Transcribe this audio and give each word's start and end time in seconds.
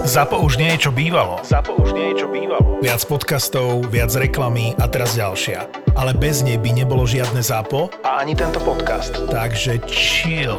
Zapo 0.00 0.40
už 0.40 0.56
nie 0.56 0.72
je 0.76 0.88
čo 0.88 0.90
bývalo. 0.96 1.44
Zapo 1.44 1.76
už 1.76 1.92
nie 1.92 2.16
je 2.16 2.24
čo 2.24 2.26
bývalo. 2.32 2.80
Viac 2.80 3.04
podcastov, 3.04 3.84
viac 3.92 4.08
reklamy 4.16 4.72
a 4.80 4.88
teraz 4.88 5.12
ďalšia. 5.12 5.68
Ale 5.92 6.16
bez 6.16 6.40
nej 6.40 6.56
by 6.56 6.72
nebolo 6.72 7.04
žiadne 7.04 7.44
Zapo 7.44 7.92
a 8.00 8.24
ani 8.24 8.32
tento 8.32 8.64
podcast. 8.64 9.12
Takže 9.28 9.84
chill. 9.84 10.56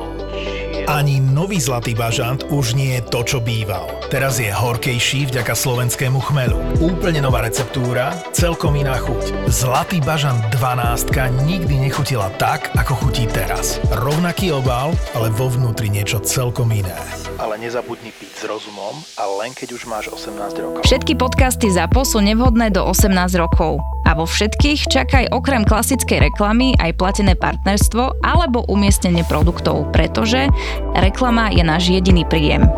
Ani 0.86 1.18
nový 1.18 1.58
Zlatý 1.58 1.98
bažant 1.98 2.46
už 2.54 2.78
nie 2.78 2.98
je 2.98 3.02
to, 3.10 3.22
čo 3.26 3.38
býval. 3.42 3.90
Teraz 4.14 4.38
je 4.38 4.50
horkejší 4.54 5.30
vďaka 5.30 5.58
slovenskému 5.58 6.22
chmelu. 6.22 6.58
Úplne 6.78 7.26
nová 7.26 7.42
receptúra, 7.42 8.14
celkom 8.34 8.78
iná 8.78 8.98
chuť. 8.98 9.50
Zlatý 9.50 10.02
bažant 10.06 10.42
12 10.54 11.10
nikdy 11.50 11.82
nechutila 11.90 12.30
tak, 12.38 12.70
ako 12.78 13.08
chutí 13.08 13.26
teraz. 13.30 13.82
Rovnaký 13.90 14.54
obal, 14.54 14.94
ale 15.18 15.34
vo 15.34 15.50
vnútri 15.50 15.90
niečo 15.90 16.22
celkom 16.22 16.70
iné. 16.74 17.21
Ale 17.42 17.58
nezabudni 17.58 18.14
piť 18.14 18.34
s 18.38 18.44
rozumom 18.46 18.94
a 19.18 19.26
len 19.42 19.50
keď 19.58 19.74
už 19.74 19.90
máš 19.90 20.14
18 20.14 20.62
rokov. 20.62 20.82
Všetky 20.86 21.18
podcasty 21.18 21.74
ZAPO 21.74 22.06
sú 22.06 22.22
nevhodné 22.22 22.70
do 22.70 22.86
18 22.86 23.10
rokov. 23.42 23.82
A 24.06 24.14
vo 24.14 24.30
všetkých 24.30 24.86
čakaj 24.86 25.34
okrem 25.34 25.66
klasickej 25.66 26.30
reklamy 26.30 26.78
aj 26.78 27.02
platené 27.02 27.34
partnerstvo 27.34 28.22
alebo 28.22 28.62
umiestnenie 28.70 29.26
produktov, 29.26 29.90
pretože 29.90 30.54
reklama 30.94 31.50
je 31.50 31.66
náš 31.66 31.90
jediný 31.90 32.30
príjem. 32.30 32.70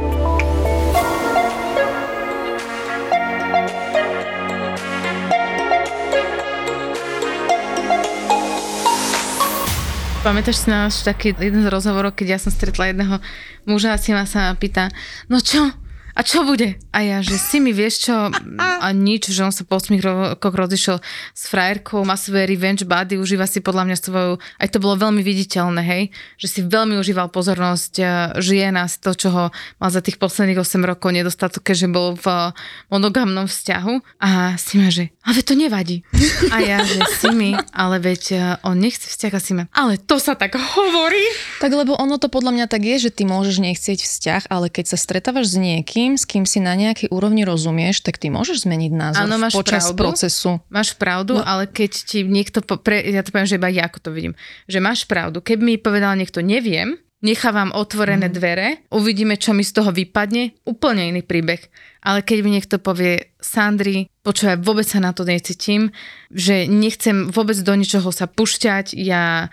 Pamätáš 10.24 10.64
si 10.64 10.72
na 10.72 10.88
taký 10.88 11.36
jeden 11.36 11.60
z 11.60 11.68
rozhovorov, 11.68 12.16
keď 12.16 12.28
ja 12.32 12.40
som 12.40 12.48
stretla 12.48 12.96
jedného 12.96 13.20
muža 13.68 13.92
a 13.92 14.00
si 14.00 14.16
ma 14.16 14.24
sa 14.24 14.56
pýta, 14.56 14.88
no 15.28 15.44
čo, 15.44 15.68
a 16.14 16.22
čo 16.22 16.46
bude? 16.46 16.78
A 16.94 17.02
ja, 17.02 17.26
že 17.26 17.42
si 17.42 17.58
mi 17.58 17.74
vieš 17.74 18.10
čo, 18.10 18.30
a 18.60 18.88
nič, 18.94 19.34
že 19.34 19.42
on 19.42 19.50
sa 19.50 19.66
po 19.66 19.82
8 19.82 19.98
rokoch 19.98 20.54
rozišiel 20.54 21.02
s 21.34 21.44
frajerkou, 21.50 22.06
má 22.06 22.14
svoje 22.14 22.46
revenge 22.46 22.86
body, 22.86 23.18
užíva 23.18 23.50
si 23.50 23.66
podľa 23.66 23.90
mňa 23.90 23.98
svoju, 23.98 24.34
aj 24.62 24.68
to 24.70 24.78
bolo 24.78 25.00
veľmi 25.00 25.26
viditeľné, 25.26 25.82
hej, 25.82 26.04
že 26.38 26.48
si 26.50 26.60
veľmi 26.62 27.02
užíval 27.02 27.34
pozornosť 27.34 27.94
e, 27.98 28.06
žien 28.46 28.78
a 28.78 28.86
to, 28.86 29.12
čo 29.18 29.30
ho 29.34 29.46
mal 29.82 29.90
za 29.90 30.06
tých 30.06 30.22
posledných 30.22 30.62
8 30.62 30.86
rokov 30.86 31.10
nedostatok, 31.16 31.66
keďže 31.66 31.88
bol 31.90 32.14
v 32.14 32.54
monogamnom 32.94 33.50
vzťahu 33.50 34.22
a 34.22 34.60
si 34.62 34.78
ma, 34.78 34.94
že, 34.94 35.10
ale 35.26 35.40
to 35.42 35.58
nevadí. 35.58 36.06
A 36.54 36.62
ja, 36.62 36.86
že 36.86 37.02
si 37.18 37.34
mi, 37.34 37.58
ale 37.74 37.98
veď 37.98 38.22
e, 38.30 38.38
on 38.68 38.78
nechce 38.78 39.10
vzťah 39.10 39.34
a 39.34 39.40
si 39.42 39.54
ma, 39.58 39.64
ale 39.74 39.98
to 39.98 40.22
sa 40.22 40.38
tak 40.38 40.60
hovorí. 40.60 41.26
Tak 41.58 41.74
lebo 41.74 41.98
ono 41.98 42.22
to 42.22 42.30
podľa 42.30 42.54
mňa 42.54 42.66
tak 42.70 42.86
je, 42.86 43.10
že 43.10 43.16
ty 43.16 43.26
môžeš 43.26 43.64
nechcieť 43.64 44.06
vzťah, 44.06 44.42
ale 44.52 44.68
keď 44.70 44.94
sa 44.94 44.98
stretávaš 45.00 45.56
s 45.56 45.58
niekým, 45.58 46.03
niekým, 46.04 46.20
s 46.20 46.28
kým 46.28 46.44
si 46.44 46.60
na 46.60 46.76
nejakej 46.76 47.08
úrovni 47.10 47.48
rozumieš, 47.48 48.04
tak 48.04 48.20
ty 48.20 48.28
môžeš 48.28 48.68
zmeniť 48.68 48.92
názor 48.92 49.24
Áno, 49.24 49.40
máš 49.40 49.56
počas 49.56 49.88
pravdu, 49.88 50.00
procesu. 50.04 50.52
Máš 50.68 50.90
pravdu, 51.00 51.40
no. 51.40 51.46
ale 51.48 51.72
keď 51.72 51.92
ti 52.04 52.28
niekto, 52.28 52.60
po, 52.60 52.76
pre, 52.76 53.00
ja 53.00 53.24
to 53.24 53.32
poviem, 53.32 53.48
že 53.48 53.58
iba 53.58 53.72
ja 53.72 53.88
ako 53.88 54.00
to 54.04 54.10
vidím, 54.12 54.34
že 54.68 54.84
máš 54.84 55.08
pravdu. 55.08 55.40
Keby 55.40 55.64
mi 55.64 55.76
povedal 55.80 56.20
niekto, 56.20 56.44
neviem, 56.44 57.00
nechávam 57.24 57.72
otvorené 57.72 58.28
mm. 58.28 58.36
dvere, 58.36 58.68
uvidíme, 58.92 59.40
čo 59.40 59.56
mi 59.56 59.64
z 59.64 59.80
toho 59.80 59.96
vypadne, 59.96 60.68
úplne 60.68 61.08
iný 61.08 61.24
príbeh. 61.24 61.64
Ale 62.04 62.20
keď 62.20 62.38
mi 62.44 62.60
niekto 62.60 62.84
povie, 62.84 63.32
Sandri, 63.40 64.12
počúvaj, 64.28 64.60
vôbec 64.60 64.84
sa 64.84 65.00
na 65.00 65.16
to 65.16 65.24
necítim, 65.24 65.96
že 66.28 66.68
nechcem 66.68 67.32
vôbec 67.32 67.56
do 67.64 67.74
ničoho 67.80 68.12
sa 68.12 68.28
pušťať, 68.28 68.92
ja 69.00 69.48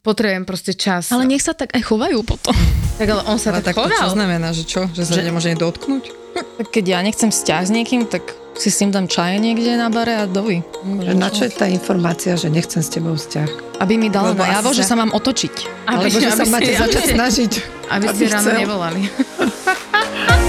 potrebujem 0.00 0.48
proste 0.48 0.72
čas. 0.72 1.12
Ale 1.12 1.28
nech 1.28 1.44
sa 1.44 1.52
tak 1.52 1.76
aj 1.76 1.82
chovajú 1.84 2.24
potom. 2.24 2.56
Tak 2.96 3.08
ale 3.08 3.22
on 3.28 3.36
sa 3.36 3.52
ale 3.52 3.60
tak, 3.60 3.76
tak 3.76 3.84
choval. 3.84 4.08
čo 4.08 4.16
znamená, 4.16 4.48
že 4.56 4.64
čo? 4.64 4.88
Že 4.88 5.02
sa 5.04 5.14
že... 5.18 5.22
nemôže 5.28 5.52
dotknúť? 5.52 6.04
Tak 6.32 6.66
keď 6.72 6.84
ja 6.88 6.98
nechcem 7.04 7.28
vzťah 7.28 7.60
s 7.68 7.70
niekým, 7.70 8.08
tak 8.08 8.24
si 8.56 8.68
s 8.68 8.80
ním 8.84 8.92
dám 8.92 9.08
čaje 9.08 9.40
niekde 9.40 9.76
na 9.76 9.88
bare 9.88 10.24
a 10.24 10.24
dovi. 10.24 10.64
Že 10.84 11.12
na 11.16 11.28
čo 11.28 11.48
je 11.48 11.52
tá 11.52 11.68
informácia, 11.68 12.36
že 12.36 12.52
nechcem 12.52 12.80
s 12.80 12.88
tebou 12.92 13.16
vzťah? 13.16 13.80
Aby 13.80 14.00
mi 14.00 14.08
dala 14.12 14.36
najavo, 14.36 14.72
že 14.72 14.84
sa 14.84 14.96
mám 14.96 15.12
otočiť. 15.12 15.88
Aby, 15.88 16.08
Alebo 16.08 16.16
že 16.20 16.30
sa 16.32 16.44
máte 16.48 16.72
začať 16.72 17.04
snažiť. 17.16 17.52
Aby, 17.92 18.04
aby 18.08 18.16
ste 18.16 18.24
ráno 18.32 18.50
nevolali. 18.56 19.00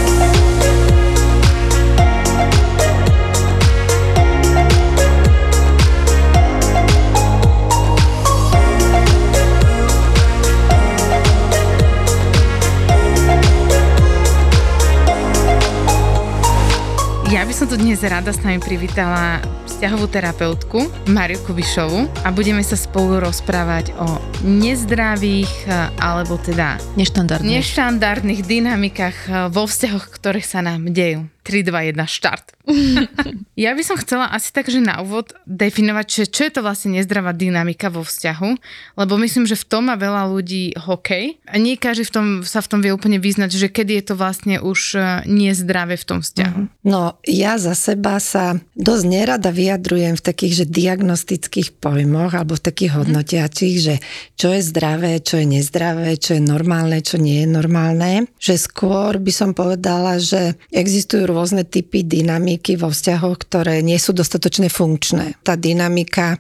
tu 17.74 17.82
dnes 17.82 17.98
rada 18.06 18.30
s 18.30 18.38
nami 18.46 18.62
privítala 18.62 19.42
vzťahovú 19.66 20.06
terapeutku 20.06 21.10
Mariu 21.10 21.42
Kubišovu 21.42 22.06
a 22.22 22.30
budeme 22.30 22.62
sa 22.62 22.78
spolu 22.78 23.18
rozprávať 23.18 23.98
o 23.98 24.22
nezdravých 24.46 25.50
alebo 25.98 26.38
teda 26.38 26.78
neštandardných, 26.94 27.50
neštandardných 27.50 28.42
dynamikách 28.46 29.50
vo 29.50 29.66
vzťahoch, 29.66 30.06
ktoré 30.14 30.46
sa 30.46 30.62
nám 30.62 30.94
dejú. 30.94 31.26
3, 31.44 31.68
2, 31.68 31.92
1, 31.92 32.08
štart. 32.08 32.56
ja 33.64 33.76
by 33.76 33.84
som 33.84 34.00
chcela 34.00 34.32
asi 34.32 34.56
tak, 34.56 34.72
že 34.72 34.80
na 34.80 35.04
úvod 35.04 35.36
definovať, 35.44 36.06
čo, 36.08 36.22
čo 36.32 36.42
je 36.48 36.52
to 36.56 36.62
vlastne 36.64 36.96
nezdravá 36.96 37.36
dynamika 37.36 37.92
vo 37.92 38.08
vzťahu, 38.08 38.50
lebo 38.96 39.14
myslím, 39.20 39.44
že 39.44 39.60
v 39.60 39.68
tom 39.68 39.92
má 39.92 40.00
veľa 40.00 40.32
ľudí 40.32 40.80
hokej 40.80 41.44
a 41.44 41.56
nie 41.60 41.76
každý 41.76 42.08
v 42.08 42.14
tom, 42.16 42.26
sa 42.48 42.64
v 42.64 42.72
tom 42.72 42.80
vie 42.80 42.96
úplne 42.96 43.20
vyznať, 43.20 43.52
že 43.52 43.68
kedy 43.68 44.00
je 44.00 44.04
to 44.08 44.16
vlastne 44.16 44.56
už 44.64 44.96
e, 44.96 45.00
nezdravé 45.28 46.00
v 46.00 46.06
tom 46.08 46.20
vzťahu. 46.24 46.60
Mhm. 46.64 46.88
No, 46.88 47.20
ja 47.28 47.60
za 47.60 47.76
seba 47.76 48.24
sa 48.24 48.56
dosť 48.80 49.04
nerada 49.12 49.52
vyjadrujem 49.52 50.16
v 50.16 50.24
takých, 50.24 50.64
že 50.64 50.66
diagnostických 50.72 51.84
pojmoch 51.84 52.32
alebo 52.32 52.56
v 52.56 52.64
takých 52.64 52.92
mhm. 52.96 52.98
hodnotiacich, 53.04 53.76
že 53.84 53.96
čo 54.40 54.56
je 54.56 54.64
zdravé, 54.64 55.20
čo 55.20 55.44
je 55.44 55.46
nezdravé, 55.60 56.16
čo 56.16 56.40
je 56.40 56.44
normálne, 56.44 57.04
čo 57.04 57.20
nie 57.20 57.44
je 57.44 57.50
normálne. 57.52 58.32
Že 58.40 58.56
skôr 58.56 59.20
by 59.20 59.32
som 59.36 59.52
povedala, 59.52 60.16
že 60.24 60.56
existujú 60.72 61.33
rôzne 61.34 61.66
typy 61.66 62.06
dynamiky 62.06 62.78
vo 62.78 62.94
vzťahoch, 62.94 63.42
ktoré 63.50 63.82
nie 63.82 63.98
sú 63.98 64.14
dostatočne 64.14 64.70
funkčné. 64.70 65.42
Tá 65.42 65.58
dynamika 65.58 66.38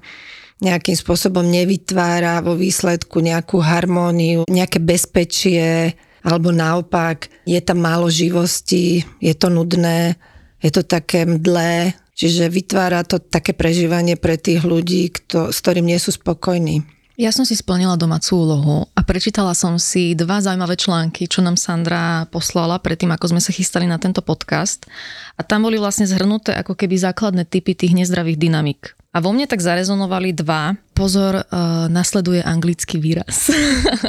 nejakým 0.63 0.95
spôsobom 0.95 1.43
nevytvára 1.43 2.39
vo 2.39 2.55
výsledku 2.55 3.19
nejakú 3.19 3.59
harmóniu, 3.59 4.47
nejaké 4.47 4.79
bezpečie, 4.79 5.97
alebo 6.23 6.55
naopak 6.55 7.27
je 7.43 7.59
tam 7.59 7.83
málo 7.83 8.07
živosti, 8.07 9.03
je 9.19 9.33
to 9.35 9.51
nudné, 9.51 10.15
je 10.63 10.71
to 10.71 10.87
také 10.87 11.27
mdlé, 11.27 11.91
čiže 12.15 12.47
vytvára 12.47 13.03
to 13.03 13.19
také 13.19 13.51
prežívanie 13.51 14.15
pre 14.15 14.39
tých 14.39 14.63
ľudí, 14.63 15.11
kto, 15.11 15.51
s 15.51 15.59
ktorým 15.59 15.83
nie 15.83 15.99
sú 15.99 16.15
spokojní. 16.15 16.87
Ja 17.13 17.29
som 17.29 17.45
si 17.45 17.53
splnila 17.53 17.93
domácu 17.93 18.33
úlohu 18.33 18.89
a 18.97 19.05
prečítala 19.05 19.53
som 19.53 19.77
si 19.77 20.17
dva 20.17 20.41
zaujímavé 20.41 20.73
články, 20.73 21.29
čo 21.29 21.45
nám 21.45 21.61
Sandra 21.61 22.25
poslala 22.33 22.81
predtým, 22.81 23.13
ako 23.13 23.29
sme 23.29 23.37
sa 23.37 23.53
chystali 23.53 23.85
na 23.85 24.01
tento 24.01 24.25
podcast. 24.25 24.89
A 25.37 25.45
tam 25.45 25.69
boli 25.69 25.77
vlastne 25.77 26.09
zhrnuté 26.09 26.57
ako 26.57 26.73
keby 26.73 26.97
základné 26.97 27.45
typy 27.45 27.77
tých 27.77 27.93
nezdravých 27.93 28.41
dynamik. 28.41 28.97
A 29.13 29.21
vo 29.21 29.29
mne 29.29 29.45
tak 29.45 29.61
zarezonovali 29.61 30.33
dva. 30.33 30.73
Pozor, 30.97 31.45
uh, 31.45 31.85
nasleduje 31.85 32.41
anglický 32.41 32.97
výraz. 32.97 33.53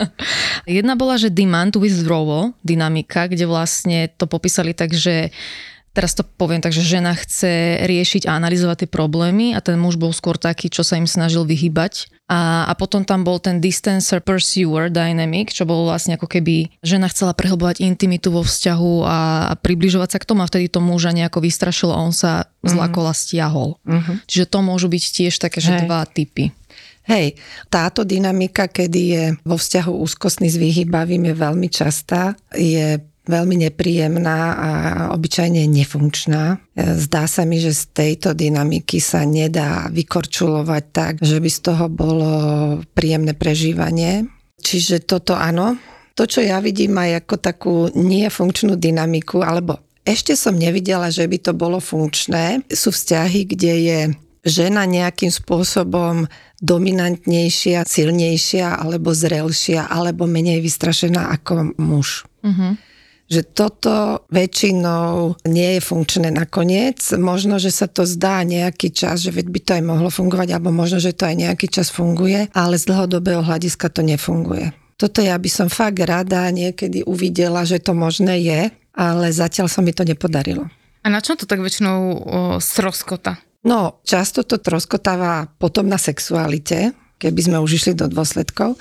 Jedna 0.64 0.96
bola, 0.96 1.20
že 1.20 1.28
demand 1.28 1.76
withdrawal 1.76 2.56
dynamika, 2.64 3.28
kde 3.28 3.44
vlastne 3.44 4.08
to 4.16 4.24
popísali 4.24 4.72
tak, 4.72 4.96
že 4.96 5.28
teraz 5.92 6.16
to 6.16 6.24
poviem 6.24 6.64
tak, 6.64 6.72
že 6.72 6.80
žena 6.80 7.12
chce 7.12 7.84
riešiť 7.84 8.32
a 8.32 8.40
analyzovať 8.40 8.84
tie 8.84 8.88
problémy 8.88 9.52
a 9.52 9.60
ten 9.60 9.76
muž 9.76 10.00
bol 10.00 10.16
skôr 10.16 10.40
taký, 10.40 10.72
čo 10.72 10.80
sa 10.80 10.96
im 10.96 11.04
snažil 11.04 11.44
vyhybať. 11.44 12.13
A, 12.24 12.64
a 12.64 12.72
potom 12.72 13.04
tam 13.04 13.20
bol 13.20 13.36
ten 13.36 13.60
distancer 13.60 14.24
pursuer 14.24 14.88
dynamic, 14.88 15.52
čo 15.52 15.68
bolo 15.68 15.92
vlastne 15.92 16.16
ako 16.16 16.24
keby 16.24 16.72
žena 16.80 17.12
chcela 17.12 17.36
prehlbovať 17.36 17.84
intimitu 17.84 18.32
vo 18.32 18.40
vzťahu 18.40 19.04
a, 19.04 19.18
a 19.52 19.54
približovať 19.60 20.08
sa 20.16 20.18
k 20.24 20.28
tomu 20.32 20.40
a 20.40 20.48
vtedy 20.48 20.72
to 20.72 20.80
muža 20.80 21.12
nejako 21.12 21.44
vystrašilo 21.44 21.92
a 21.92 22.00
on 22.00 22.16
sa 22.16 22.48
mm-hmm. 22.48 22.72
zlakola 22.72 23.12
stiahol. 23.12 23.76
Mm-hmm. 23.84 24.16
Čiže 24.24 24.44
to 24.48 24.58
môžu 24.64 24.88
byť 24.88 25.04
tiež 25.04 25.34
také, 25.36 25.60
že 25.60 25.76
Hej. 25.76 25.80
dva 25.84 26.00
typy. 26.08 26.56
Hej, 27.04 27.36
táto 27.68 28.08
dynamika, 28.08 28.72
kedy 28.72 29.02
je 29.04 29.24
vo 29.44 29.60
vzťahu 29.60 29.92
úzkostný 29.92 30.48
s 30.48 30.56
vyhybavým 30.56 31.28
je 31.28 31.34
veľmi 31.36 31.68
častá, 31.68 32.32
je 32.56 32.96
veľmi 33.24 33.68
nepríjemná 33.68 34.38
a 34.52 34.70
obyčajne 35.16 35.64
nefunkčná. 35.64 36.60
Zdá 36.76 37.24
sa 37.24 37.48
mi, 37.48 37.60
že 37.60 37.72
z 37.72 37.84
tejto 37.92 38.36
dynamiky 38.36 39.00
sa 39.00 39.24
nedá 39.24 39.88
vykorčulovať 39.88 40.84
tak, 40.92 41.12
že 41.24 41.40
by 41.40 41.50
z 41.50 41.60
toho 41.64 41.84
bolo 41.88 42.30
príjemné 42.92 43.32
prežívanie. 43.32 44.28
Čiže 44.60 45.04
toto 45.04 45.36
áno. 45.36 45.76
To, 46.14 46.30
čo 46.30 46.44
ja 46.46 46.62
vidím 46.62 46.94
aj 46.94 47.26
ako 47.26 47.34
takú 47.42 47.74
nefunkčnú 47.90 48.78
dynamiku, 48.78 49.42
alebo 49.42 49.82
ešte 50.06 50.36
som 50.38 50.54
nevidela, 50.54 51.10
že 51.10 51.26
by 51.26 51.38
to 51.42 51.52
bolo 51.56 51.80
funkčné, 51.80 52.62
sú 52.70 52.94
vzťahy, 52.94 53.40
kde 53.50 53.72
je 53.82 53.98
žena 54.44 54.84
nejakým 54.84 55.32
spôsobom 55.32 56.28
dominantnejšia, 56.60 57.88
silnejšia, 57.88 58.78
alebo 58.78 59.16
zrelšia, 59.16 59.88
alebo 59.88 60.28
menej 60.28 60.60
vystrašená 60.60 61.32
ako 61.34 61.72
muž. 61.80 62.28
Uh-huh. 62.44 62.76
Že 63.28 63.42
toto 63.42 64.24
väčšinou 64.28 65.40
nie 65.48 65.78
je 65.78 65.80
funkčné 65.80 66.28
nakoniec. 66.28 67.00
Možno, 67.16 67.56
že 67.56 67.72
sa 67.72 67.88
to 67.88 68.04
zdá 68.04 68.44
nejaký 68.44 68.92
čas, 68.92 69.24
že 69.24 69.32
by 69.32 69.60
to 69.60 69.70
aj 69.80 69.82
mohlo 69.84 70.12
fungovať, 70.12 70.54
alebo 70.54 70.70
možno, 70.70 71.00
že 71.00 71.16
to 71.16 71.24
aj 71.24 71.36
nejaký 71.36 71.66
čas 71.72 71.88
funguje, 71.88 72.52
ale 72.52 72.76
z 72.76 72.84
dlhodobého 72.88 73.40
hľadiska 73.40 73.88
to 73.88 74.04
nefunguje. 74.04 74.72
Toto 74.94 75.18
ja 75.18 75.34
by 75.34 75.50
som 75.50 75.68
fakt 75.72 75.98
rada 75.98 76.46
niekedy 76.54 77.02
uvidela, 77.02 77.66
že 77.66 77.82
to 77.82 77.96
možné 77.96 78.40
je, 78.44 78.60
ale 78.94 79.34
zatiaľ 79.34 79.66
sa 79.66 79.82
mi 79.82 79.90
to 79.90 80.06
nepodarilo. 80.06 80.70
A 81.04 81.06
na 81.12 81.20
čo 81.20 81.36
to 81.36 81.44
tak 81.44 81.60
väčšinou 81.60 81.98
o, 82.00 82.16
stroskota? 82.62 83.36
No, 83.64 84.00
často 84.04 84.44
to 84.44 84.60
troskotáva 84.60 85.48
potom 85.56 85.88
na 85.88 85.96
sexualite, 85.96 86.92
keby 87.24 87.40
sme 87.40 87.58
už 87.64 87.80
išli 87.80 87.92
do 87.96 88.04
dôsledkov, 88.04 88.76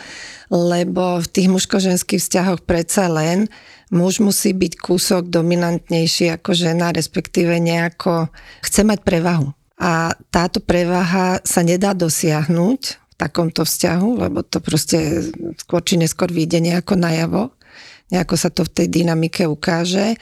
lebo 0.51 1.23
v 1.23 1.27
tých 1.31 1.47
mužko-ženských 1.47 2.19
vzťahoch 2.19 2.67
predsa 2.67 3.07
len 3.07 3.47
muž 3.87 4.19
musí 4.19 4.51
byť 4.51 4.73
kúsok 4.75 5.31
dominantnejší 5.31 6.35
ako 6.35 6.51
žena, 6.51 6.91
respektíve 6.91 7.55
nejako 7.63 8.27
chce 8.59 8.83
mať 8.83 8.99
prevahu. 9.07 9.55
A 9.79 10.11
táto 10.27 10.59
prevaha 10.59 11.39
sa 11.47 11.63
nedá 11.63 11.95
dosiahnuť 11.95 12.81
v 12.83 13.13
takomto 13.15 13.63
vzťahu, 13.63 14.09
lebo 14.27 14.43
to 14.43 14.59
proste 14.59 15.31
skôr 15.55 15.79
či 15.79 15.95
neskôr 15.95 16.27
vyjde 16.27 16.59
nejako 16.59 16.99
najavo, 16.99 17.55
nejako 18.11 18.35
sa 18.35 18.51
to 18.51 18.67
v 18.67 18.73
tej 18.75 18.87
dynamike 18.91 19.47
ukáže 19.47 20.19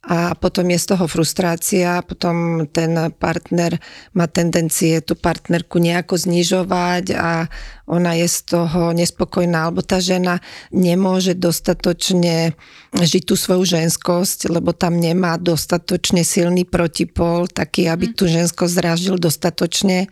a 0.00 0.32
potom 0.32 0.64
je 0.72 0.80
z 0.80 0.96
toho 0.96 1.04
frustrácia, 1.04 2.00
potom 2.00 2.64
ten 2.72 3.12
partner 3.20 3.76
má 4.16 4.24
tendencie 4.32 5.04
tú 5.04 5.12
partnerku 5.12 5.76
nejako 5.76 6.16
znižovať 6.16 7.04
a 7.20 7.44
ona 7.84 8.16
je 8.16 8.24
z 8.24 8.38
toho 8.48 8.96
nespokojná, 8.96 9.68
alebo 9.68 9.84
tá 9.84 10.00
žena 10.00 10.40
nemôže 10.72 11.36
dostatočne 11.36 12.56
žiť 12.96 13.22
tú 13.28 13.36
svoju 13.36 13.76
ženskosť, 13.76 14.48
lebo 14.48 14.72
tam 14.72 14.96
nemá 14.96 15.36
dostatočne 15.36 16.24
silný 16.24 16.64
protipol, 16.64 17.44
taký, 17.52 17.92
aby 17.92 18.08
mhm. 18.08 18.14
tú 18.16 18.24
ženskosť 18.24 18.72
zrážil 18.72 19.20
dostatočne. 19.20 20.08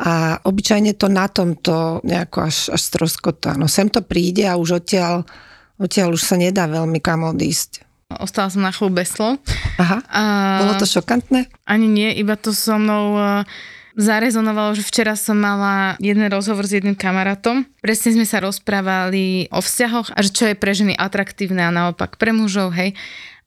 A 0.00 0.40
obyčajne 0.48 0.96
to 0.96 1.12
na 1.12 1.28
tomto 1.28 2.00
nejako 2.08 2.48
až, 2.48 2.72
až 2.72 2.80
stroskotá. 2.80 3.52
No 3.60 3.68
sem 3.68 3.92
to 3.92 4.00
príde 4.00 4.48
a 4.48 4.56
už 4.56 4.80
odtiaľ, 4.80 5.28
odtiaľ 5.76 6.16
už 6.16 6.24
sa 6.24 6.40
nedá 6.40 6.64
veľmi 6.64 7.04
kam 7.04 7.28
odísť. 7.28 7.83
Ostala 8.12 8.52
som 8.52 8.62
na 8.62 8.70
chvíľu 8.70 8.92
bez 8.94 9.16
slov. 9.16 9.40
Aha, 9.80 9.98
a... 10.06 10.22
bolo 10.64 10.74
to 10.78 10.86
šokantné? 10.86 11.48
Ani 11.64 11.88
nie, 11.88 12.12
iba 12.14 12.36
to 12.36 12.52
so 12.54 12.76
mnou 12.76 13.16
e, 13.16 13.48
zarezonovalo, 13.96 14.76
že 14.76 14.86
včera 14.86 15.14
som 15.14 15.38
mala 15.38 15.98
jeden 15.98 16.26
rozhovor 16.30 16.66
s 16.66 16.76
jedným 16.76 16.94
kamarátom. 16.94 17.66
Presne 17.80 18.14
sme 18.14 18.26
sa 18.28 18.42
rozprávali 18.42 19.50
o 19.50 19.58
vzťahoch 19.62 20.14
a 20.14 20.18
že 20.22 20.30
čo 20.30 20.44
je 20.50 20.58
pre 20.58 20.74
ženy 20.74 20.94
atraktívne 20.94 21.64
a 21.64 21.74
naopak 21.74 22.18
pre 22.20 22.34
mužov, 22.34 22.74
hej. 22.74 22.94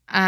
A 0.07 0.25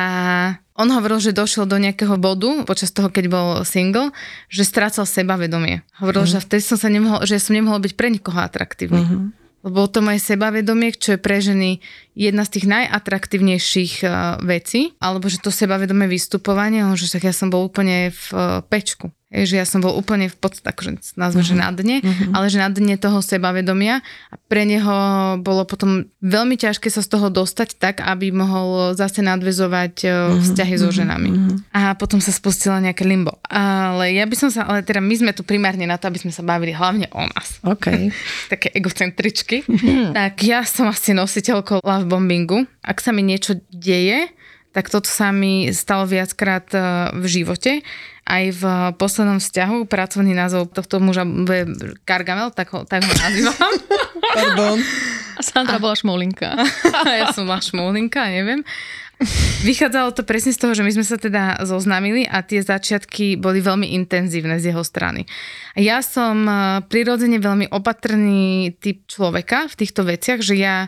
on 0.75 0.91
hovoril, 0.91 1.23
že 1.23 1.35
došiel 1.35 1.67
do 1.67 1.79
nejakého 1.79 2.19
bodu 2.19 2.67
počas 2.67 2.91
toho, 2.91 3.07
keď 3.07 3.25
bol 3.31 3.47
single, 3.63 4.11
že 4.51 4.67
strácal 4.67 5.07
sebavedomie. 5.07 5.83
Hovoril, 6.03 6.27
mm. 6.27 6.31
že 6.35 6.37
vtedy 6.43 6.63
som 6.63 6.79
sa 6.79 6.91
nemohol, 6.91 7.23
že 7.23 7.39
som 7.39 7.55
nemohol 7.55 7.79
byť 7.83 7.93
pre 7.95 8.11
nikoho 8.11 8.39
atraktívny. 8.39 9.03
Mm-hmm. 9.03 9.39
Lebo 9.59 9.91
to 9.91 9.99
moje 9.99 10.23
sebavedomie, 10.23 10.95
čo 10.95 11.15
je 11.15 11.19
pre 11.19 11.43
ženy 11.43 11.83
jedna 12.15 12.47
z 12.47 12.59
tých 12.59 12.65
najatraktívnejších 12.71 13.93
uh, 14.07 14.39
vecí, 14.39 14.95
alebo 15.03 15.27
že 15.27 15.43
to 15.43 15.51
sebavedomé 15.51 16.07
vystupovanie, 16.07 16.83
že 16.95 17.11
tak 17.11 17.27
ja 17.27 17.33
som 17.35 17.51
bol 17.51 17.67
úplne 17.67 18.11
v 18.11 18.23
uh, 18.31 18.63
pečku 19.29 19.45
že 19.49 19.61
ja 19.61 19.65
som 19.65 19.77
bol 19.77 19.93
úplne 19.93 20.25
v 20.25 20.37
podstate, 20.37 20.65
akože 20.65 21.13
nazvem, 21.13 21.45
uh-huh. 21.45 21.53
že 21.53 21.61
na 21.61 21.69
dne, 21.69 21.97
uh-huh. 22.01 22.33
ale 22.33 22.49
že 22.49 22.57
na 22.57 22.69
dne 22.73 22.97
toho 22.97 23.21
sebavedomia 23.21 24.01
a 24.33 24.35
pre 24.49 24.65
neho 24.65 24.93
bolo 25.45 25.69
potom 25.69 26.09
veľmi 26.25 26.57
ťažké 26.57 26.89
sa 26.89 27.05
z 27.05 27.13
toho 27.13 27.29
dostať 27.29 27.77
tak, 27.77 27.95
aby 28.01 28.33
mohol 28.33 28.97
zase 28.97 29.21
nadvezovať 29.21 29.95
uh-huh. 30.01 30.41
vzťahy 30.41 30.75
so 30.81 30.89
ženami. 30.89 31.29
Uh-huh. 31.29 31.55
A 31.77 31.93
potom 31.93 32.17
sa 32.17 32.33
spustila 32.33 32.81
nejaké 32.81 33.05
limbo. 33.05 33.37
Ale 33.45 34.17
ja 34.17 34.25
by 34.25 34.35
som 34.35 34.49
sa, 34.49 34.65
ale 34.65 34.81
teda 34.81 34.97
my 34.97 35.13
sme 35.13 35.31
tu 35.37 35.45
primárne 35.45 35.85
na 35.85 36.01
to, 36.01 36.09
aby 36.09 36.17
sme 36.17 36.33
sa 36.33 36.41
bavili 36.41 36.73
hlavne 36.73 37.05
o 37.13 37.21
nás. 37.21 37.61
OK. 37.61 38.09
Také 38.53 38.73
egocentričky. 38.73 39.61
Uh-huh. 39.69 40.09
Tak 40.09 40.41
ja 40.41 40.65
som 40.65 40.89
asi 40.89 41.13
nositeľkou 41.13 41.85
love 41.85 42.09
bombingu. 42.09 42.65
Ak 42.81 42.97
sa 42.97 43.13
mi 43.13 43.21
niečo 43.21 43.61
deje, 43.69 44.25
tak 44.79 44.87
toto 44.87 45.11
sa 45.11 45.35
mi 45.35 45.75
stalo 45.75 46.07
viackrát 46.07 46.63
v 47.11 47.25
živote 47.27 47.83
aj 48.29 48.43
v 48.61 48.63
poslednom 49.01 49.41
vzťahu 49.41 49.89
pracovný 49.89 50.37
názov 50.37 50.69
tohto 50.69 51.01
muža 51.01 51.25
bude 51.25 51.65
Gargamel, 52.05 52.53
tak 52.53 52.69
ho, 52.77 52.85
tak 52.85 53.01
ho 53.01 53.09
nazývam. 53.09 53.73
Pardon. 54.37 54.77
A 55.33 55.41
Sandra 55.41 55.81
a, 55.81 55.83
bola 55.83 55.97
šmolinka. 55.97 56.53
ja 57.19 57.33
som 57.33 57.49
bola 57.49 57.57
šmolinka, 57.57 58.29
neviem. 58.29 58.61
Vychádzalo 59.67 60.15
to 60.15 60.23
presne 60.23 60.55
z 60.55 60.61
toho, 60.61 60.71
že 60.71 60.85
my 60.85 60.95
sme 60.95 61.03
sa 61.03 61.19
teda 61.19 61.59
zoznámili 61.67 62.23
a 62.23 62.39
tie 62.39 62.63
začiatky 62.63 63.35
boli 63.35 63.59
veľmi 63.59 63.91
intenzívne 63.97 64.61
z 64.61 64.71
jeho 64.71 64.85
strany. 64.85 65.27
Ja 65.75 65.99
som 65.99 66.47
e, 66.47 66.79
prirodzene 66.87 67.35
veľmi 67.35 67.67
opatrný 67.67 68.71
typ 68.79 69.03
človeka 69.11 69.67
v 69.67 69.75
týchto 69.75 70.07
veciach, 70.07 70.39
že 70.39 70.55
ja 70.55 70.87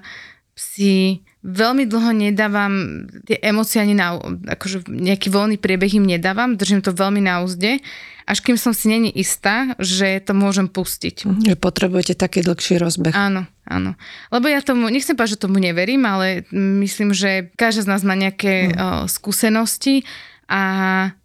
si 0.55 1.27
veľmi 1.41 1.89
dlho 1.89 2.13
nedávam 2.13 3.05
tie 3.25 3.41
emócie 3.41 3.81
ani 3.81 3.97
na, 3.97 4.21
akože 4.45 4.85
nejaký 4.85 5.33
voľný 5.33 5.57
priebeh 5.57 5.97
im 5.97 6.05
nedávam, 6.05 6.53
držím 6.53 6.85
to 6.85 6.93
veľmi 6.93 7.17
na 7.17 7.41
úzde, 7.41 7.81
až 8.29 8.37
kým 8.45 8.55
som 8.55 8.71
si 8.71 8.87
není 8.87 9.09
istá, 9.09 9.73
že 9.81 10.21
to 10.21 10.37
môžem 10.37 10.69
pustiť. 10.69 11.25
Že 11.25 11.57
potrebujete 11.57 12.13
taký 12.13 12.45
dlhší 12.45 12.77
rozbeh. 12.77 13.17
Áno, 13.17 13.49
áno. 13.65 13.97
Lebo 14.29 14.45
ja 14.47 14.61
tomu, 14.61 14.87
nechcem 14.93 15.17
povedať, 15.17 15.41
že 15.41 15.43
tomu 15.49 15.57
neverím, 15.57 16.05
ale 16.05 16.45
myslím, 16.53 17.11
že 17.11 17.49
každá 17.57 17.89
z 17.89 17.91
nás 17.91 18.01
má 18.05 18.13
nejaké 18.13 18.69
mm. 18.69 18.73
uh, 18.77 19.03
skúsenosti 19.09 20.05
a 20.51 20.61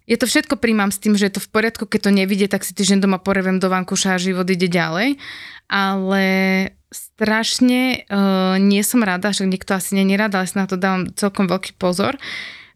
ja 0.06 0.16
to 0.22 0.30
všetko 0.30 0.62
príjmam 0.62 0.94
s 0.94 1.02
tým, 1.02 1.18
že 1.18 1.26
je 1.26 1.34
to 1.34 1.42
v 1.42 1.50
poriadku, 1.50 1.82
keď 1.90 2.08
to 2.08 2.10
nevidie, 2.14 2.46
tak 2.46 2.62
si 2.62 2.70
týždeň 2.70 3.02
doma 3.02 3.18
porevem 3.18 3.58
do 3.58 3.66
vankuša 3.66 4.14
a 4.14 4.22
život 4.22 4.46
ide 4.46 4.70
ďalej. 4.70 5.18
Ale 5.66 6.24
strašne 6.94 8.06
uh, 8.06 8.56
nie 8.62 8.80
som 8.86 9.02
rada, 9.02 9.34
že 9.34 9.44
niekto 9.44 9.74
asi 9.74 9.98
nie 9.98 10.06
je 10.06 10.20
rada, 10.20 10.40
ale 10.42 10.48
si 10.48 10.56
na 10.56 10.70
to 10.70 10.78
dávam 10.78 11.10
celkom 11.18 11.50
veľký 11.50 11.76
pozor, 11.76 12.14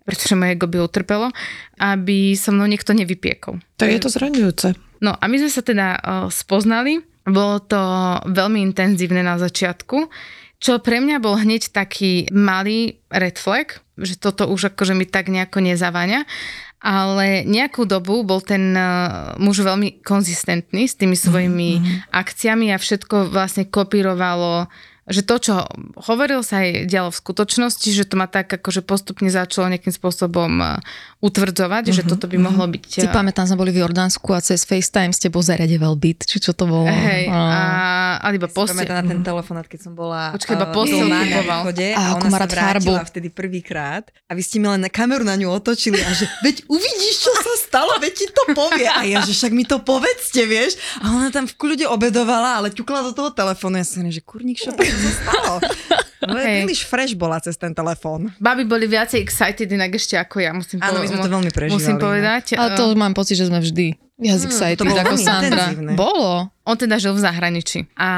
pretože 0.03 0.35
moje 0.35 0.59
ego 0.59 0.67
by 0.67 0.83
utrpelo, 0.83 1.31
aby 1.79 2.35
so 2.35 2.51
mnou 2.51 2.67
niekto 2.67 2.91
nevypiekol. 2.91 3.63
To 3.79 3.85
je 3.87 4.03
to 4.03 4.11
zraňujúce. 4.11 4.75
No 5.01 5.15
a 5.17 5.25
my 5.31 5.37
sme 5.39 5.51
sa 5.51 5.63
teda 5.63 5.87
uh, 5.97 6.27
spoznali, 6.29 7.01
bolo 7.25 7.63
to 7.63 7.81
veľmi 8.27 8.61
intenzívne 8.61 9.23
na 9.23 9.39
začiatku, 9.39 10.11
čo 10.61 10.77
pre 10.85 11.01
mňa 11.01 11.25
bol 11.25 11.41
hneď 11.41 11.73
taký 11.73 12.29
malý 12.37 13.01
red 13.09 13.41
flag, 13.41 13.81
že 13.97 14.21
toto 14.21 14.45
už 14.45 14.75
akože 14.75 14.93
mi 14.93 15.09
tak 15.09 15.33
nejako 15.33 15.65
nezaváňa 15.65 16.29
ale 16.81 17.45
nejakú 17.45 17.85
dobu 17.85 18.25
bol 18.25 18.41
ten 18.41 18.73
uh, 18.73 19.37
muž 19.37 19.61
veľmi 19.61 20.01
konzistentný 20.01 20.89
s 20.89 20.97
tými 20.97 21.13
svojimi 21.13 21.71
mm-hmm. 21.77 21.97
akciami 22.09 22.73
a 22.73 22.81
všetko 22.81 23.29
vlastne 23.29 23.69
kopírovalo 23.69 24.73
že 25.11 25.27
to, 25.27 25.37
čo 25.43 25.55
hovoril 25.99 26.47
sa 26.47 26.63
aj 26.63 26.87
dialo 26.87 27.11
v 27.11 27.19
skutočnosti, 27.19 27.89
že 27.91 28.07
to 28.07 28.15
ma 28.15 28.31
tak 28.31 28.47
akože 28.47 28.87
postupne 28.87 29.27
začalo 29.27 29.67
nejakým 29.67 29.91
spôsobom 29.91 30.51
e, 30.63 30.67
utvrdzovať, 31.19 31.85
uh-huh, 31.91 31.97
že 31.99 32.03
mhm, 32.07 32.09
toto 32.09 32.31
by 32.31 32.39
uh-huh. 32.39 32.47
mohlo 32.47 32.65
byť... 32.71 32.83
Si 33.03 33.07
e, 33.07 33.11
pamätám, 33.11 33.51
sme 33.51 33.59
boli 33.59 33.75
v 33.75 33.83
Jordánsku 33.83 34.31
a 34.31 34.39
cez 34.39 34.63
FaceTime 34.63 35.11
s 35.11 35.19
tebou 35.19 35.43
zariadeval 35.43 35.99
byt, 35.99 36.25
či 36.31 36.39
čo 36.39 36.55
to 36.55 36.71
bolo? 36.71 36.87
Hej, 36.87 37.27
a, 37.27 38.23
a 38.23 38.27
iba 38.31 38.47
poste... 38.47 38.87
na 38.87 39.03
ten 39.03 39.21
telefonát, 39.27 39.67
keď 39.67 39.81
som 39.91 39.93
bola 39.99 40.31
Počkej, 40.33 40.55
iba 40.55 40.67
uh, 40.71 41.07
na 41.11 41.21
východe 41.27 41.89
a, 41.93 41.99
a 41.99 42.03
ona 42.17 42.31
sa 42.31 42.47
vrátila 42.47 43.03
farbu. 43.03 43.11
vtedy 43.11 43.29
prvýkrát 43.35 44.07
a 44.31 44.39
vy 44.39 44.43
ste 44.47 44.63
mi 44.63 44.71
len 44.71 44.79
na 44.79 44.89
kameru 44.89 45.27
na 45.27 45.35
ňu 45.35 45.51
otočili 45.51 45.99
a 45.99 46.11
že 46.15 46.31
veď 46.47 46.71
uvidíš, 46.71 47.27
čo 47.27 47.33
sa 47.35 47.55
stalo, 47.67 47.99
veď 47.99 48.13
ti 48.15 48.27
to 48.31 48.43
povie. 48.55 48.87
A 48.87 49.03
ja, 49.03 49.19
že 49.27 49.35
však 49.35 49.51
mi 49.51 49.67
to 49.67 49.83
povedzte, 49.83 50.47
vieš. 50.47 50.79
A 51.03 51.11
ona 51.11 51.35
tam 51.35 51.51
v 51.51 51.55
kľude 51.59 51.87
obedovala, 51.91 52.63
ale 52.63 52.69
ťukla 52.71 53.11
do 53.11 53.13
toho 53.13 53.31
telefónu. 53.35 53.83
Ja 53.83 53.87
som 53.87 54.07
že 54.07 54.23
kurník, 54.23 54.59
to 54.63 54.71
sa 55.01 55.13
stalo? 55.25 55.55
No 56.21 56.37
je 56.37 56.69
príliš 56.69 56.85
fresh 56.85 57.17
bola 57.17 57.41
cez 57.41 57.57
ten 57.57 57.73
telefón. 57.73 58.29
Baby 58.37 58.69
boli 58.69 58.85
viacej 58.85 59.25
excited 59.25 59.67
inak 59.73 59.97
ešte 59.97 60.21
ako 60.21 60.37
ja, 60.45 60.53
musím 60.53 60.77
povedať. 60.77 60.93
Áno, 60.93 61.01
my 61.01 61.09
sme 61.09 61.19
to 61.25 61.33
veľmi 61.33 61.51
prežívali. 61.51 61.81
Musím 61.81 61.97
povedať. 61.97 62.45
Ale 62.61 62.77
to 62.77 62.85
uh, 62.93 62.97
mám 62.97 63.17
pocit, 63.17 63.41
že 63.41 63.49
sme 63.49 63.59
vždy 63.65 63.97
viac 64.21 64.37
hmm, 64.37 64.49
excited 64.53 64.85
to 64.85 64.85
ako 64.85 65.17
Sandra. 65.17 65.73
Intenzívne. 65.73 65.93
Bolo. 65.97 66.53
On 66.69 66.77
teda 66.77 67.01
žil 67.01 67.17
v 67.17 67.25
zahraničí. 67.25 67.89
A 67.97 68.11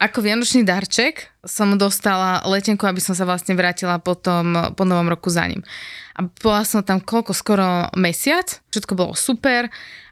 ako 0.00 0.24
vianočný 0.24 0.64
darček 0.64 1.28
som 1.44 1.76
dostala 1.76 2.40
letenku, 2.48 2.88
aby 2.88 2.98
som 2.98 3.12
sa 3.12 3.28
vlastne 3.28 3.52
vrátila 3.52 4.00
potom 4.00 4.72
po 4.72 4.82
novom 4.88 5.06
roku 5.12 5.28
za 5.28 5.44
ním. 5.44 5.60
A 6.16 6.26
bola 6.26 6.64
som 6.66 6.82
tam 6.82 6.98
koľko, 6.98 7.36
skoro 7.36 7.92
mesiac. 7.94 8.58
Všetko 8.72 8.92
bolo 8.96 9.12
super 9.14 9.68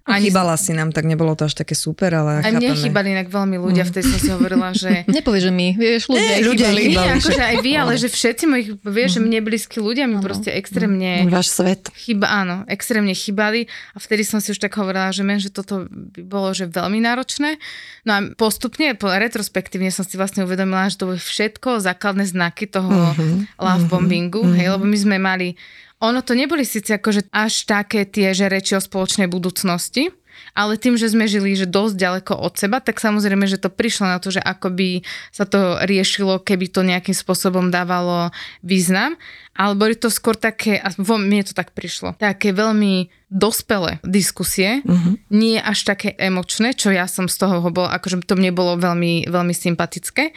Ani 0.06 0.30
Chýbala 0.30 0.54
si 0.54 0.70
nám, 0.70 0.94
tak 0.94 1.02
nebolo 1.02 1.34
to 1.34 1.50
až 1.50 1.58
také 1.58 1.74
super, 1.74 2.14
ale 2.14 2.38
Aj 2.38 2.54
mne 2.54 2.78
chýbali 2.78 3.10
inak 3.10 3.26
veľmi 3.26 3.58
ľudia, 3.58 3.82
mm. 3.82 3.90
vtedy 3.90 4.04
som 4.06 4.20
si 4.22 4.30
hovorila, 4.30 4.70
že... 4.70 5.02
Nepovieš, 5.18 5.50
že 5.50 5.52
my, 5.52 5.66
vieš, 5.74 6.02
ľudia, 6.06 6.30
Nie, 6.30 6.46
ľudia 6.46 6.68
chýbali. 6.70 6.82
Nie, 6.94 7.10
akože 7.18 7.42
aj 7.42 7.56
vy, 7.58 7.72
ale 7.82 7.92
že 7.98 8.08
všetci 8.14 8.44
mojich, 8.46 8.68
vieš, 8.86 9.18
že 9.18 9.20
mne 9.26 9.38
blízki 9.42 9.82
ľudia 9.82 10.06
mi 10.06 10.22
proste 10.22 10.54
extrémne... 10.54 11.26
Váš 11.26 11.50
svet. 11.58 11.90
Chyba, 11.98 12.30
áno, 12.30 12.62
extrémne 12.70 13.18
chýbali 13.18 13.66
a 13.66 13.98
vtedy 13.98 14.22
som 14.22 14.38
si 14.38 14.54
už 14.54 14.62
tak 14.62 14.78
hovorila, 14.78 15.10
že 15.10 15.26
men, 15.26 15.42
že 15.42 15.50
toto 15.50 15.90
by 15.90 16.22
bolo 16.22 16.54
že 16.54 16.70
veľmi 16.70 17.02
náročné. 17.02 17.58
No 18.06 18.10
a 18.14 18.18
postupne, 18.38 18.94
po, 18.94 19.10
retrospektívne 19.10 19.90
som 19.90 20.06
si 20.06 20.14
vlastne 20.14 20.46
uvedomila, 20.46 20.86
že 20.86 21.02
to 21.02 21.10
boli 21.10 21.18
všetko 21.18 21.82
základné 21.82 22.30
znaky 22.30 22.70
toho 22.70 22.94
mm-hmm. 22.94 23.58
love 23.58 23.90
bombingu, 23.90 24.46
mm-hmm. 24.46 24.54
hej, 24.54 24.66
lebo 24.70 24.86
my 24.86 24.98
sme 25.02 25.18
mali 25.18 25.58
ono 26.00 26.20
to 26.20 26.36
neboli 26.36 26.64
síce 26.64 26.92
akože 26.92 27.32
až 27.32 27.64
také 27.64 28.04
tie, 28.04 28.36
že 28.36 28.52
reči 28.52 28.76
o 28.76 28.82
spoločnej 28.82 29.28
budúcnosti, 29.32 30.12
ale 30.52 30.76
tým, 30.76 30.96
že 31.00 31.12
sme 31.12 31.28
žili 31.28 31.56
že 31.56 31.68
dosť 31.68 31.94
ďaleko 31.96 32.32
od 32.36 32.54
seba, 32.56 32.80
tak 32.80 33.00
samozrejme, 33.00 33.48
že 33.48 33.60
to 33.60 33.72
prišlo 33.72 34.08
na 34.08 34.18
to, 34.20 34.32
že 34.32 34.40
ako 34.40 34.72
by 34.72 34.88
sa 35.32 35.48
to 35.48 35.80
riešilo, 35.84 36.40
keby 36.40 36.68
to 36.68 36.84
nejakým 36.84 37.16
spôsobom 37.16 37.72
dávalo 37.72 38.32
význam. 38.60 39.16
Ale 39.56 39.72
boli 39.72 39.96
to 39.96 40.12
skôr 40.12 40.36
také, 40.36 40.76
a 40.76 40.92
vo 41.00 41.16
mne 41.16 41.40
to 41.40 41.56
tak 41.56 41.72
prišlo, 41.72 42.12
také 42.20 42.52
veľmi 42.52 43.08
dospelé 43.32 44.04
diskusie, 44.04 44.84
uh-huh. 44.84 45.16
nie 45.32 45.56
až 45.56 45.88
také 45.88 46.12
emočné, 46.20 46.76
čo 46.76 46.92
ja 46.92 47.08
som 47.08 47.24
z 47.24 47.40
toho 47.40 47.64
bol, 47.72 47.88
akože 47.88 48.20
to 48.28 48.36
mne 48.36 48.52
bolo 48.52 48.76
veľmi, 48.76 49.24
veľmi 49.32 49.54
sympatické. 49.56 50.36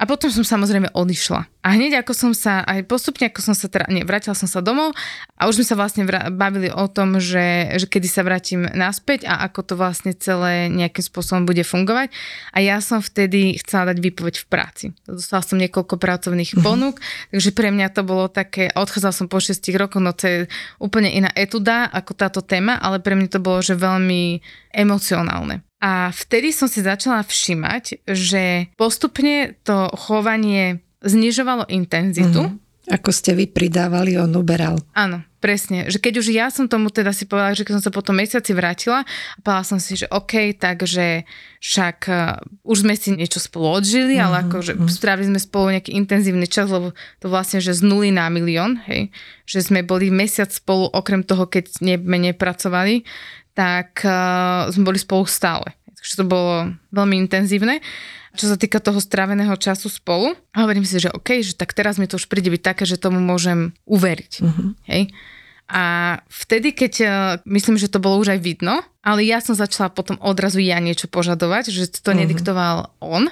A 0.00 0.08
potom 0.08 0.32
som 0.32 0.40
samozrejme 0.40 0.96
odišla. 0.96 1.44
A 1.60 1.76
hneď 1.76 2.00
ako 2.00 2.16
som 2.16 2.32
sa, 2.32 2.64
aj 2.64 2.88
postupne 2.88 3.28
ako 3.28 3.44
som 3.44 3.52
sa 3.52 3.68
teda, 3.68 3.84
nie, 3.92 4.00
vrátila 4.00 4.32
som 4.32 4.48
sa 4.48 4.64
domov 4.64 4.96
a 5.36 5.44
už 5.44 5.60
sme 5.60 5.66
sa 5.68 5.76
vlastne 5.76 6.08
vra- 6.08 6.32
bavili 6.32 6.72
o 6.72 6.88
tom, 6.88 7.20
že, 7.20 7.76
že 7.76 7.84
kedy 7.84 8.08
sa 8.08 8.24
vrátim 8.24 8.64
naspäť 8.72 9.28
a 9.28 9.44
ako 9.44 9.60
to 9.68 9.74
vlastne 9.76 10.16
celé 10.16 10.72
nejakým 10.72 11.04
spôsobom 11.04 11.44
bude 11.44 11.60
fungovať. 11.60 12.16
A 12.56 12.64
ja 12.64 12.80
som 12.80 13.04
vtedy 13.04 13.60
chcela 13.60 13.92
dať 13.92 14.00
výpoveď 14.00 14.40
v 14.40 14.46
práci. 14.48 14.84
Dostala 15.04 15.44
som 15.44 15.60
niekoľko 15.60 16.00
pracovných 16.00 16.56
uh-huh. 16.56 16.64
ponúk, 16.64 16.96
takže 17.28 17.52
pre 17.52 17.68
mňa 17.68 17.92
to 17.92 18.08
bolo 18.08 18.32
také, 18.32 18.72
odchádzala 18.72 19.12
som 19.12 19.28
po 19.28 19.36
6 19.36 19.60
rokoch, 19.76 20.00
no 20.00 20.16
to 20.16 20.24
je 20.24 20.38
úplne 20.80 21.12
iná 21.12 21.28
etuda 21.36 21.92
ako 21.92 22.16
táto 22.16 22.40
téma, 22.40 22.80
ale 22.80 23.04
pre 23.04 23.12
mňa 23.12 23.36
to 23.36 23.40
bolo, 23.44 23.60
že 23.60 23.76
veľmi 23.76 24.40
emocionálne. 24.74 25.62
A 25.80 26.12
vtedy 26.12 26.52
som 26.52 26.68
si 26.68 26.84
začala 26.84 27.24
všimať, 27.24 28.04
že 28.04 28.68
postupne 28.76 29.56
to 29.64 29.88
chovanie 29.96 30.84
znižovalo 31.00 31.64
intenzitu. 31.72 32.52
Mm-hmm. 32.52 32.68
Ako 32.90 33.14
ste 33.14 33.38
vy 33.38 33.46
pridávali, 33.46 34.18
on 34.18 34.34
uberal. 34.34 34.74
Áno, 34.98 35.22
presne. 35.38 35.86
Že 35.86 35.98
keď 36.02 36.14
už 36.20 36.26
ja 36.34 36.50
som 36.50 36.66
tomu 36.66 36.90
teda 36.90 37.14
si 37.14 37.22
povedala, 37.22 37.54
že 37.54 37.62
keď 37.62 37.78
som 37.78 37.84
sa 37.86 37.94
potom 37.94 38.18
mesiaci 38.18 38.50
vrátila, 38.50 39.06
a 39.06 39.38
povedala 39.40 39.64
som 39.64 39.78
si, 39.78 39.94
že 39.94 40.10
OK, 40.10 40.58
takže 40.58 41.22
však 41.62 41.98
uh, 42.10 42.42
už 42.66 42.82
sme 42.82 42.98
si 42.98 43.14
niečo 43.14 43.38
spolu 43.38 43.78
odžili, 43.78 44.18
mm-hmm. 44.18 44.26
ale 44.26 44.36
mhm, 44.36 44.44
akože 44.50 44.72
mm-hmm. 44.74 44.90
strávili 44.90 45.30
sme 45.30 45.40
spolu 45.40 45.66
nejaký 45.78 45.90
intenzívny 45.94 46.50
čas, 46.50 46.66
lebo 46.66 46.90
to 47.22 47.26
vlastne, 47.30 47.62
že 47.62 47.78
z 47.78 47.80
nuly 47.86 48.10
na 48.10 48.26
milión, 48.26 48.82
hej, 48.90 49.14
že 49.46 49.62
sme 49.62 49.86
boli 49.86 50.10
mesiac 50.10 50.50
spolu, 50.50 50.90
okrem 50.90 51.22
toho, 51.22 51.46
keď 51.46 51.78
sme 51.78 52.16
nepracovali, 52.18 53.06
tak 53.54 54.02
uh, 54.06 54.70
sme 54.70 54.86
boli 54.86 54.98
spolu 55.00 55.26
stále. 55.26 55.74
Takže 56.00 56.14
to 56.16 56.24
bolo 56.24 56.72
veľmi 56.94 57.20
intenzívne. 57.20 57.84
Čo 58.38 58.54
sa 58.54 58.56
týka 58.56 58.78
toho 58.78 59.02
stráveného 59.02 59.52
času 59.58 59.90
spolu, 59.90 60.32
hovorím 60.54 60.86
si, 60.86 61.02
že 61.02 61.10
OK, 61.10 61.42
že 61.42 61.58
tak 61.58 61.74
teraz 61.74 61.98
mi 61.98 62.06
to 62.06 62.14
už 62.14 62.30
príde 62.30 62.48
byť 62.48 62.62
také, 62.62 62.84
že 62.86 62.96
tomu 62.96 63.18
môžem 63.18 63.74
uveriť. 63.90 64.32
Uh-huh. 64.40 64.72
Hej? 64.86 65.10
A 65.66 65.82
vtedy, 66.30 66.70
keď 66.70 66.92
uh, 67.02 67.10
myslím, 67.46 67.74
že 67.76 67.90
to 67.90 67.98
bolo 67.98 68.22
už 68.22 68.38
aj 68.38 68.40
vidno, 68.40 68.86
ale 69.02 69.26
ja 69.26 69.42
som 69.42 69.58
začala 69.58 69.90
potom 69.90 70.14
odrazu 70.22 70.62
ja 70.62 70.78
niečo 70.78 71.10
požadovať, 71.10 71.74
že 71.74 71.90
to 71.90 72.14
uh-huh. 72.14 72.22
nediktoval 72.22 72.94
on, 73.02 73.28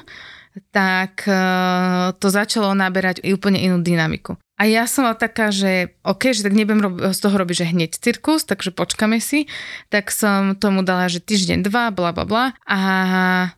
tak 0.71 1.25
uh, 1.25 2.15
to 2.19 2.29
začalo 2.29 2.75
naberať 2.75 3.25
úplne 3.27 3.59
inú 3.59 3.81
dynamiku. 3.83 4.39
A 4.59 4.67
ja 4.67 4.91
som 4.91 5.07
taká, 5.15 5.55
že 5.55 5.95
OK, 6.03 6.35
že 6.35 6.43
tak 6.43 6.51
nebudem 6.51 6.83
rob- 6.83 6.99
z 7.15 7.19
toho 7.23 7.31
robiť, 7.39 7.63
že 7.63 7.71
hneď 7.71 7.91
cirkus, 7.95 8.43
takže 8.43 8.75
počkame 8.75 9.23
si. 9.23 9.47
Tak 9.87 10.11
som 10.11 10.59
tomu 10.59 10.83
dala, 10.83 11.07
že 11.07 11.23
týždeň, 11.23 11.63
dva, 11.63 11.95
bla 11.95 12.11
bla 12.11 12.27
bla. 12.27 12.45
A 12.67 12.79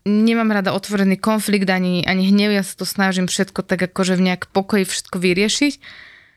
nemám 0.05 0.53
rada 0.53 0.77
otvorený 0.77 1.17
konflikt 1.17 1.73
ani, 1.73 2.05
ani 2.05 2.29
hnev, 2.29 2.53
ja 2.53 2.61
sa 2.61 2.77
to 2.77 2.85
snažím 2.85 3.33
všetko 3.33 3.65
tak 3.65 3.81
akože 3.81 4.21
v 4.21 4.29
nejak 4.29 4.53
pokoji 4.53 4.85
všetko 4.85 5.17
vyriešiť. 5.17 5.73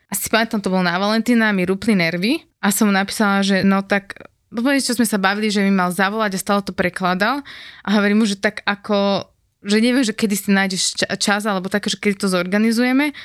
A 0.08 0.14
si 0.16 0.32
pamätám, 0.32 0.64
to 0.64 0.72
bolo 0.72 0.88
na 0.88 0.96
Valentína, 0.96 1.52
mi 1.52 1.68
rupli 1.68 1.98
nervy 1.98 2.48
a 2.64 2.72
som 2.72 2.88
napísala, 2.88 3.44
že 3.44 3.68
no 3.68 3.84
tak 3.84 4.16
čo 4.54 4.94
sme 4.94 5.10
sa 5.10 5.18
bavili, 5.18 5.50
že 5.50 5.66
mi 5.66 5.74
mal 5.74 5.90
zavolať 5.90 6.38
a 6.38 6.44
stále 6.44 6.62
to 6.62 6.78
prekladal 6.78 7.42
a 7.82 7.90
hovorím 7.98 8.22
mu, 8.22 8.26
že 8.30 8.38
tak 8.38 8.62
ako, 8.70 9.26
že 9.64 9.78
neviem, 9.80 10.04
že 10.04 10.14
kedy 10.14 10.36
si 10.36 10.50
nájdeš 10.52 11.08
čas 11.18 11.48
alebo 11.48 11.72
také, 11.72 11.90
že 11.90 11.98
kedy 11.98 12.16
to 12.20 12.28
zorganizujeme 12.28 13.16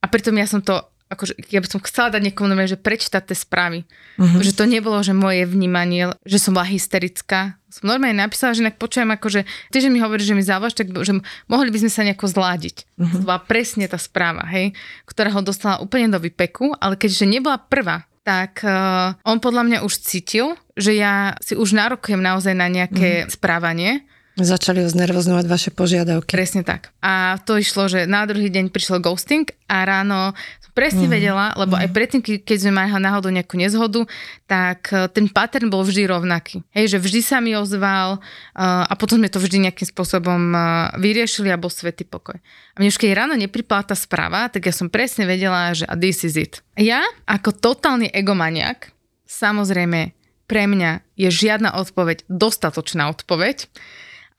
a 0.00 0.04
pritom 0.04 0.36
ja 0.36 0.44
som 0.44 0.60
to, 0.60 0.84
akože, 1.08 1.32
ja 1.48 1.64
by 1.64 1.68
som 1.68 1.80
chcela 1.80 2.12
dať 2.12 2.22
niekomu 2.28 2.52
nové, 2.52 2.68
že 2.68 2.76
prečítať 2.76 3.32
tie 3.32 3.36
správy. 3.36 3.88
Uh-huh. 4.20 4.44
Že 4.44 4.52
to 4.52 4.64
nebolo, 4.68 5.00
že 5.00 5.16
moje 5.16 5.48
vnímanie, 5.48 6.12
že 6.28 6.36
som 6.36 6.52
bola 6.52 6.68
hysterická. 6.68 7.56
Som 7.72 7.88
normálne 7.88 8.20
napísala, 8.20 8.52
že 8.52 8.68
inak 8.68 8.76
počujem, 8.76 9.08
akože 9.08 9.48
ty, 9.72 9.76
že 9.80 9.88
mi 9.88 10.04
hovoríš, 10.04 10.28
že 10.28 10.36
mi 10.36 10.44
zavoláš, 10.44 10.76
tak 10.76 10.92
že 10.92 11.24
mohli 11.48 11.72
by 11.72 11.78
sme 11.86 11.92
sa 11.92 12.04
nejako 12.04 12.26
zládiť. 12.28 12.76
Uh-huh. 13.00 13.16
To 13.16 13.16
bola 13.24 13.40
presne 13.40 13.88
tá 13.88 13.96
správa, 13.96 14.44
hej, 14.52 14.76
ktorá 15.08 15.32
ho 15.32 15.40
dostala 15.40 15.80
úplne 15.80 16.12
do 16.12 16.20
vypeku, 16.20 16.76
ale 16.76 17.00
keďže 17.00 17.24
nebola 17.24 17.56
prvá, 17.56 18.04
tak 18.24 18.60
uh, 18.64 19.16
on 19.24 19.40
podľa 19.40 19.62
mňa 19.68 19.78
už 19.84 20.00
cítil, 20.00 20.56
že 20.76 20.96
ja 20.96 21.36
si 21.44 21.56
už 21.56 21.76
nárokujem 21.76 22.20
naozaj 22.20 22.52
na 22.56 22.68
nejaké 22.68 23.24
uh-huh. 23.24 23.32
správanie 23.32 24.04
Začali 24.34 24.82
ho 24.82 24.88
znervoznovať 24.90 25.46
vaše 25.46 25.70
požiadavky. 25.70 26.34
Presne 26.34 26.66
tak. 26.66 26.90
A 26.98 27.38
to 27.46 27.54
išlo, 27.54 27.86
že 27.86 28.10
na 28.10 28.26
druhý 28.26 28.50
deň 28.50 28.74
prišiel 28.74 28.98
ghosting 28.98 29.46
a 29.70 29.86
ráno 29.86 30.34
presne 30.74 31.06
mm. 31.06 31.12
vedela, 31.14 31.54
lebo 31.54 31.78
mm. 31.78 31.80
aj 31.86 31.88
predtým, 31.94 32.20
keď 32.42 32.56
sme 32.58 32.82
mali 32.82 32.90
náhodou 32.90 33.30
nejakú 33.30 33.54
nezhodu, 33.54 34.02
tak 34.50 34.90
e, 34.90 35.06
ten 35.06 35.30
pattern 35.30 35.70
bol 35.70 35.86
vždy 35.86 36.10
rovnaký. 36.10 36.66
Hej, 36.74 36.98
že 36.98 36.98
vždy 36.98 37.20
sa 37.22 37.38
mi 37.38 37.54
ozval 37.54 38.18
uh, 38.18 38.82
a 38.90 38.92
potom 38.98 39.22
sme 39.22 39.30
to 39.30 39.38
vždy 39.38 39.70
nejakým 39.70 39.86
spôsobom 39.86 40.50
uh, 40.50 40.90
vyriešili 40.98 41.54
a 41.54 41.60
bol 41.60 41.70
svetý 41.70 42.02
pokoj. 42.02 42.34
A 42.74 42.76
mne 42.82 42.90
už 42.90 42.98
keď 42.98 43.14
ráno 43.14 43.38
nepripala 43.38 43.86
tá 43.86 43.94
správa, 43.94 44.50
tak 44.50 44.66
ja 44.66 44.74
som 44.74 44.90
presne 44.90 45.30
vedela, 45.30 45.70
že 45.70 45.86
a 45.86 45.94
this 45.94 46.26
is 46.26 46.34
it. 46.34 46.58
Ja 46.74 47.06
ako 47.30 47.54
totálny 47.54 48.10
egomaniak, 48.10 48.90
samozrejme 49.30 50.10
pre 50.50 50.66
mňa 50.66 51.06
je 51.14 51.30
žiadna 51.30 51.78
odpoveď 51.78 52.26
dostatočná 52.26 53.08
odpoveď 53.14 53.70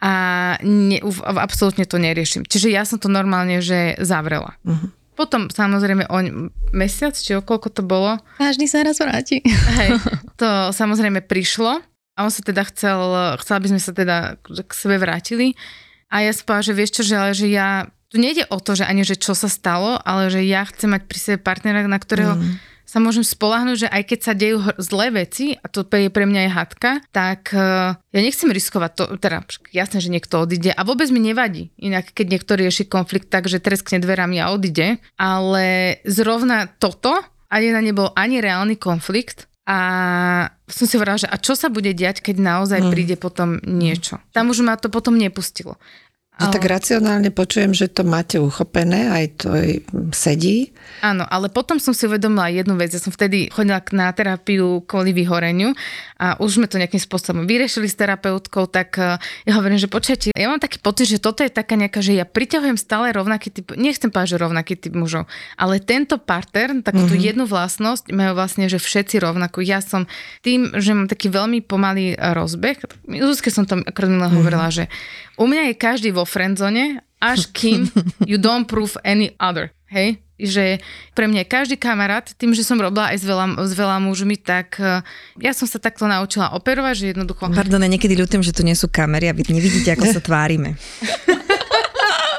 a 0.03 0.13
ne, 0.61 0.99
absolútne 1.23 1.87
to 1.87 1.95
neriešim. 1.95 2.43
Čiže 2.43 2.67
ja 2.67 2.83
som 2.83 2.99
to 2.99 3.07
normálne, 3.07 3.63
že 3.63 3.95
zavrela. 4.03 4.59
Uh-huh. 4.67 4.91
Potom 5.15 5.47
samozrejme 5.47 6.11
o 6.11 6.17
mesiac, 6.75 7.15
či 7.15 7.39
o 7.39 7.41
koľko 7.41 7.71
to 7.71 7.81
bolo. 7.81 8.19
Každý 8.35 8.67
sa 8.67 8.83
raz 8.83 8.99
vráti. 8.99 9.39
Hej, 9.79 9.95
to 10.41 10.75
samozrejme 10.75 11.23
prišlo 11.23 11.79
a 12.15 12.19
on 12.23 12.31
sa 12.31 12.43
teda 12.43 12.67
chcel, 12.67 12.99
chcel, 13.39 13.55
aby 13.59 13.67
sme 13.71 13.81
sa 13.81 13.91
teda 13.95 14.17
k 14.43 14.71
sebe 14.75 14.99
vrátili. 14.99 15.55
A 16.11 16.23
ja 16.23 16.31
spala, 16.35 16.63
že 16.63 16.75
vieš 16.75 17.01
čo, 17.01 17.03
že, 17.07 17.15
ale 17.15 17.31
že 17.31 17.47
ja, 17.47 17.87
tu 18.11 18.19
nejde 18.19 18.47
o 18.51 18.59
to, 18.59 18.75
že 18.75 18.87
ani, 18.87 19.07
že 19.07 19.19
čo 19.19 19.35
sa 19.35 19.47
stalo, 19.47 19.99
ale 20.03 20.27
že 20.31 20.43
ja 20.43 20.67
chcem 20.67 20.91
mať 20.91 21.03
pri 21.07 21.19
sebe 21.19 21.37
partnera, 21.39 21.83
na 21.87 21.99
ktorého 21.99 22.35
mm 22.35 22.74
sa 22.85 23.01
môžem 23.01 23.25
spolahnuť, 23.25 23.75
že 23.85 23.87
aj 23.89 24.03
keď 24.05 24.19
sa 24.21 24.33
dejú 24.37 24.61
zlé 24.77 25.11
veci, 25.11 25.57
a 25.57 25.65
to 25.67 25.83
je 25.83 26.13
pre 26.13 26.29
mňa 26.29 26.41
je 26.45 26.51
hadka, 26.53 26.91
tak 27.09 27.49
uh, 27.51 27.97
ja 27.97 28.19
nechcem 28.21 28.47
riskovať 28.53 28.91
to, 28.93 29.03
teda 29.17 29.43
jasné, 29.73 29.97
že 29.99 30.13
niekto 30.13 30.37
odíde 30.37 30.71
a 30.71 30.81
vôbec 30.85 31.09
mi 31.09 31.19
nevadí. 31.19 31.73
Inak 31.81 32.13
keď 32.13 32.37
niekto 32.37 32.53
rieši 32.55 32.85
konflikt 32.85 33.33
tak, 33.33 33.49
že 33.49 33.57
treskne 33.57 33.97
dverami 33.97 34.37
a 34.37 34.53
odíde, 34.53 35.01
ale 35.17 35.99
zrovna 36.05 36.69
toto 36.69 37.17
ani 37.49 37.73
na 37.73 37.81
nebol 37.81 38.13
ani 38.13 38.39
reálny 38.39 38.77
konflikt, 38.77 39.49
a 39.65 39.79
som 40.69 40.85
si 40.85 40.93
hovorila, 40.93 41.17
že 41.17 41.25
a 41.25 41.41
čo 41.41 41.57
sa 41.57 41.73
bude 41.73 41.89
diať, 41.89 42.21
keď 42.21 42.37
naozaj 42.37 42.85
mm. 42.85 42.89
príde 42.93 43.15
potom 43.17 43.57
niečo. 43.65 44.21
Tam 44.29 44.53
už 44.53 44.61
ma 44.61 44.77
to 44.77 44.93
potom 44.93 45.17
nepustilo. 45.17 45.81
Že 46.35 46.51
tak 46.51 46.67
racionálne 46.67 47.31
počujem, 47.31 47.71
že 47.71 47.87
to 47.87 48.03
máte 48.03 48.35
uchopené, 48.43 49.07
aj 49.07 49.25
to 49.39 49.47
sedí. 50.11 50.75
Áno, 50.99 51.23
ale 51.31 51.47
potom 51.47 51.79
som 51.79 51.95
si 51.95 52.03
uvedomila 52.11 52.51
jednu 52.51 52.75
vec. 52.75 52.91
Ja 52.91 52.99
som 52.99 53.15
vtedy 53.15 53.47
chodila 53.47 53.79
na 53.95 54.11
terapiu 54.11 54.83
kvôli 54.83 55.15
vyhoreniu 55.15 55.71
a 56.19 56.35
už 56.43 56.59
sme 56.59 56.67
to 56.67 56.75
nejakým 56.75 56.99
spôsobom 56.99 57.47
vyriešili 57.47 57.87
s 57.87 57.95
terapeutkou, 57.95 58.67
tak 58.67 58.99
eh, 58.99 59.15
ja 59.47 59.51
hovorím, 59.55 59.79
že 59.79 59.87
počujete, 59.87 60.35
ja 60.35 60.51
mám 60.51 60.59
taký 60.59 60.83
pocit, 60.83 61.07
že 61.07 61.23
toto 61.23 61.39
je 61.39 61.51
taká 61.51 61.79
nejaká, 61.79 62.03
že 62.03 62.19
ja 62.19 62.27
priťahujem 62.27 62.75
stále 62.75 63.15
rovnaký 63.15 63.55
typ, 63.55 63.71
nechcem 63.79 64.11
povedať, 64.11 64.35
že 64.35 64.43
rovnaký 64.43 64.75
typ 64.75 64.91
mužov, 64.91 65.31
ale 65.55 65.79
tento 65.79 66.19
partner, 66.19 66.83
takú 66.83 67.07
mm-hmm. 67.07 67.27
jednu 67.31 67.43
vlastnosť 67.47 68.11
majú 68.11 68.35
vlastne, 68.35 68.67
že 68.67 68.75
všetci 68.75 69.23
rovnakú. 69.23 69.63
Ja 69.63 69.79
som 69.79 70.03
tým, 70.43 70.75
že 70.75 70.91
mám 70.91 71.07
taký 71.07 71.31
veľmi 71.31 71.63
pomalý 71.63 72.19
rozbeh, 72.19 72.75
Zuzke 73.23 73.55
som 73.55 73.63
to 73.63 73.79
akorát 73.79 74.11
mm-hmm. 74.11 74.35
hovorila, 74.35 74.67
že 74.67 74.91
u 75.35 75.47
mňa 75.47 75.71
je 75.71 75.75
každý 75.75 76.09
vo 76.15 76.24
friendzone, 76.25 76.99
až 77.21 77.47
kým 77.53 77.87
you 78.29 78.41
don't 78.41 78.67
prove 78.67 78.97
any 79.05 79.33
other. 79.39 79.71
Hej? 79.89 80.19
že 80.35 80.83
pre 81.15 81.31
mňa 81.31 81.47
každý 81.47 81.79
kamarát, 81.79 82.27
tým, 82.35 82.51
že 82.51 82.67
som 82.67 82.75
robila 82.75 83.15
aj 83.15 83.23
s 83.23 83.25
veľa, 83.25 83.45
s 83.63 83.71
veľa 83.71 84.03
mužmi, 84.03 84.35
tak 84.35 84.75
eh, 84.83 84.99
ja 85.39 85.55
som 85.55 85.63
sa 85.63 85.79
takto 85.79 86.03
naučila 86.11 86.51
operovať, 86.59 86.95
že 86.99 87.05
jednoducho... 87.15 87.47
Pardon, 87.55 87.79
ja 87.79 87.87
niekedy 87.87 88.19
ľutujem, 88.19 88.43
že 88.43 88.51
tu 88.51 88.67
nie 88.67 88.75
sú 88.75 88.91
kamery 88.91 89.31
a 89.31 89.33
vy 89.35 89.47
nevidíte, 89.47 89.95
ako 89.95 90.05
sa 90.11 90.19
tvárime. 90.19 90.75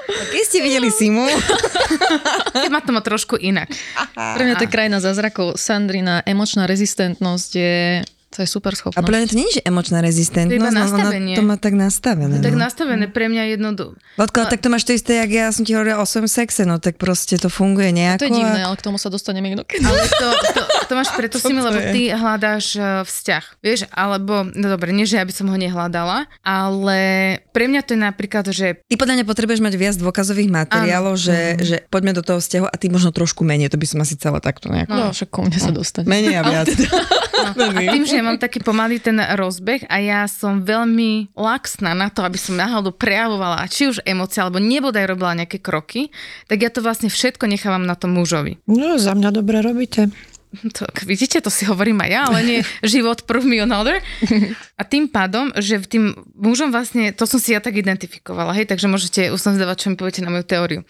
Keď 0.06 0.42
ste 0.44 0.58
videli 0.60 0.92
Simu? 0.92 1.24
Keď 2.62 2.70
ma 2.72 2.80
to 2.84 2.92
má 2.92 3.00
trošku 3.00 3.40
inak. 3.40 3.72
Pre 4.14 4.42
mňa 4.44 4.60
to 4.60 4.64
je 4.68 4.72
krajina 4.72 5.00
zázrakov. 5.00 5.56
Sandrina 5.56 6.20
emočná 6.24 6.68
rezistentnosť 6.68 7.50
je 7.56 7.76
to 8.26 8.42
je 8.42 8.48
super 8.50 8.74
schopnosť. 8.74 8.98
A 8.98 9.06
pre 9.06 9.22
mňa 9.22 9.26
to 9.30 9.36
nie 9.38 9.46
je, 9.48 9.54
že 9.58 9.62
emočná 9.62 10.02
rezistentnosť, 10.02 10.58
to, 10.58 10.74
nastavenie. 10.74 11.34
to 11.38 11.44
má 11.46 11.56
tak 11.56 11.78
nastavené. 11.78 12.36
To 12.36 12.44
tak 12.44 12.58
no. 12.58 12.66
nastavené 12.66 13.06
pre 13.06 13.30
mňa 13.30 13.56
jednoducho. 13.56 13.94
Lodko, 14.18 14.44
no. 14.44 14.50
tak 14.50 14.60
to 14.60 14.68
máš 14.68 14.82
to 14.82 14.92
isté, 14.92 15.22
jak 15.22 15.30
ja 15.30 15.46
som 15.54 15.62
ti 15.62 15.72
hovorila 15.72 16.02
o 16.02 16.06
svojom 16.06 16.26
sexe, 16.26 16.66
no 16.66 16.82
tak 16.82 16.98
proste 16.98 17.38
to 17.38 17.46
funguje 17.46 17.94
nejako. 17.94 18.26
To 18.26 18.28
je 18.28 18.36
divné, 18.36 18.60
ale 18.66 18.74
k 18.74 18.82
tomu 18.82 18.98
sa 18.98 19.08
dostaneme 19.08 19.54
inokedy. 19.54 19.86
Ale 19.88 20.02
to, 20.10 20.28
to, 20.52 20.62
to 20.90 20.92
máš 20.98 21.10
preto 21.14 21.38
si 21.38 21.54
mi, 21.54 21.62
lebo 21.62 21.78
ty 21.94 22.10
hľadáš 22.10 22.74
e, 22.74 22.82
vzťah. 23.06 23.44
Vieš, 23.62 23.80
alebo, 23.94 24.42
no 24.42 24.66
dobre, 24.66 24.90
nie, 24.90 25.06
že 25.06 25.22
ja 25.22 25.24
by 25.24 25.32
som 25.32 25.46
ho 25.46 25.56
nehľadala, 25.56 26.26
ale 26.42 26.98
pre 27.54 27.70
mňa 27.70 27.80
to 27.86 27.94
je 27.94 28.00
napríklad, 28.02 28.44
že... 28.50 28.82
Ty 28.84 28.94
podľa 28.98 29.14
mňa 29.22 29.24
potrebuješ 29.24 29.60
mať 29.62 29.74
viac 29.78 29.94
dôkazových 29.96 30.50
materiálov, 30.50 31.14
že, 31.14 31.38
mm. 31.54 31.58
že 31.62 31.76
poďme 31.86 32.12
do 32.18 32.22
toho 32.26 32.42
vzťahu 32.42 32.66
a 32.66 32.74
ty 32.74 32.90
možno 32.90 33.14
trošku 33.14 33.46
menej, 33.46 33.70
to 33.70 33.78
by 33.78 33.86
som 33.86 34.02
asi 34.02 34.18
celá 34.18 34.42
takto 34.42 34.68
nejako. 34.68 34.92
No, 34.92 35.14
však 35.14 35.28
ku 35.30 35.46
mne 35.46 35.58
sa 35.58 35.70
dostane. 35.70 36.06
Menej 36.10 36.36
a 36.36 36.42
viac. 36.42 36.68
No, 37.36 37.68
a 37.68 37.84
tým, 37.92 38.04
že 38.08 38.15
ja 38.16 38.24
mám 38.24 38.40
taký 38.40 38.64
pomalý 38.64 38.96
ten 38.98 39.20
rozbeh 39.20 39.84
a 39.86 40.00
ja 40.00 40.24
som 40.24 40.64
veľmi 40.64 41.36
laxná 41.36 41.92
na 41.92 42.08
to, 42.08 42.24
aby 42.24 42.40
som 42.40 42.56
náhodou 42.56 42.96
prejavovala 42.96 43.68
či 43.68 43.92
už 43.92 44.00
emócie, 44.08 44.40
alebo 44.40 44.56
nebodaj 44.56 45.04
robila 45.04 45.36
nejaké 45.36 45.60
kroky, 45.60 46.08
tak 46.48 46.64
ja 46.64 46.72
to 46.72 46.80
vlastne 46.80 47.12
všetko 47.12 47.44
nechávam 47.44 47.84
na 47.84 47.94
tom 47.94 48.16
mužovi. 48.16 48.56
No, 48.64 48.96
za 48.96 49.12
mňa 49.12 49.30
dobre 49.30 49.60
robíte. 49.60 50.08
To, 50.56 50.88
vidíte, 51.04 51.44
to 51.44 51.52
si 51.52 51.68
hovorím 51.68 52.00
aj 52.00 52.10
ja, 52.10 52.22
ale 52.32 52.40
nie 52.40 52.58
život 52.80 53.28
prove 53.28 53.44
me 53.44 53.60
another. 53.60 54.00
A 54.80 54.82
tým 54.88 55.04
pádom, 55.04 55.52
že 55.60 55.76
tým 55.84 56.16
mužom 56.32 56.72
vlastne, 56.72 57.12
to 57.12 57.28
som 57.28 57.36
si 57.36 57.52
ja 57.52 57.60
tak 57.60 57.76
identifikovala, 57.76 58.56
hej, 58.56 58.64
takže 58.64 58.88
môžete 58.88 59.28
usnazdávať, 59.28 59.76
čo 59.76 59.88
mi 59.92 60.00
poviete 60.00 60.24
na 60.24 60.32
moju 60.32 60.48
teóriu 60.48 60.82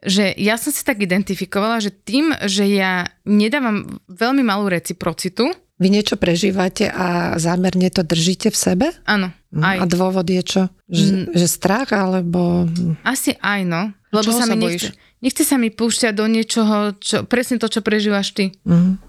že 0.00 0.32
ja 0.40 0.56
som 0.56 0.72
si 0.72 0.80
tak 0.80 1.04
identifikovala, 1.04 1.76
že 1.84 1.92
tým, 1.92 2.32
že 2.48 2.64
ja 2.64 3.12
nedávam 3.28 4.00
veľmi 4.08 4.40
malú 4.40 4.72
reciprocitu, 4.72 5.52
vy 5.80 5.88
niečo 5.88 6.20
prežívate 6.20 6.92
a 6.92 7.40
zámerne 7.40 7.88
to 7.88 8.04
držíte 8.04 8.52
v 8.52 8.56
sebe? 8.56 8.86
Áno. 9.08 9.32
Mm. 9.50 9.64
Aj. 9.64 9.76
A 9.80 9.84
dôvod 9.88 10.28
je 10.28 10.42
čo? 10.44 10.62
Že, 10.86 11.06
mm. 11.08 11.24
že 11.34 11.46
strach 11.48 11.90
alebo... 11.96 12.68
Asi 13.02 13.34
aj, 13.40 13.64
no. 13.64 13.90
Lebo 14.12 14.30
sa, 14.30 14.44
sa 14.44 14.54
mi 14.54 14.68
nechce, 14.68 14.92
nechce 15.24 15.42
sa 15.42 15.56
mi 15.56 15.72
púšťať 15.72 16.12
do 16.12 16.28
niečoho, 16.28 16.94
čo, 17.00 17.24
presne 17.24 17.56
to, 17.56 17.66
čo 17.66 17.80
prežívaš 17.80 18.36
ty. 18.36 18.52
Mm. 18.68 19.00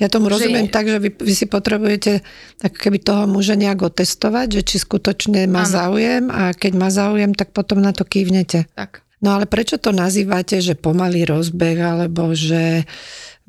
Ja 0.00 0.08
tomu 0.10 0.32
že 0.32 0.38
rozumiem 0.38 0.66
je... 0.66 0.74
tak, 0.74 0.86
že 0.90 0.98
vy, 0.98 1.10
vy 1.14 1.34
si 1.34 1.46
potrebujete 1.46 2.24
tak 2.58 2.72
keby 2.74 2.98
toho 2.98 3.30
muža 3.30 3.54
nejak 3.54 3.84
otestovať, 3.84 4.60
že 4.60 4.62
či 4.64 4.76
skutočne 4.80 5.46
má 5.46 5.66
ano. 5.66 5.70
záujem 5.70 6.24
a 6.32 6.50
keď 6.56 6.72
má 6.74 6.88
záujem, 6.90 7.30
tak 7.36 7.54
potom 7.54 7.78
na 7.78 7.94
to 7.94 8.02
kývnete. 8.02 8.66
Tak. 8.74 9.06
No 9.18 9.34
ale 9.34 9.50
prečo 9.50 9.82
to 9.82 9.90
nazývate, 9.90 10.62
že 10.62 10.78
pomalý 10.78 11.26
rozbeh, 11.26 11.78
alebo 11.78 12.30
že... 12.38 12.86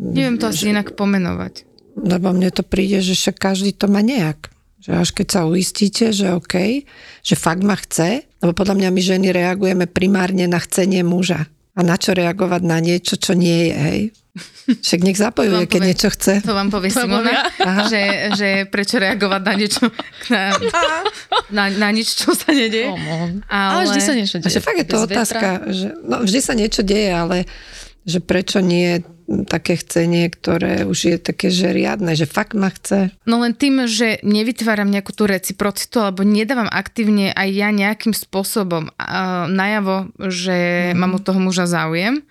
Neviem 0.01 0.41
to 0.41 0.49
asi 0.49 0.69
že... 0.69 0.73
inak 0.73 0.97
pomenovať. 0.97 1.68
Lebo 2.03 2.31
mne 2.31 2.49
to 2.51 2.63
príde, 2.63 3.03
že 3.03 3.15
však 3.15 3.35
každý 3.39 3.75
to 3.75 3.91
má 3.91 3.99
nejak. 3.99 4.49
Že 4.79 4.91
až 4.95 5.09
keď 5.11 5.27
sa 5.27 5.41
uistíte, 5.43 6.05
že 6.15 6.31
OK, 6.31 6.87
že 7.19 7.35
fakt 7.35 7.61
ma 7.67 7.75
chce, 7.75 8.23
lebo 8.39 8.55
podľa 8.55 8.79
mňa 8.79 8.89
my 8.95 9.01
ženy 9.03 9.27
reagujeme 9.35 9.85
primárne 9.91 10.47
na 10.47 10.59
chcenie 10.63 11.03
muža. 11.03 11.51
A 11.75 11.83
na 11.83 11.95
čo 11.95 12.11
reagovať 12.15 12.61
na 12.63 12.79
niečo, 12.79 13.15
čo 13.15 13.35
nie 13.35 13.71
je, 13.71 13.75
hej? 13.75 14.01
Však 14.85 14.99
nech 15.03 15.17
zapojuje, 15.19 15.65
keď 15.67 15.79
povie, 15.81 15.89
niečo 15.91 16.09
chce. 16.13 16.33
To 16.45 16.55
vám 16.55 16.69
povie 16.69 16.91
Simona, 16.93 17.49
že, 17.91 18.01
že 18.37 18.49
prečo 18.69 19.01
reagovať 19.01 19.41
na 19.41 19.53
niečo, 19.57 19.83
na, 20.31 20.41
na, 21.49 21.63
na 21.73 21.89
nič, 21.89 22.15
čo 22.15 22.31
sa 22.31 22.53
nedie. 22.53 22.87
Oh, 22.87 22.95
ale... 23.49 23.83
ale 23.83 23.83
vždy 23.89 24.01
sa 24.01 24.13
niečo 24.15 24.37
deje. 24.39 24.53
Že 24.53 24.61
fakt 24.63 24.79
je 24.79 24.87
to 24.87 24.97
otázka, 25.03 25.47
že, 25.71 25.87
no, 26.05 26.15
vždy 26.23 26.39
sa 26.39 26.53
niečo 26.55 26.81
deje, 26.85 27.09
ale 27.11 27.37
že 28.07 28.19
prečo 28.23 28.59
nie 28.63 29.03
také 29.45 29.77
chcenie, 29.77 30.25
ktoré 30.33 30.89
už 30.89 30.99
je 31.05 31.17
také, 31.21 31.53
že 31.53 31.69
riadne, 31.69 32.17
že 32.17 32.25
fakt 32.25 32.57
ma 32.57 32.73
chce. 32.73 33.13
No 33.29 33.37
len 33.45 33.53
tým, 33.53 33.85
že 33.85 34.17
nevytváram 34.25 34.89
nejakú 34.89 35.13
tú 35.13 35.29
reciprocitu, 35.29 36.01
alebo 36.01 36.25
nedávam 36.25 36.65
aktívne 36.65 37.29
aj 37.37 37.49
ja 37.53 37.69
nejakým 37.69 38.17
spôsobom 38.17 38.89
uh, 38.89 39.45
najavo, 39.45 40.09
že 40.17 40.91
mm. 40.91 40.97
mám 40.97 41.21
od 41.21 41.23
toho 41.23 41.37
muža 41.37 41.69
záujem, 41.69 42.25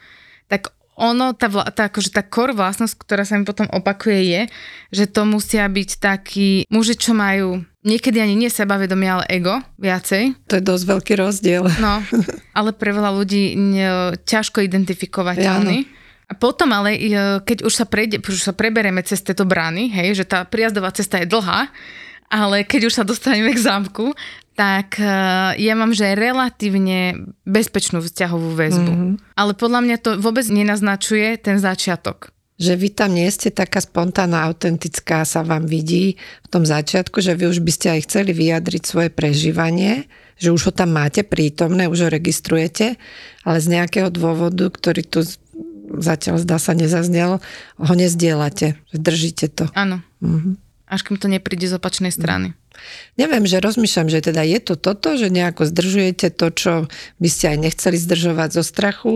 tak 0.50 0.74
ono, 0.98 1.30
tá, 1.30 1.46
vla, 1.46 1.70
tá, 1.70 1.86
akože 1.86 2.10
tá 2.10 2.26
core 2.26 2.58
vlastnosť, 2.58 2.98
ktorá 2.98 3.22
sa 3.22 3.38
mi 3.38 3.46
potom 3.46 3.70
opakuje 3.70 4.20
je, 4.26 4.42
že 4.90 5.04
to 5.06 5.22
musia 5.22 5.62
byť 5.70 5.90
takí 6.02 6.66
muži, 6.66 6.98
čo 6.98 7.14
majú 7.14 7.62
niekedy 7.88 8.20
ani 8.20 8.36
nie 8.36 8.52
sebavedomie, 8.52 9.08
ale 9.08 9.24
ego 9.32 9.64
viacej. 9.80 10.36
To 10.52 10.60
je 10.60 10.62
dosť 10.62 10.84
veľký 10.84 11.12
rozdiel. 11.16 11.64
No, 11.80 12.04
ale 12.58 12.76
pre 12.76 12.92
veľa 12.92 13.16
ľudí 13.16 13.56
ne, 13.56 14.12
ťažko 14.28 14.60
identifikovateľný. 14.60 15.78
Ja, 15.88 15.96
a 16.28 16.32
potom 16.36 16.68
ale, 16.76 17.00
e, 17.00 17.40
keď 17.40 17.64
už 17.64 17.72
sa, 17.72 17.88
prejde, 17.88 18.20
už 18.20 18.44
sa 18.44 18.52
prebereme 18.52 19.00
cez 19.00 19.24
tieto 19.24 19.48
brány, 19.48 19.88
hej, 19.88 20.20
že 20.20 20.24
tá 20.28 20.44
prijazdová 20.44 20.92
cesta 20.92 21.24
je 21.24 21.26
dlhá, 21.26 21.72
ale 22.28 22.68
keď 22.68 22.92
už 22.92 23.00
sa 23.00 23.04
dostaneme 23.08 23.56
k 23.56 23.64
zámku, 23.64 24.12
tak 24.58 24.98
uh, 24.98 25.54
ja 25.54 25.78
mám, 25.78 25.94
že 25.94 26.18
relatívne 26.18 27.30
bezpečnú 27.46 28.02
vzťahovú 28.02 28.58
väzbu. 28.58 28.90
Mm-hmm. 28.90 29.12
Ale 29.38 29.54
podľa 29.54 29.80
mňa 29.86 29.96
to 30.02 30.10
vôbec 30.18 30.42
nenaznačuje 30.50 31.38
ten 31.38 31.62
začiatok. 31.62 32.34
Že 32.58 32.72
vy 32.74 32.88
tam 32.90 33.14
nie 33.14 33.30
ste 33.30 33.54
taká 33.54 33.78
spontánna, 33.78 34.42
autentická, 34.50 35.22
sa 35.22 35.46
vám 35.46 35.70
vidí 35.70 36.18
v 36.42 36.48
tom 36.50 36.66
začiatku, 36.66 37.22
že 37.22 37.38
vy 37.38 37.46
už 37.46 37.62
by 37.62 37.70
ste 37.70 37.86
aj 37.94 38.00
chceli 38.10 38.34
vyjadriť 38.34 38.82
svoje 38.82 39.08
prežívanie, 39.14 40.10
že 40.38 40.50
už 40.50 40.70
ho 40.70 40.72
tam 40.74 40.94
máte 40.94 41.22
prítomné, 41.22 41.86
už 41.86 42.06
ho 42.06 42.08
registrujete, 42.10 42.98
ale 43.46 43.58
z 43.62 43.66
nejakého 43.78 44.10
dôvodu, 44.10 44.70
ktorý 44.70 45.02
tu 45.06 45.22
zatiaľ 45.96 46.36
zdá 46.42 46.60
sa 46.60 46.76
nezaznel, 46.76 47.40
ho 47.80 47.94
nezdielate, 47.96 48.76
držíte 48.92 49.48
to. 49.48 49.64
Áno. 49.72 50.04
Mm-hmm. 50.20 50.54
Až 50.88 51.00
kým 51.04 51.16
to 51.20 51.28
nepríde 51.28 51.68
z 51.68 51.76
opačnej 51.76 52.12
strany. 52.12 52.56
Neviem, 53.18 53.44
že 53.44 53.58
rozmýšľam, 53.58 54.08
že 54.08 54.20
teda 54.30 54.46
je 54.46 54.58
to 54.62 54.74
toto, 54.78 55.18
že 55.18 55.28
nejako 55.28 55.66
zdržujete 55.66 56.30
to, 56.34 56.46
čo 56.54 56.72
by 57.18 57.28
ste 57.28 57.54
aj 57.54 57.58
nechceli 57.66 57.98
zdržovať 57.98 58.48
zo 58.54 58.62
strachu, 58.62 59.12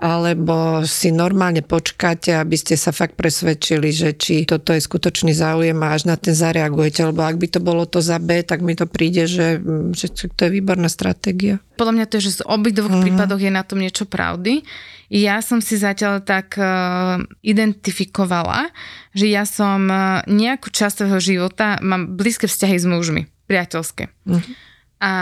alebo 0.00 0.82
si 0.88 1.12
normálne 1.12 1.60
počkáte, 1.60 2.32
aby 2.34 2.56
ste 2.56 2.80
sa 2.80 2.90
fakt 2.90 3.14
presvedčili, 3.14 3.92
že 3.92 4.16
či 4.16 4.48
toto 4.48 4.72
je 4.72 4.80
skutočný 4.80 5.36
záujem 5.36 5.76
a 5.84 5.92
až 5.92 6.08
na 6.08 6.16
ten 6.16 6.32
zareagujete, 6.32 7.04
lebo 7.06 7.22
ak 7.22 7.36
by 7.36 7.46
to 7.52 7.60
bolo 7.60 7.84
to 7.84 8.00
za 8.00 8.16
B, 8.16 8.40
tak 8.40 8.64
mi 8.64 8.72
to 8.72 8.88
príde, 8.88 9.28
že, 9.28 9.60
že 9.92 10.08
to 10.32 10.48
je 10.48 10.50
výborná 10.50 10.88
stratégia. 10.88 11.60
Podľa 11.76 11.94
mňa 11.98 12.06
to 12.08 12.16
je, 12.20 12.26
že 12.28 12.42
z 12.42 12.46
obidvoch 12.46 12.92
uh-huh. 12.92 13.04
prípadoch 13.04 13.40
je 13.40 13.52
na 13.52 13.62
tom 13.64 13.80
niečo 13.80 14.04
pravdy. 14.04 14.62
Ja 15.12 15.44
som 15.44 15.60
si 15.60 15.76
zatiaľ 15.76 16.24
tak 16.24 16.56
uh, 16.56 17.20
identifikovala, 17.44 18.72
že 19.12 19.28
ja 19.28 19.44
som 19.44 19.84
uh, 19.88 20.24
nejakú 20.24 20.72
časť 20.72 21.04
svojho 21.04 21.20
života, 21.20 21.76
mám 21.84 22.16
blízke 22.16 22.48
vzťahy 22.48 22.76
s 22.80 22.86
mužmi, 22.88 23.22
priateľské. 23.48 24.08
Uh-huh. 24.08 24.40
A 25.02 25.12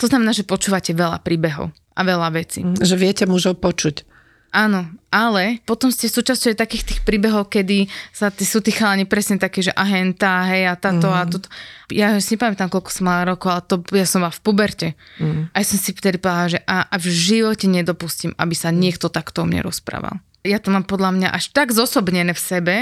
to 0.00 0.08
znamená, 0.08 0.32
že 0.32 0.48
počúvate 0.48 0.96
veľa 0.96 1.20
príbehov 1.20 1.74
a 1.92 2.00
veľa 2.00 2.32
vecí. 2.32 2.64
Uh-huh. 2.64 2.80
Že 2.80 2.96
viete 2.96 3.24
mužov 3.28 3.60
počuť. 3.60 4.13
Áno, 4.54 4.86
ale 5.10 5.58
potom 5.66 5.90
ste 5.90 6.06
súčasťou 6.06 6.54
takých 6.54 6.86
tých 6.86 7.00
príbehov, 7.02 7.50
kedy 7.50 7.90
sa 8.14 8.30
tí, 8.30 8.46
sú 8.46 8.62
tí 8.62 8.70
chalani 8.70 9.02
presne 9.02 9.34
takí, 9.34 9.66
že 9.66 9.74
ahenta, 9.74 10.46
hej, 10.46 10.70
a 10.70 10.78
táto 10.78 11.10
mm. 11.10 11.18
a 11.18 11.22
toto. 11.26 11.50
Ja 11.90 12.14
si 12.22 12.38
nepamätám, 12.38 12.70
koľko 12.70 12.94
som 12.94 13.10
mala 13.10 13.34
rokov, 13.34 13.50
ale 13.50 13.66
to 13.66 13.82
ja 13.90 14.06
som 14.06 14.22
mala 14.22 14.30
v 14.30 14.42
puberte. 14.46 14.88
Mm. 15.18 15.50
A 15.50 15.54
ja 15.58 15.66
som 15.66 15.74
si 15.82 15.90
vtedy 15.90 16.22
povedala, 16.22 16.54
že 16.54 16.60
a, 16.70 16.86
a 16.86 16.96
v 17.02 17.06
živote 17.10 17.66
nedopustím, 17.66 18.30
aby 18.38 18.54
sa 18.54 18.70
niekto 18.70 19.10
takto 19.10 19.42
o 19.42 19.48
mne 19.50 19.66
rozprával. 19.66 20.22
Ja 20.46 20.62
to 20.62 20.70
mám 20.70 20.86
podľa 20.86 21.10
mňa 21.18 21.28
až 21.34 21.50
tak 21.50 21.74
zosobnené 21.74 22.30
v 22.30 22.38
sebe, 22.38 22.74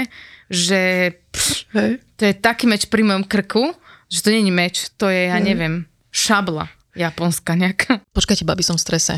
že 0.53 1.09
pš, 1.33 1.73
to 2.21 2.21
je 2.29 2.37
taký 2.37 2.69
meč 2.69 2.85
pri 2.85 3.01
mojom 3.01 3.25
krku, 3.25 3.73
že 4.13 4.21
to 4.21 4.29
není 4.29 4.53
meč, 4.53 4.93
to 4.93 5.09
je, 5.09 5.33
ja 5.33 5.41
mm. 5.41 5.45
neviem, 5.49 5.73
šabla 6.13 6.69
japonská 6.93 7.57
nejaká. 7.57 8.05
Počkajte, 8.13 8.45
babi, 8.45 8.61
som 8.61 8.77
v 8.77 8.85
strese. 8.85 9.17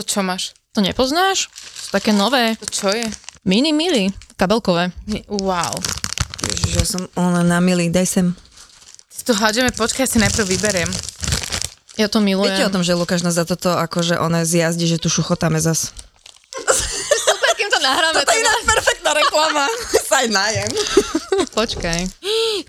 To 0.00 0.08
čo 0.08 0.24
máš? 0.24 0.56
To 0.72 0.80
nepoznáš? 0.80 1.52
Sú 1.76 1.92
také 1.92 2.08
nové. 2.16 2.56
To 2.56 2.64
čo 2.64 2.88
je? 2.88 3.04
Mini 3.44 3.68
mili, 3.68 4.08
kabelkové. 4.40 4.96
Wow. 5.28 5.76
Ježiš, 6.48 6.72
ja 6.72 6.86
som 6.88 7.04
ona 7.20 7.44
na 7.44 7.60
milý, 7.60 7.92
daj 7.92 8.08
sem. 8.08 8.26
Si 9.12 9.28
to 9.28 9.36
hádžeme, 9.36 9.76
počkaj, 9.76 10.08
ja 10.08 10.12
si 10.16 10.16
najprv 10.24 10.48
vyberiem. 10.56 10.88
Ja 12.00 12.08
to 12.08 12.24
milujem. 12.24 12.56
Viete 12.56 12.64
o 12.64 12.72
tom, 12.72 12.80
že 12.80 12.96
Lukáš 12.96 13.20
nás 13.20 13.36
za 13.36 13.44
toto, 13.44 13.76
akože 13.76 14.16
ona 14.16 14.48
zjazdi, 14.48 14.88
že 14.88 14.96
tu 14.96 15.12
šuchotáme 15.12 15.60
zas. 15.60 15.92
To 17.80 17.88
nahráme. 17.88 18.20
Toto 18.20 18.36
je 18.36 18.44
iná 18.44 18.54
perfektná 18.68 19.10
reklama. 19.16 19.64
sa 20.10 20.20
aj 20.20 20.28
najem. 20.28 20.70
Počkaj. 21.56 22.00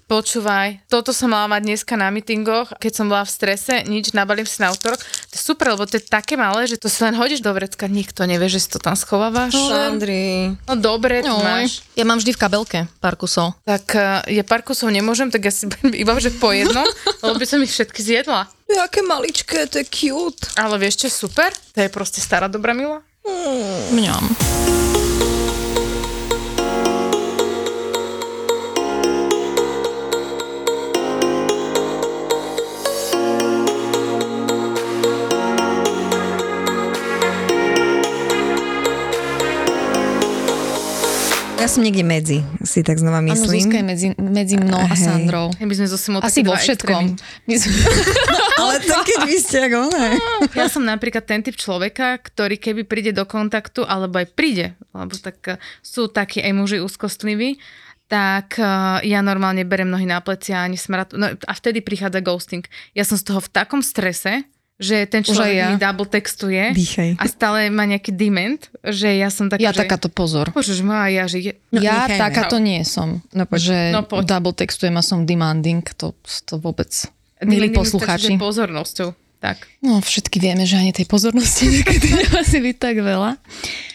Počúvaj, 0.07 0.87
toto 0.87 1.11
som 1.11 1.35
mala 1.35 1.51
mať 1.51 1.67
dneska 1.67 1.99
na 1.99 2.07
mítingoch, 2.07 2.71
keď 2.79 2.91
som 2.95 3.11
bola 3.11 3.27
v 3.27 3.31
strese, 3.35 3.83
nič, 3.91 4.15
nabalím 4.15 4.47
si 4.47 4.63
na 4.63 4.71
autorok. 4.71 5.03
To 5.03 5.33
je 5.35 5.41
super, 5.43 5.75
lebo 5.75 5.83
to 5.83 5.99
je 5.99 6.07
také 6.07 6.39
malé, 6.39 6.63
že 6.63 6.79
to 6.79 6.87
si 6.87 7.03
len 7.03 7.11
hodíš 7.19 7.43
do 7.43 7.51
vrecka, 7.51 7.91
nikto 7.91 8.23
nevie, 8.23 8.47
že 8.47 8.63
si 8.63 8.71
to 8.71 8.79
tam 8.79 8.95
schovávaš. 8.95 9.51
Sandri. 9.51 10.55
No 10.63 10.79
dobre, 10.79 11.19
tu 11.19 11.35
máš. 11.43 11.83
Ja 11.99 12.07
mám 12.07 12.23
vždy 12.23 12.31
v 12.31 12.39
kabelke 12.39 12.79
pár 13.03 13.19
kusov. 13.19 13.59
Tak 13.67 13.91
uh, 13.91 14.23
ja 14.31 14.47
pár 14.47 14.63
kusov 14.63 14.95
nemôžem, 14.95 15.27
tak 15.27 15.43
ja 15.43 15.51
si 15.51 15.67
iba, 16.03 16.15
že 16.23 16.31
po 16.31 16.55
jednom, 16.55 16.87
lebo 17.19 17.35
by 17.35 17.43
som 17.43 17.59
ich 17.59 17.75
všetky 17.75 17.99
zjedla. 17.99 18.47
Jaké 18.71 19.03
maličké, 19.03 19.67
to 19.67 19.83
je 19.83 19.85
cute. 19.91 20.55
Ale 20.55 20.79
vieš 20.79 21.03
čo 21.03 21.05
je 21.11 21.13
super? 21.27 21.51
To 21.75 21.83
je 21.83 21.91
proste 21.91 22.23
stará 22.23 22.47
dobrá 22.47 22.71
mila. 22.71 23.03
Mm. 23.27 23.99
Mňam. 23.99 24.23
Ja 41.61 41.69
som 41.69 41.85
niekde 41.85 42.01
medzi, 42.01 42.41
si 42.65 42.81
tak 42.81 42.97
znova 42.97 43.21
Áno, 43.21 43.37
myslím. 43.37 43.69
Zuzka 43.69 43.77
je 43.77 43.85
medzi, 43.85 44.07
medzi 44.17 44.57
mnou 44.57 44.81
a 44.81 44.97
Hej. 44.97 45.05
Sandrou. 45.05 45.53
My 45.61 45.73
sme 45.77 45.87
so 45.93 45.93
Simou 45.93 46.17
Asi 46.25 46.41
vo 46.41 46.57
všetkom. 46.57 47.21
My 47.45 47.53
sme... 47.53 47.69
Ale 48.65 48.81
to 48.81 48.97
keď 49.05 49.19
vy 49.29 49.37
ste 49.37 49.57
ako 49.69 49.93
ne. 49.93 50.17
Ja 50.57 50.65
som 50.73 50.81
napríklad 50.81 51.21
ten 51.21 51.45
typ 51.45 51.53
človeka, 51.53 52.17
ktorý 52.17 52.57
keby 52.57 52.89
príde 52.89 53.13
do 53.13 53.29
kontaktu, 53.29 53.85
alebo 53.85 54.17
aj 54.17 54.33
príde, 54.33 54.73
lebo 54.89 55.13
tak 55.21 55.37
eh, 55.53 55.61
sú 55.85 56.09
takí 56.09 56.41
aj 56.41 56.49
muži 56.49 56.81
úzkostliví, 56.81 57.61
tak 58.09 58.57
eh, 58.57 59.05
ja 59.05 59.21
normálne 59.21 59.61
berem 59.61 59.93
nohy 59.93 60.09
na 60.09 60.17
plecia 60.17 60.61
a 60.61 60.65
ani 60.65 60.81
smrad. 60.81 61.13
No 61.13 61.29
a 61.29 61.53
vtedy 61.53 61.85
prichádza 61.85 62.25
ghosting. 62.25 62.65
Ja 62.97 63.05
som 63.05 63.21
z 63.21 63.29
toho 63.29 63.37
v 63.37 63.53
takom 63.53 63.85
strese, 63.85 64.49
že 64.81 65.05
ten 65.05 65.21
človek 65.21 65.53
ja. 65.53 65.69
mi 65.69 65.77
double 65.77 66.09
textuje 66.09 66.73
Dýchaj. 66.73 67.21
a 67.21 67.23
stále 67.29 67.69
má 67.69 67.85
nejaký 67.85 68.09
dement, 68.17 68.57
že 68.81 69.13
ja 69.13 69.29
som 69.29 69.45
taká, 69.45 69.61
Ja 69.61 69.69
že... 69.69 69.85
takáto 69.85 70.09
pozor. 70.09 70.49
Bože, 70.49 70.73
má 70.81 71.05
ja, 71.05 71.29
že... 71.29 71.37
Je... 71.37 71.51
No, 71.69 71.85
ja 71.85 72.09
nechajme. 72.09 72.17
takáto 72.17 72.57
nie 72.57 72.81
som. 72.81 73.21
No 73.29 73.45
poď. 73.45 73.61
že 73.61 73.77
No 73.93 74.01
poď. 74.01 74.25
double 74.25 74.57
textujem 74.57 74.97
a 74.97 75.05
som 75.05 75.29
demanding, 75.29 75.85
to, 75.93 76.17
to 76.49 76.57
vôbec. 76.57 76.89
Milí 77.45 77.69
poslucháči. 77.69 78.33
pozornosťou. 78.41 79.13
Tak. 79.41 79.65
No, 79.81 79.97
všetky 79.97 80.37
vieme, 80.37 80.63
že 80.63 80.77
ani 80.77 80.93
tej 80.93 81.03
pozornosti 81.03 81.65
niekedy 81.73 82.13
nemusí 82.15 82.61
byť 82.61 82.77
tak 82.77 82.95
veľa. 82.95 83.41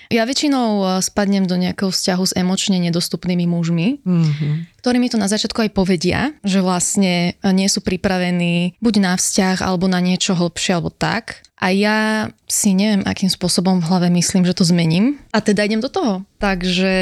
Ja 0.08 0.22
väčšinou 0.22 0.68
eh, 0.76 0.88
spadnem 1.00 1.44
do 1.44 1.54
nejakého 1.54 1.88
vzťahu 1.88 2.24
s 2.24 2.34
emočne 2.34 2.78
nedostupnými 2.80 3.46
mužmi, 3.46 4.02
Mhm. 4.02 4.78
ktorí 4.78 4.96
mi 4.98 5.06
to 5.06 5.16
na 5.16 5.26
začiatku 5.26 5.58
aj 5.60 5.70
povedia, 5.72 6.30
že 6.42 6.58
vlastne 6.60 7.14
eh, 7.32 7.50
nie 7.50 7.66
sú 7.66 7.78
pripravení 7.80 8.74
buď 8.78 8.94
na 9.00 9.12
vzťah, 9.14 9.62
alebo 9.62 9.86
na 9.86 9.98
niečo 9.98 10.34
hlbšie, 10.34 10.74
alebo 10.74 10.90
tak. 10.90 11.46
A 11.56 11.72
ja 11.72 12.28
si 12.44 12.70
neviem, 12.70 13.00
akým 13.02 13.26
spôsobom 13.26 13.80
v 13.80 13.88
hlave 13.88 14.08
myslím, 14.12 14.44
že 14.44 14.52
to 14.52 14.62
zmením. 14.62 15.16
A 15.30 15.40
teda 15.40 15.64
idem 15.64 15.80
do 15.80 15.88
toho. 15.88 16.20
Takže 16.36 16.94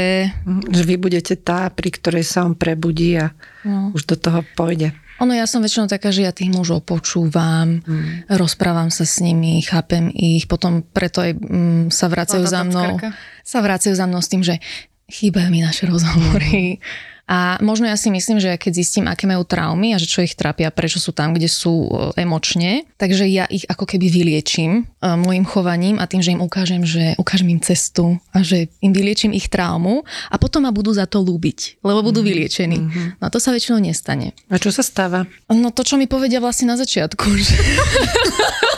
Že 0.70 0.82
vy 0.84 0.94
budete 0.96 1.34
tá, 1.34 1.66
pri 1.68 1.90
ktorej 1.90 2.22
sa 2.22 2.46
on 2.46 2.54
prebudí 2.54 3.18
a 3.18 3.34
no. 3.64 3.90
už 3.90 4.06
do 4.06 4.14
toho 4.14 4.46
pôjde. 4.54 4.94
Ono, 5.22 5.30
ja 5.30 5.46
som 5.46 5.62
väčšinou 5.62 5.86
taká, 5.86 6.10
že 6.10 6.26
ja 6.26 6.34
tých 6.34 6.50
mužov 6.50 6.82
počúvam, 6.82 7.78
mm. 7.86 8.26
rozprávam 8.34 8.90
sa 8.90 9.06
s 9.06 9.22
nimi, 9.22 9.62
chápem 9.62 10.10
ich, 10.10 10.50
potom 10.50 10.82
preto 10.82 11.22
aj 11.22 11.38
mm, 11.38 11.84
sa 11.94 12.10
vracajú 12.10 12.42
za 12.42 12.66
mnou, 12.66 12.98
sa 13.46 13.58
vracajú 13.62 13.94
za 13.94 14.10
mnou 14.10 14.18
s 14.18 14.30
tým, 14.30 14.42
že 14.42 14.58
chýbajú 15.06 15.48
mi 15.54 15.62
naše 15.62 15.86
rozhovory. 15.86 16.82
A 17.24 17.56
možno 17.64 17.88
ja 17.88 17.96
si 17.96 18.12
myslím, 18.12 18.36
že 18.36 18.60
keď 18.60 18.72
zistím, 18.76 19.08
aké 19.08 19.24
majú 19.24 19.48
traumy 19.48 19.96
a 19.96 20.00
že 20.00 20.04
čo 20.04 20.20
ich 20.20 20.36
trápia, 20.36 20.68
prečo 20.68 21.00
sú 21.00 21.16
tam, 21.16 21.32
kde 21.32 21.48
sú 21.48 21.88
e, 21.88 22.20
emočne, 22.20 22.84
takže 23.00 23.24
ja 23.24 23.48
ich 23.48 23.64
ako 23.64 23.88
keby 23.88 24.12
vyliečím 24.12 24.84
e, 24.84 25.08
môjim 25.16 25.48
chovaním 25.48 25.96
a 25.96 26.04
tým, 26.04 26.20
že 26.20 26.36
im 26.36 26.44
ukážem, 26.44 26.84
že 26.84 27.16
ukážem 27.16 27.48
im 27.48 27.64
cestu 27.64 28.20
a 28.36 28.44
že 28.44 28.68
im 28.84 28.92
vyliečím 28.92 29.32
ich 29.32 29.48
traumu 29.48 30.04
a 30.28 30.36
potom 30.36 30.68
ma 30.68 30.72
budú 30.72 30.92
za 30.92 31.08
to 31.08 31.24
ľúbiť, 31.24 31.80
lebo 31.80 32.04
budú 32.04 32.20
vyliečení. 32.20 32.78
No 33.16 33.24
a 33.24 33.32
to 33.32 33.40
sa 33.40 33.56
väčšinou 33.56 33.80
nestane. 33.80 34.36
A 34.52 34.60
čo 34.60 34.68
sa 34.68 34.84
stáva? 34.84 35.24
No 35.48 35.72
to, 35.72 35.80
čo 35.80 35.96
mi 35.96 36.04
povedia 36.04 36.44
vlastne 36.44 36.68
na 36.68 36.76
začiatku, 36.76 37.24
že 37.40 37.56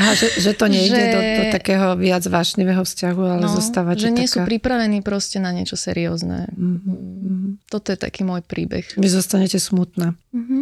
Aha, 0.00 0.12
že, 0.16 0.28
že 0.40 0.52
to 0.56 0.66
nejde 0.66 0.96
Že- 0.96 1.12
do, 1.12 1.20
do 1.20 1.42
takého 1.52 1.86
viac 2.00 2.24
vášnivého 2.24 2.82
vzťahu, 2.82 3.22
ale 3.22 3.44
no, 3.44 3.52
zostávate 3.52 4.00
že 4.00 4.10
nie 4.10 4.24
sú 4.24 4.40
taká... 4.42 4.48
pripravení 4.48 5.04
proste 5.04 5.38
na 5.38 5.52
niečo 5.52 5.76
seriózne. 5.76 6.48
Mhm. 6.56 7.62
Toto 7.70 7.94
je 7.94 7.98
taký 8.00 8.26
môj 8.26 8.42
príbeh. 8.42 8.82
Vy 8.98 9.08
zostanete 9.10 9.62
smutná. 9.62 10.18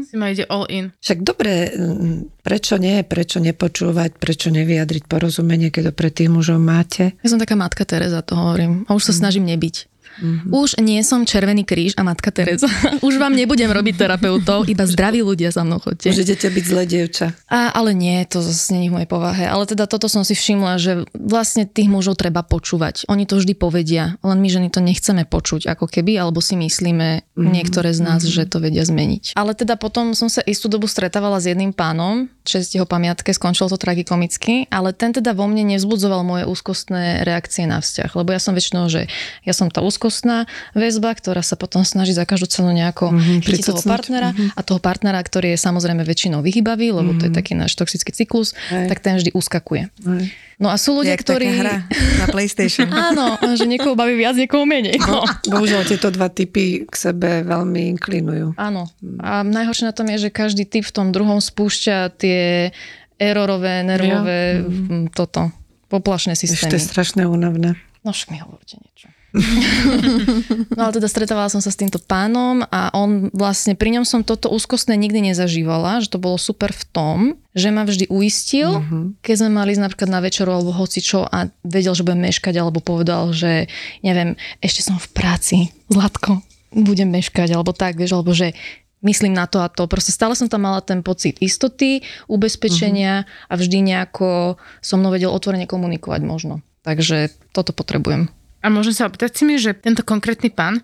Si 0.09 0.17
ma 0.17 0.33
ide 0.33 0.45
all 0.49 0.69
in. 0.69 0.93
Však 1.01 1.25
dobre, 1.25 1.73
mm, 1.73 2.45
prečo 2.45 2.77
nie, 2.81 3.01
prečo 3.05 3.41
nepočúvať, 3.41 4.17
prečo 4.17 4.49
nevyjadriť 4.53 5.05
porozumenie, 5.09 5.69
keď 5.73 5.89
to 5.89 5.93
pre 5.93 6.09
tých 6.13 6.29
mužov 6.33 6.61
máte? 6.61 7.17
Ja 7.21 7.29
som 7.33 7.41
taká 7.41 7.57
matka 7.57 7.85
Teresa, 7.85 8.21
to 8.25 8.37
hovorím. 8.37 8.85
A 8.89 8.97
už 8.97 9.13
sa 9.13 9.15
snažím 9.17 9.45
nebyť. 9.49 9.89
Mhm. 10.19 10.51
Už 10.51 10.79
nie 10.83 11.01
som 11.07 11.23
Červený 11.23 11.63
kríž 11.63 11.95
a 11.95 12.03
matka 12.03 12.35
Teresa. 12.35 12.67
Už 13.07 13.17
vám 13.17 13.35
nebudem 13.39 13.71
robiť 13.71 13.95
terapeutov, 13.95 14.67
iba 14.67 14.85
zdraví 14.85 15.23
ľudia 15.23 15.55
za 15.55 15.63
mnou 15.63 15.79
chodte. 15.79 16.11
Už 16.11 16.27
idete 16.27 16.51
byť 16.51 16.65
zlé 16.67 16.83
dievča. 16.85 17.33
A, 17.47 17.71
ale 17.73 17.95
nie, 17.95 18.19
to 18.27 18.43
zase 18.43 18.75
je 18.75 18.91
v 18.91 18.95
mojej 18.95 19.11
povahe. 19.11 19.47
Ale 19.47 19.65
teda 19.65 19.87
toto 19.87 20.11
som 20.11 20.27
si 20.27 20.35
všimla, 20.35 20.77
že 20.83 20.93
vlastne 21.15 21.65
tých 21.65 21.87
mužov 21.87 22.19
treba 22.19 22.43
počúvať. 22.43 23.07
Oni 23.07 23.25
to 23.25 23.39
vždy 23.39 23.55
povedia, 23.55 24.19
len 24.27 24.39
my 24.43 24.49
ženy 24.51 24.69
to 24.69 24.83
nechceme 24.83 25.23
počuť 25.25 25.71
ako 25.71 25.87
keby, 25.87 26.19
alebo 26.19 26.43
si 26.43 26.59
myslíme 26.59 27.09
mm-hmm. 27.23 27.49
niektoré 27.49 27.95
z 27.95 28.01
nás, 28.03 28.27
mm-hmm. 28.27 28.35
že 28.35 28.51
to 28.51 28.59
vedia 28.59 28.83
zmeniť. 28.83 29.39
Ale 29.39 29.55
teda 29.55 29.79
potom 29.79 30.13
som 30.19 30.27
sa 30.27 30.43
istú 30.45 30.67
dobu 30.67 30.91
stretávala 30.91 31.39
s 31.39 31.47
jedným 31.47 31.71
pánom, 31.71 32.27
čest 32.43 32.75
jeho 32.75 32.89
pamiatke, 32.89 33.31
skončilo 33.31 33.71
to 33.71 33.79
tragikomicky, 33.79 34.67
ale 34.73 34.91
ten 34.97 35.15
teda 35.15 35.37
vo 35.37 35.47
mne 35.47 35.77
nevzbudzoval 35.77 36.27
moje 36.27 36.45
úzkostné 36.49 37.23
reakcie 37.23 37.69
na 37.69 37.79
vzťah, 37.79 38.11
lebo 38.19 38.33
ja 38.35 38.41
som 38.41 38.57
väčšinou, 38.57 38.89
že 38.91 39.07
ja 39.45 39.53
som 39.55 39.69
tá 39.69 39.85
úzkostná 39.85 40.08
väzba, 40.73 41.12
ktorá 41.14 41.44
sa 41.44 41.55
potom 41.55 41.85
snaží 41.85 42.16
za 42.16 42.25
každú 42.25 42.49
cenu 42.49 42.73
nejako 42.73 43.09
Mhm, 43.09 43.18
mm-hmm, 43.18 43.40
chytiť 43.44 43.64
toho 43.68 43.83
partnera 43.85 44.31
a 44.35 44.61
toho 44.61 44.81
partnera, 44.81 45.21
ktorý 45.21 45.55
je 45.55 45.59
samozrejme 45.61 46.03
väčšinou 46.03 46.40
vyhybavý, 46.42 46.92
lebo 46.92 47.14
to 47.16 47.29
je 47.29 47.33
taký 47.33 47.53
náš 47.55 47.77
toxický 47.77 48.11
cyklus, 48.12 48.53
Hej. 48.68 48.88
tak 48.90 48.99
ten 49.01 49.16
vždy 49.16 49.31
uskakuje. 49.33 49.88
Hej. 49.92 50.25
No 50.59 50.75
a 50.75 50.75
sú 50.75 50.90
ľudia, 50.99 51.14
Jak 51.14 51.23
ktorí... 51.23 51.55
hra 51.55 51.87
na 52.18 52.27
PlayStation. 52.35 52.90
Áno, 53.14 53.38
že 53.55 53.62
niekoho 53.62 53.94
baví 53.94 54.18
viac, 54.18 54.35
niekoho 54.35 54.66
menej. 54.66 54.99
No. 54.99 55.23
Bohužiaľ, 55.47 55.87
tieto 55.87 56.11
dva 56.11 56.27
typy 56.27 56.83
k 56.83 56.94
sebe 56.99 57.47
veľmi 57.47 57.94
inklinujú. 57.94 58.59
Áno. 58.59 58.90
A 59.23 59.47
najhoršie 59.47 59.87
na 59.87 59.94
tom 59.94 60.11
je, 60.11 60.27
že 60.27 60.31
každý 60.35 60.66
typ 60.66 60.83
v 60.83 60.90
tom 60.90 61.14
druhom 61.14 61.38
spúšťa 61.38 62.11
tie 62.18 62.75
errorové, 63.23 63.87
nervové, 63.87 64.66
mm. 64.66 65.14
toto, 65.14 65.55
poplašné 65.90 66.35
Ešte 66.35 66.55
systémy. 66.55 66.75
je 66.75 66.81
strašné 66.83 67.23
únavné. 67.23 67.79
No 68.03 68.11
však 68.11 68.35
mi 68.35 68.38
hovorte 68.42 68.79
niečo. 68.83 69.11
no 70.77 70.81
ale 70.88 70.93
teda 70.97 71.09
stretávala 71.09 71.53
som 71.53 71.61
sa 71.61 71.69
s 71.69 71.77
týmto 71.77 72.01
pánom 72.01 72.64
a 72.69 72.88
on 72.97 73.29
vlastne, 73.37 73.77
pri 73.77 73.99
ňom 73.99 74.05
som 74.09 74.25
toto 74.25 74.49
úzkostné 74.49 74.97
nikdy 74.97 75.33
nezažívala, 75.33 76.01
že 76.01 76.09
to 76.09 76.19
bolo 76.21 76.41
super 76.41 76.73
v 76.73 76.85
tom, 76.88 77.19
že 77.53 77.69
ma 77.69 77.85
vždy 77.85 78.09
uistil, 78.09 78.81
Mhm. 78.81 79.21
keď 79.21 79.35
sme 79.45 79.51
mali 79.53 79.75
ísť 79.77 79.85
napríklad 79.85 80.11
na 80.11 80.21
večeru 80.23 80.51
alebo 80.53 80.73
hocičo 80.73 81.29
a 81.29 81.53
vedel, 81.67 81.93
že 81.93 82.07
budem 82.07 82.25
meškať 82.25 82.55
alebo 82.57 82.81
povedal, 82.81 83.33
že 83.37 83.69
neviem, 84.01 84.38
ešte 84.64 84.81
som 84.81 84.97
v 84.97 85.09
práci, 85.12 85.57
Zlatko, 85.88 86.41
budem 86.73 87.09
meškať 87.12 87.53
alebo 87.53 87.73
tak, 87.73 87.97
vieš, 87.97 88.17
alebo 88.17 88.33
že 88.33 88.53
myslím 89.01 89.33
na 89.37 89.47
to 89.47 89.62
a 89.62 89.71
to. 89.71 89.87
Proste 89.87 90.11
stále 90.11 90.35
som 90.35 90.51
tam 90.51 90.67
mala 90.67 90.83
ten 90.83 91.07
pocit 91.07 91.38
istoty, 91.38 92.03
ubezpečenia 92.27 93.25
a 93.47 93.55
vždy 93.55 93.79
nejako 93.95 94.59
so 94.83 94.95
mnou 94.99 95.14
vedel 95.14 95.31
otvorene 95.31 95.71
komunikovať 95.71 96.21
možno. 96.27 96.61
Takže 96.83 97.31
toto 97.53 97.71
potrebujem. 97.77 98.31
A 98.59 98.66
môžem 98.68 98.92
sa 98.92 99.07
opýtať 99.07 99.31
si 99.33 99.42
mi, 99.42 99.55
že 99.57 99.73
tento 99.73 100.03
konkrétny 100.03 100.51
pán, 100.51 100.83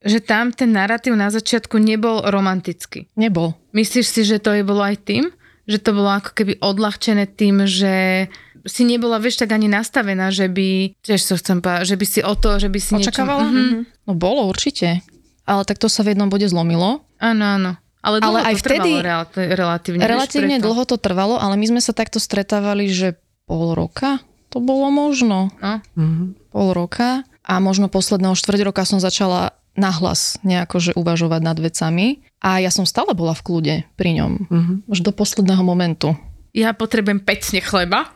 že 0.00 0.20
tam 0.20 0.52
ten 0.52 0.70
narratív 0.70 1.14
na 1.14 1.28
začiatku 1.28 1.76
nebol 1.76 2.22
romantický. 2.22 3.08
Nebol. 3.14 3.56
Myslíš 3.72 4.06
si, 4.06 4.22
že 4.22 4.36
to 4.38 4.52
je 4.52 4.62
bolo 4.62 4.84
aj 4.84 5.02
tým? 5.02 5.32
Že 5.64 5.78
to 5.80 5.90
bolo 5.92 6.10
ako 6.12 6.30
keby 6.32 6.60
odľahčené 6.60 7.26
tým, 7.26 7.64
že 7.64 8.26
si 8.62 8.82
nebola, 8.82 9.16
vieš, 9.16 9.38
tak 9.38 9.50
ani 9.50 9.66
nastavená, 9.66 10.30
že 10.30 10.46
by, 10.46 10.98
tiež 11.00 11.22
to 11.22 11.34
chcem 11.36 11.58
povedať, 11.58 11.86
že 11.86 11.96
by 11.96 12.06
si 12.06 12.20
o 12.20 12.34
to, 12.34 12.50
že 12.58 12.68
by 12.68 12.78
si 12.78 12.92
Očakávala? 12.96 13.42
niečo... 13.44 13.54
Mhm. 13.56 13.78
No 14.06 14.12
bolo 14.14 14.46
určite. 14.46 15.02
Ale 15.42 15.62
tak 15.62 15.78
to 15.78 15.86
sa 15.86 16.02
v 16.02 16.12
jednom 16.12 16.26
bode 16.26 16.46
zlomilo. 16.46 17.06
Áno, 17.16 17.44
áno. 17.48 17.72
Ale, 18.02 18.18
dlho 18.18 18.38
Ale 18.38 18.38
aj 18.44 18.54
to 18.54 18.62
trvalo 18.62 18.82
vtedy- 18.84 18.94
relati- 19.00 19.48
relatívne. 19.48 20.00
Relatívne 20.00 20.56
preto. 20.56 20.66
dlho 20.66 20.82
to 20.84 20.96
trvalo, 20.96 21.34
ale 21.36 21.54
my 21.54 21.66
sme 21.68 21.80
sa 21.80 21.90
takto 21.90 22.18
stretávali, 22.18 22.86
že 22.86 23.18
pol 23.46 23.74
roka 23.74 24.18
to 24.48 24.58
bolo 24.58 24.90
možno. 24.90 25.50
No. 25.58 25.82
Mhm. 25.94 26.45
Pol 26.56 26.72
roka. 26.72 27.20
A 27.44 27.60
možno 27.60 27.92
posledného 27.92 28.32
štvrť 28.32 28.60
roka 28.64 28.88
som 28.88 28.96
začala 28.96 29.52
nahlas 29.76 30.40
nejako, 30.40 30.76
že 30.80 30.96
uvažovať 30.96 31.40
nad 31.44 31.60
vecami. 31.60 32.24
A 32.40 32.64
ja 32.64 32.72
som 32.72 32.88
stále 32.88 33.12
bola 33.12 33.36
v 33.36 33.44
kľude 33.44 33.74
pri 34.00 34.16
ňom. 34.16 34.32
Mhm. 34.48 34.72
Už 34.88 35.04
do 35.04 35.12
posledného 35.12 35.60
momentu. 35.60 36.16
Ja 36.56 36.72
potrebujem 36.72 37.20
pecne 37.20 37.60
chleba 37.60 38.08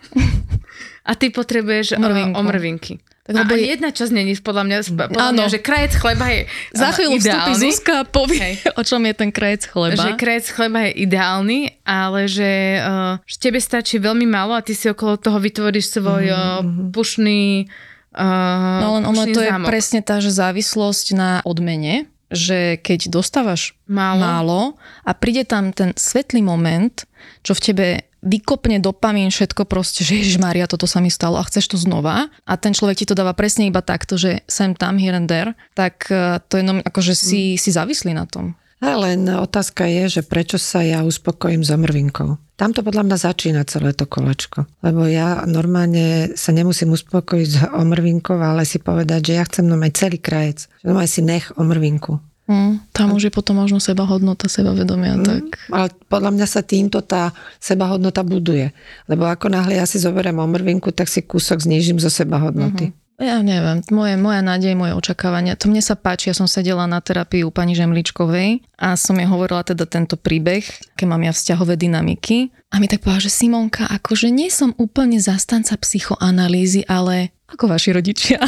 a 1.09 1.13
ty 1.13 1.29
potrebuješ 1.29 2.01
Omrvinku. 2.01 2.41
omrvinky. 2.41 2.93
omrvinky. 2.97 3.11
Lebo 3.31 3.55
a 3.55 3.59
je... 3.61 3.79
jedna 3.79 3.91
časť 3.95 4.13
není 4.17 4.35
podľa 4.41 4.65
mňa, 4.67 4.77
podľa 5.15 5.33
mňa, 5.37 5.47
že 5.53 5.59
krajec 5.63 5.93
chleba 5.95 6.27
je 6.35 6.41
Za 6.83 6.91
chvíľu 6.97 7.21
vstúpi 7.23 7.53
Zuzka 7.55 7.95
a 8.03 8.05
povie, 8.09 8.41
Hej. 8.41 8.55
o 8.81 8.83
čom 8.83 9.01
je 9.07 9.15
ten 9.15 9.31
krajec 9.31 9.69
chleba. 9.71 10.03
Že 10.03 10.11
krajec 10.19 10.47
chleba 10.51 10.89
je 10.89 10.93
ideálny, 11.07 11.59
ale 11.87 12.27
že, 12.27 12.83
uh, 12.83 13.23
že 13.23 13.37
tebe 13.39 13.63
stačí 13.63 14.03
veľmi 14.03 14.27
málo 14.27 14.59
a 14.59 14.65
ty 14.65 14.75
si 14.75 14.91
okolo 14.91 15.21
toho 15.21 15.39
vytvoríš 15.39 16.01
svoj 16.01 16.33
mm-hmm. 16.33 16.91
pušný 16.91 17.71
uh, 18.15 18.81
No 18.81 18.99
len 18.99 19.05
ono 19.07 19.23
to 19.31 19.41
zámok. 19.41 19.67
je 19.67 19.71
presne 19.71 20.01
tá, 20.01 20.19
že 20.19 20.31
závislosť 20.33 21.07
na 21.15 21.31
odmene, 21.47 22.11
že 22.31 22.79
keď 22.79 23.11
dostávaš 23.11 23.75
málo. 23.91 24.23
málo 24.23 24.61
a 25.03 25.11
príde 25.15 25.43
tam 25.43 25.75
ten 25.75 25.91
svetlý 25.99 26.47
moment, 26.47 26.95
čo 27.43 27.59
v 27.59 27.61
tebe 27.61 27.87
vykopne 28.21 28.77
dopamín 28.85 29.33
všetko 29.33 29.65
proste, 29.65 30.05
že 30.05 30.21
Ježiš 30.21 30.37
Maria, 30.37 30.69
toto 30.69 30.85
sa 30.85 31.01
mi 31.01 31.09
stalo 31.09 31.41
a 31.41 31.47
chceš 31.49 31.73
to 31.73 31.77
znova 31.81 32.29
a 32.45 32.53
ten 32.61 32.77
človek 32.77 33.03
ti 33.03 33.09
to 33.09 33.17
dáva 33.17 33.33
presne 33.33 33.65
iba 33.65 33.81
takto, 33.81 34.21
že 34.21 34.45
sem 34.45 34.77
tam, 34.77 35.01
here 35.01 35.17
and 35.17 35.27
there, 35.27 35.57
tak 35.73 36.05
eh, 36.13 36.37
to 36.53 36.61
jenom 36.61 36.85
akože 36.85 37.17
si, 37.17 37.57
mm. 37.57 37.59
si 37.59 37.71
závislí 37.73 38.13
na 38.13 38.29
tom. 38.29 38.60
Len 38.81 39.29
otázka 39.29 39.85
je, 39.85 40.21
že 40.21 40.23
prečo 40.25 40.57
sa 40.57 40.81
ja 40.81 41.05
uspokojím 41.05 41.61
s 41.61 41.69
omrvinkou. 41.69 42.41
Tam 42.57 42.73
to 42.77 42.81
podľa 42.85 43.09
mňa 43.09 43.17
začína 43.17 43.61
celé 43.69 43.93
to 43.93 44.05
kolečko. 44.05 44.69
Lebo 44.85 45.05
ja 45.09 45.45
normálne 45.49 46.33
sa 46.37 46.53
nemusím 46.53 46.97
uspokojiť 46.97 47.49
s 47.49 47.57
omrvinkou, 47.73 48.37
ale 48.37 48.65
si 48.65 48.81
povedať, 48.81 49.33
že 49.33 49.37
ja 49.37 49.45
chcem 49.49 49.65
mať 49.69 49.93
celý 49.97 50.19
krajec. 50.21 50.69
Že 50.85 50.97
aj 50.97 51.09
si 51.09 51.21
nech 51.25 51.53
omrvinku. 51.57 52.21
Mm, 52.51 52.83
tam 52.91 53.15
už 53.15 53.31
je 53.31 53.33
potom 53.33 53.63
možno 53.63 53.79
sebahodnota, 53.79 54.51
sebavedomia. 54.51 55.15
Mm, 55.15 55.23
tak. 55.23 55.45
Ale 55.71 55.87
podľa 56.11 56.31
mňa 56.35 56.47
sa 56.51 56.67
týmto 56.67 56.99
tá 56.99 57.31
sebahodnota 57.63 58.27
buduje. 58.27 58.75
Lebo 59.07 59.31
ako 59.31 59.55
náhle 59.55 59.79
ja 59.79 59.87
si 59.87 60.03
zoberiem 60.03 60.37
omrvinku, 60.43 60.91
tak 60.91 61.07
si 61.07 61.23
kúsok 61.23 61.63
znížim 61.63 62.03
zo 62.03 62.11
sebahodnoty. 62.11 62.91
Mm-hmm. 62.91 63.00
Ja 63.21 63.45
neviem, 63.45 63.85
moje, 63.93 64.17
moja 64.17 64.41
nádej, 64.41 64.73
moje 64.73 64.97
očakávania, 64.97 65.53
to 65.53 65.69
mne 65.69 65.85
sa 65.85 65.93
páči, 65.93 66.33
ja 66.33 66.35
som 66.35 66.49
sedela 66.49 66.89
na 66.89 67.05
terapii 67.05 67.45
u 67.45 67.53
pani 67.53 67.77
Žemličkovej 67.77 68.65
a 68.81 68.97
som 68.97 69.21
jej 69.21 69.29
hovorila 69.29 69.61
teda 69.61 69.85
tento 69.85 70.17
príbeh, 70.17 70.65
keď 70.97 71.05
mám 71.05 71.29
ja 71.29 71.37
vzťahové 71.37 71.77
dynamiky. 71.77 72.49
A 72.73 72.81
mi 72.81 72.89
tak 72.89 73.05
povedala, 73.05 73.29
že 73.29 73.37
Simonka, 73.37 73.85
akože 73.93 74.33
nie 74.33 74.49
som 74.49 74.73
úplne 74.81 75.21
zastanca 75.21 75.77
psychoanalýzy, 75.77 76.89
ale 76.89 77.37
ako 77.51 77.65
vaši 77.67 77.91
rodičia. 77.91 78.39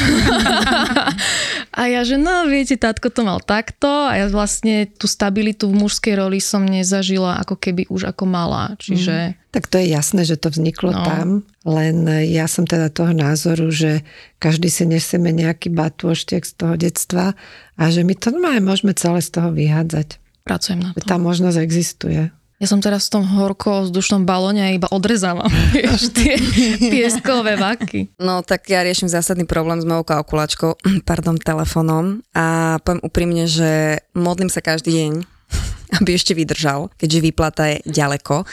a 1.79 1.83
ja, 1.91 2.01
že 2.07 2.17
no, 2.17 2.47
viete, 2.47 2.79
tátko 2.79 3.11
to 3.11 3.27
mal 3.27 3.43
takto 3.43 3.91
a 3.91 4.15
ja 4.15 4.27
vlastne 4.31 4.87
tú 4.87 5.11
stabilitu 5.11 5.67
v 5.67 5.83
mužskej 5.83 6.15
roli 6.17 6.39
som 6.39 6.63
nezažila 6.63 7.43
ako 7.43 7.59
keby 7.59 7.91
už 7.91 8.15
ako 8.15 8.25
malá, 8.31 8.79
čiže... 8.79 9.35
Mm. 9.35 9.41
Tak 9.53 9.69
to 9.69 9.77
je 9.83 9.93
jasné, 9.93 10.25
že 10.25 10.41
to 10.41 10.49
vzniklo 10.49 10.97
no. 10.97 11.05
tam, 11.05 11.27
len 11.69 12.09
ja 12.25 12.49
som 12.49 12.65
teda 12.65 12.89
toho 12.89 13.13
názoru, 13.13 13.69
že 13.69 14.01
každý 14.41 14.73
si 14.73 14.89
nesieme 14.89 15.29
nejaký 15.29 15.69
batôštek 15.69 16.49
z 16.49 16.53
toho 16.57 16.75
detstva 16.81 17.37
a 17.77 17.83
že 17.93 18.01
my 18.01 18.17
to 18.17 18.33
môžeme 18.39 18.97
celé 18.97 19.21
z 19.21 19.29
toho 19.29 19.53
vyhádzať. 19.53 20.17
Pracujem 20.43 20.81
na 20.81 20.91
to. 20.97 21.05
Tá 21.05 21.21
možnosť 21.21 21.59
existuje. 21.61 22.33
Ja 22.63 22.71
som 22.71 22.79
teraz 22.79 23.11
v 23.11 23.19
tom 23.19 23.25
horko 23.27 23.91
vzdušnom 23.91 24.23
balóne 24.23 24.63
a 24.63 24.71
iba 24.71 24.87
odrezávam 24.95 25.51
vieš, 25.75 26.15
tie 26.15 26.39
pieskové 26.79 27.59
vaky. 27.59 28.15
No 28.23 28.47
tak 28.47 28.71
ja 28.71 28.87
riešim 28.87 29.11
zásadný 29.11 29.51
problém 29.51 29.83
s 29.83 29.89
mojou 29.89 30.07
kalkulačkou, 30.07 30.79
pardon, 31.11 31.35
telefónom 31.43 32.23
a 32.31 32.79
poviem 32.87 33.03
úprimne, 33.03 33.51
že 33.51 33.99
modlím 34.15 34.47
sa 34.47 34.63
každý 34.63 34.95
deň, 34.95 35.13
aby 35.99 36.11
ešte 36.15 36.39
vydržal, 36.39 36.87
keďže 36.95 37.19
výplata 37.27 37.63
je 37.75 37.77
ďaleko. 37.83 38.47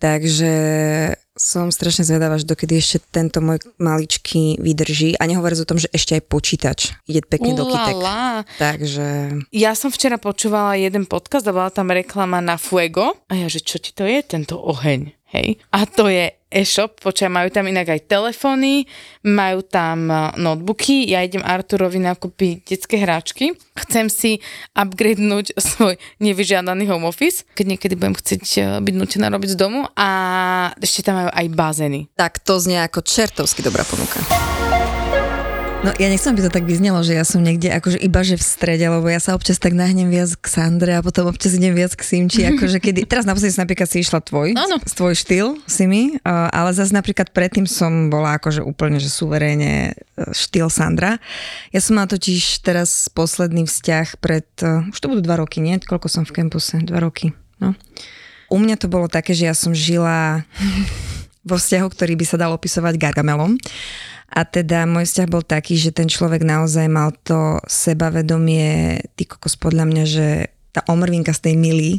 Takže 0.00 0.52
som 1.42 1.74
strašne 1.74 2.06
zvedavá, 2.06 2.38
že 2.38 2.46
dokedy 2.46 2.78
ešte 2.78 3.02
tento 3.10 3.42
môj 3.42 3.58
maličký 3.82 4.62
vydrží. 4.62 5.18
A 5.18 5.26
nehovoriť 5.26 5.58
o 5.58 5.68
tom, 5.68 5.82
že 5.82 5.90
ešte 5.90 6.14
aj 6.14 6.22
počítač 6.30 6.78
ide 7.10 7.26
pekne 7.26 7.58
Ulala. 7.58 7.58
do 7.58 7.64
kytek. 7.66 7.96
Takže... 8.62 9.06
Ja 9.50 9.74
som 9.74 9.90
včera 9.90 10.22
počúvala 10.22 10.78
jeden 10.78 11.10
podcast 11.10 11.42
a 11.50 11.52
bola 11.52 11.74
tam 11.74 11.90
reklama 11.90 12.38
na 12.38 12.54
Fuego. 12.54 13.18
A 13.26 13.34
ja, 13.34 13.50
že 13.50 13.58
čo 13.58 13.82
ti 13.82 13.90
to 13.90 14.06
je, 14.06 14.22
tento 14.22 14.54
oheň? 14.54 15.18
Hej. 15.32 15.56
A 15.72 15.88
to 15.88 16.12
je 16.12 16.28
e-shop, 16.52 17.00
počkaj, 17.00 17.32
majú 17.32 17.48
tam 17.48 17.64
inak 17.64 17.88
aj 17.88 18.04
telefóny, 18.04 18.84
majú 19.24 19.64
tam 19.64 20.12
notebooky, 20.36 21.08
ja 21.08 21.24
idem 21.24 21.40
Arturovi 21.40 21.96
nakúpiť 21.96 22.68
detské 22.68 23.00
hráčky, 23.00 23.56
chcem 23.72 24.12
si 24.12 24.44
upgradenúť 24.76 25.56
svoj 25.72 25.96
nevyžiadaný 26.20 26.84
home 26.92 27.08
office, 27.08 27.48
keď 27.56 27.64
niekedy 27.76 27.94
budem 27.96 28.12
chcieť 28.12 28.44
e, 28.44 28.60
byť 28.84 28.94
nutená 28.94 29.32
robiť 29.32 29.56
z 29.56 29.60
domu 29.60 29.88
a 29.96 30.08
ešte 30.76 31.08
tam 31.08 31.24
majú 31.24 31.30
aj 31.32 31.46
bazény. 31.56 32.00
Tak 32.12 32.44
to 32.44 32.60
znie 32.60 32.84
ako 32.84 33.00
čertovsky 33.00 33.64
dobrá 33.64 33.88
ponuka. 33.88 34.20
No 35.82 35.90
ja 35.98 36.06
nechcem, 36.06 36.30
aby 36.30 36.46
to 36.46 36.54
tak 36.54 36.62
vyznelo, 36.62 37.02
že 37.02 37.18
ja 37.18 37.26
som 37.26 37.42
niekde 37.42 37.66
akože 37.74 37.98
iba 37.98 38.22
že 38.22 38.38
v 38.38 38.44
strede, 38.46 38.86
lebo 38.86 39.02
ja 39.10 39.18
sa 39.18 39.34
občas 39.34 39.58
tak 39.58 39.74
nahnem 39.74 40.14
viac 40.14 40.30
k 40.38 40.46
Sandre 40.46 40.94
a 40.94 41.02
potom 41.02 41.26
občas 41.26 41.58
idem 41.58 41.74
viac 41.74 41.98
k 41.98 42.06
Simči, 42.06 42.46
akože 42.54 42.78
kedy, 42.78 43.02
teraz 43.02 43.26
naposledy 43.26 43.58
napríklad 43.58 43.90
si 43.90 43.98
išla 43.98 44.22
tvoj, 44.22 44.54
ano. 44.54 44.78
tvoj 44.78 45.18
štýl, 45.18 45.58
si 45.66 45.90
mi, 45.90 46.22
ale 46.22 46.70
zase 46.70 46.94
napríklad 46.94 47.34
predtým 47.34 47.66
som 47.66 48.14
bola 48.14 48.38
akože 48.38 48.62
úplne, 48.62 49.02
že 49.02 49.10
suverénne 49.10 49.90
e, 49.90 49.92
štýl 50.30 50.70
Sandra. 50.70 51.18
Ja 51.74 51.82
som 51.82 51.98
mala 51.98 52.06
totiž 52.06 52.62
teraz 52.62 53.10
posledný 53.10 53.66
vzťah 53.66 54.22
pred, 54.22 54.46
e, 54.62 54.86
už 54.86 54.98
to 55.02 55.10
budú 55.10 55.26
dva 55.26 55.42
roky, 55.42 55.58
nie? 55.58 55.82
Koľko 55.82 56.06
som 56.06 56.22
v 56.22 56.30
kampuse? 56.30 56.78
Dva 56.78 57.02
roky, 57.02 57.34
no. 57.58 57.74
U 58.54 58.62
mňa 58.62 58.78
to 58.78 58.86
bolo 58.86 59.10
také, 59.10 59.34
že 59.34 59.50
ja 59.50 59.54
som 59.58 59.74
žila 59.74 60.46
vo 61.42 61.56
vzťahu, 61.58 61.86
ktorý 61.90 62.14
by 62.18 62.24
sa 62.26 62.36
dal 62.38 62.54
opisovať 62.54 62.94
gargamelom. 62.98 63.58
A 64.32 64.48
teda 64.48 64.88
môj 64.88 65.04
vzťah 65.04 65.28
bol 65.28 65.44
taký, 65.44 65.76
že 65.76 65.92
ten 65.92 66.08
človek 66.08 66.40
naozaj 66.40 66.88
mal 66.88 67.12
to 67.20 67.60
sebavedomie, 67.68 69.04
ty 69.12 69.28
kokos 69.28 69.60
podľa 69.60 69.84
mňa, 69.84 70.04
že 70.08 70.26
tá 70.72 70.80
omrvinka 70.88 71.36
z 71.36 71.52
tej 71.52 71.54
mily 71.60 71.92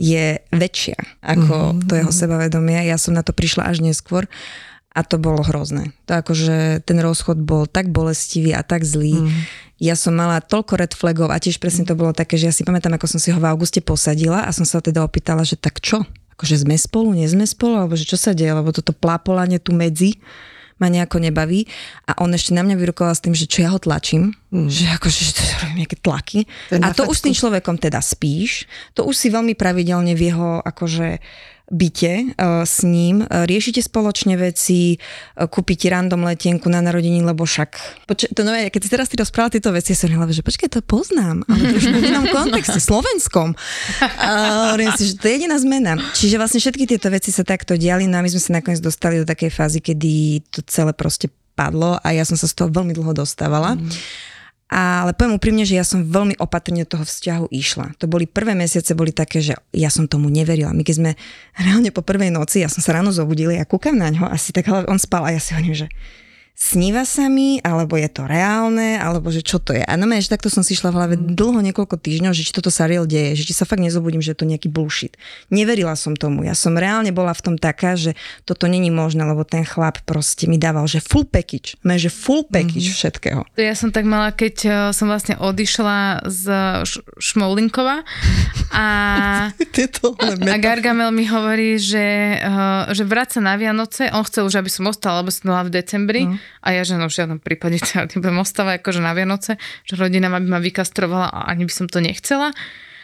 je 0.00 0.40
väčšia 0.56 0.96
ako 1.20 1.76
mm-hmm. 1.76 1.84
to 1.84 1.92
jeho 2.00 2.12
sebavedomie. 2.12 2.80
Ja 2.88 2.96
som 2.96 3.12
na 3.12 3.20
to 3.20 3.36
prišla 3.36 3.68
až 3.68 3.84
neskôr 3.84 4.24
a 4.90 5.00
to 5.04 5.20
bolo 5.20 5.44
hrozné. 5.44 5.92
To 6.08 6.18
akože 6.18 6.82
ten 6.82 6.98
rozchod 6.98 7.38
bol 7.44 7.68
tak 7.68 7.92
bolestivý 7.92 8.56
a 8.56 8.64
tak 8.64 8.82
zlý. 8.82 9.20
Mm. 9.20 9.40
Ja 9.80 9.94
som 9.96 10.16
mala 10.16 10.42
toľko 10.42 10.72
red 10.80 10.92
flagov 10.96 11.28
a 11.28 11.40
tiež 11.40 11.62
presne 11.62 11.84
to 11.84 11.92
bolo 11.92 12.16
také, 12.16 12.40
že 12.40 12.50
ja 12.50 12.54
si 12.56 12.66
pamätám, 12.66 12.96
ako 12.96 13.16
som 13.16 13.20
si 13.22 13.30
ho 13.32 13.38
v 13.38 13.48
auguste 13.48 13.84
posadila 13.84 14.44
a 14.44 14.50
som 14.50 14.66
sa 14.66 14.82
teda 14.82 15.04
opýtala, 15.04 15.44
že 15.44 15.60
tak 15.60 15.78
čo? 15.80 16.04
Akože 16.40 16.64
sme 16.64 16.80
spolu, 16.80 17.12
nie 17.12 17.28
sme 17.28 17.44
spolu, 17.44 17.76
alebo 17.76 18.00
že 18.00 18.08
čo 18.08 18.16
sa 18.16 18.32
deje, 18.32 18.48
lebo 18.56 18.72
toto 18.72 18.96
plápolanie 18.96 19.60
tu 19.60 19.76
medzi 19.76 20.16
ma 20.80 20.88
nejako 20.88 21.20
nebaví 21.20 21.68
a 22.08 22.16
on 22.24 22.32
ešte 22.32 22.56
na 22.56 22.64
mňa 22.64 22.80
vyrukoval 22.80 23.12
s 23.12 23.20
tým, 23.20 23.36
že 23.36 23.44
čo 23.44 23.68
ja 23.68 23.76
ho 23.76 23.76
tlačím, 23.76 24.32
mm. 24.48 24.72
že 24.72 24.88
akože 24.96 25.20
že 25.20 25.32
to 25.36 25.42
robím 25.60 25.84
nejaké 25.84 26.00
tlaky. 26.00 26.48
Ten 26.72 26.80
a 26.80 26.96
to 26.96 27.04
už 27.04 27.20
s 27.20 27.24
tým 27.28 27.36
človekom 27.36 27.76
teda 27.76 28.00
spíš, 28.00 28.64
to 28.96 29.04
už 29.04 29.12
si 29.12 29.28
veľmi 29.28 29.52
pravidelne 29.52 30.16
v 30.16 30.32
jeho 30.32 30.64
akože 30.64 31.20
byte 31.70 32.34
uh, 32.34 32.66
s 32.66 32.82
ním, 32.82 33.22
uh, 33.22 33.46
riešite 33.46 33.78
spoločne 33.80 34.34
veci, 34.34 34.98
uh, 34.98 35.46
kúpite 35.46 35.86
random 35.86 36.26
letenku 36.26 36.66
na 36.66 36.82
narodení, 36.82 37.22
lebo 37.22 37.46
však... 37.46 37.70
Poč- 38.10 38.30
to 38.34 38.42
nové, 38.42 38.68
keď 38.74 38.80
si 38.82 38.90
teraz 38.90 39.06
ty 39.06 39.14
rozprával 39.16 39.54
tieto 39.54 39.70
veci, 39.70 39.94
ja 39.94 39.98
som 40.02 40.10
hľadala, 40.10 40.34
že 40.34 40.42
počkaj, 40.42 40.68
to 40.68 40.82
poznám, 40.82 41.46
ale 41.46 41.62
to 41.70 41.74
už 41.78 41.86
v 41.94 42.10
inom 42.10 42.26
kontexte, 42.34 42.82
slovenskom. 42.90 43.54
A 44.18 44.74
uh, 44.74 44.94
si, 44.98 45.14
že 45.14 45.22
to 45.22 45.30
je 45.30 45.32
jediná 45.38 45.56
zmena. 45.62 45.94
Čiže 46.18 46.42
vlastne 46.42 46.58
všetky 46.58 46.90
tieto 46.90 47.06
veci 47.06 47.30
sa 47.30 47.46
takto 47.46 47.78
diali, 47.78 48.10
no 48.10 48.18
a 48.18 48.24
my 48.26 48.28
sme 48.28 48.42
sa 48.42 48.50
nakoniec 48.58 48.82
dostali 48.82 49.22
do 49.22 49.26
takej 49.26 49.54
fázy, 49.54 49.78
kedy 49.78 50.42
to 50.50 50.66
celé 50.66 50.90
proste 50.90 51.30
padlo 51.54 52.00
a 52.00 52.08
ja 52.16 52.24
som 52.24 52.40
sa 52.40 52.48
z 52.48 52.56
toho 52.56 52.68
veľmi 52.72 52.96
dlho 52.96 53.12
dostávala. 53.12 53.76
Mm. 53.76 53.92
Ale 54.70 55.18
poviem 55.18 55.34
úprimne, 55.34 55.66
že 55.66 55.74
ja 55.74 55.82
som 55.82 56.06
veľmi 56.06 56.38
opatrne 56.38 56.86
do 56.86 56.94
toho 56.94 57.02
vzťahu 57.02 57.50
išla. 57.50 57.98
To 57.98 58.06
boli 58.06 58.30
prvé 58.30 58.54
mesiace, 58.54 58.94
boli 58.94 59.10
také, 59.10 59.42
že 59.42 59.58
ja 59.74 59.90
som 59.90 60.06
tomu 60.06 60.30
neverila. 60.30 60.70
My 60.70 60.86
keď 60.86 60.94
sme 60.94 61.10
reálne 61.58 61.90
po 61.90 62.06
prvej 62.06 62.30
noci, 62.30 62.62
ja 62.62 62.70
som 62.70 62.78
sa 62.78 62.94
ráno 62.94 63.10
zobudila, 63.10 63.50
ja 63.50 63.66
kúkam 63.66 63.98
na 63.98 64.06
ňo, 64.14 64.30
asi 64.30 64.54
tak, 64.54 64.70
ale 64.70 64.86
on 64.86 65.02
spal 65.02 65.26
a 65.26 65.34
ja 65.34 65.42
si 65.42 65.58
hovorím, 65.58 65.74
že 65.74 65.86
sníva 66.60 67.08
sa 67.08 67.32
mi, 67.32 67.56
alebo 67.64 67.96
je 67.96 68.12
to 68.12 68.28
reálne, 68.28 69.00
alebo 69.00 69.32
že 69.32 69.40
čo 69.40 69.56
to 69.56 69.72
je. 69.72 69.80
A 69.80 69.96
na 69.96 70.04
mňa, 70.04 70.28
že 70.28 70.36
takto 70.36 70.52
som 70.52 70.60
si 70.60 70.76
šla 70.76 70.92
v 70.92 70.96
hlave 71.00 71.14
dlho 71.16 71.64
niekoľko 71.64 71.96
týždňov, 71.96 72.36
že 72.36 72.44
či 72.44 72.52
toto 72.52 72.68
sa 72.68 72.84
real 72.84 73.08
deje, 73.08 73.40
že 73.40 73.48
či 73.48 73.56
sa 73.56 73.64
fakt 73.64 73.80
nezobudím, 73.80 74.20
že 74.20 74.36
je 74.36 74.44
to 74.44 74.46
nejaký 74.46 74.68
bullshit. 74.68 75.16
Neverila 75.48 75.96
som 75.96 76.12
tomu. 76.12 76.44
Ja 76.44 76.52
som 76.52 76.76
reálne 76.76 77.16
bola 77.16 77.32
v 77.32 77.42
tom 77.42 77.56
taká, 77.56 77.96
že 77.96 78.12
toto 78.44 78.68
není 78.68 78.92
možné, 78.92 79.24
lebo 79.24 79.40
ten 79.48 79.64
chlap 79.64 80.04
proste 80.04 80.44
mi 80.44 80.60
dával, 80.60 80.84
že 80.84 81.00
full 81.00 81.24
package. 81.24 81.80
Mé, 81.80 81.96
že 81.96 82.12
full 82.12 82.44
package 82.44 82.92
mm-hmm. 82.92 83.00
všetkého. 83.00 83.40
Ja 83.56 83.72
som 83.72 83.88
tak 83.88 84.04
mala, 84.04 84.28
keď 84.36 84.54
eh, 84.68 84.72
som 84.92 85.08
vlastne 85.08 85.40
odišla 85.40 86.28
z 86.28 86.44
Šmoulinkova 87.16 88.04
a, 88.68 88.86
a 89.48 90.56
Gargamel 90.60 91.08
mi 91.08 91.24
hovorí, 91.24 91.80
že, 91.80 92.36
eh, 92.36 92.84
že 92.92 93.08
vráca 93.08 93.40
na 93.40 93.56
Vianoce, 93.56 94.12
on 94.12 94.28
chce 94.28 94.44
už, 94.44 94.60
aby 94.60 94.68
som 94.68 94.84
ostala, 94.92 95.24
lebo 95.24 95.32
som 95.32 95.56
v 95.64 95.72
decembri. 95.72 96.28
Mm 96.28 96.49
a 96.58 96.68
ja, 96.74 96.82
že 96.82 96.98
no 96.98 97.06
v 97.06 97.16
žiadnom 97.16 97.38
prípade 97.38 97.78
ja 97.94 98.04
nebudem 98.04 98.42
ostávať 98.42 98.82
akože 98.82 99.00
na 99.00 99.14
Vianoce, 99.14 99.56
že 99.86 99.94
rodina 99.94 100.26
by 100.26 100.42
ma 100.42 100.58
vykastrovala 100.58 101.30
a 101.30 101.40
ani 101.50 101.64
by 101.66 101.72
som 101.72 101.86
to 101.86 102.02
nechcela. 102.02 102.50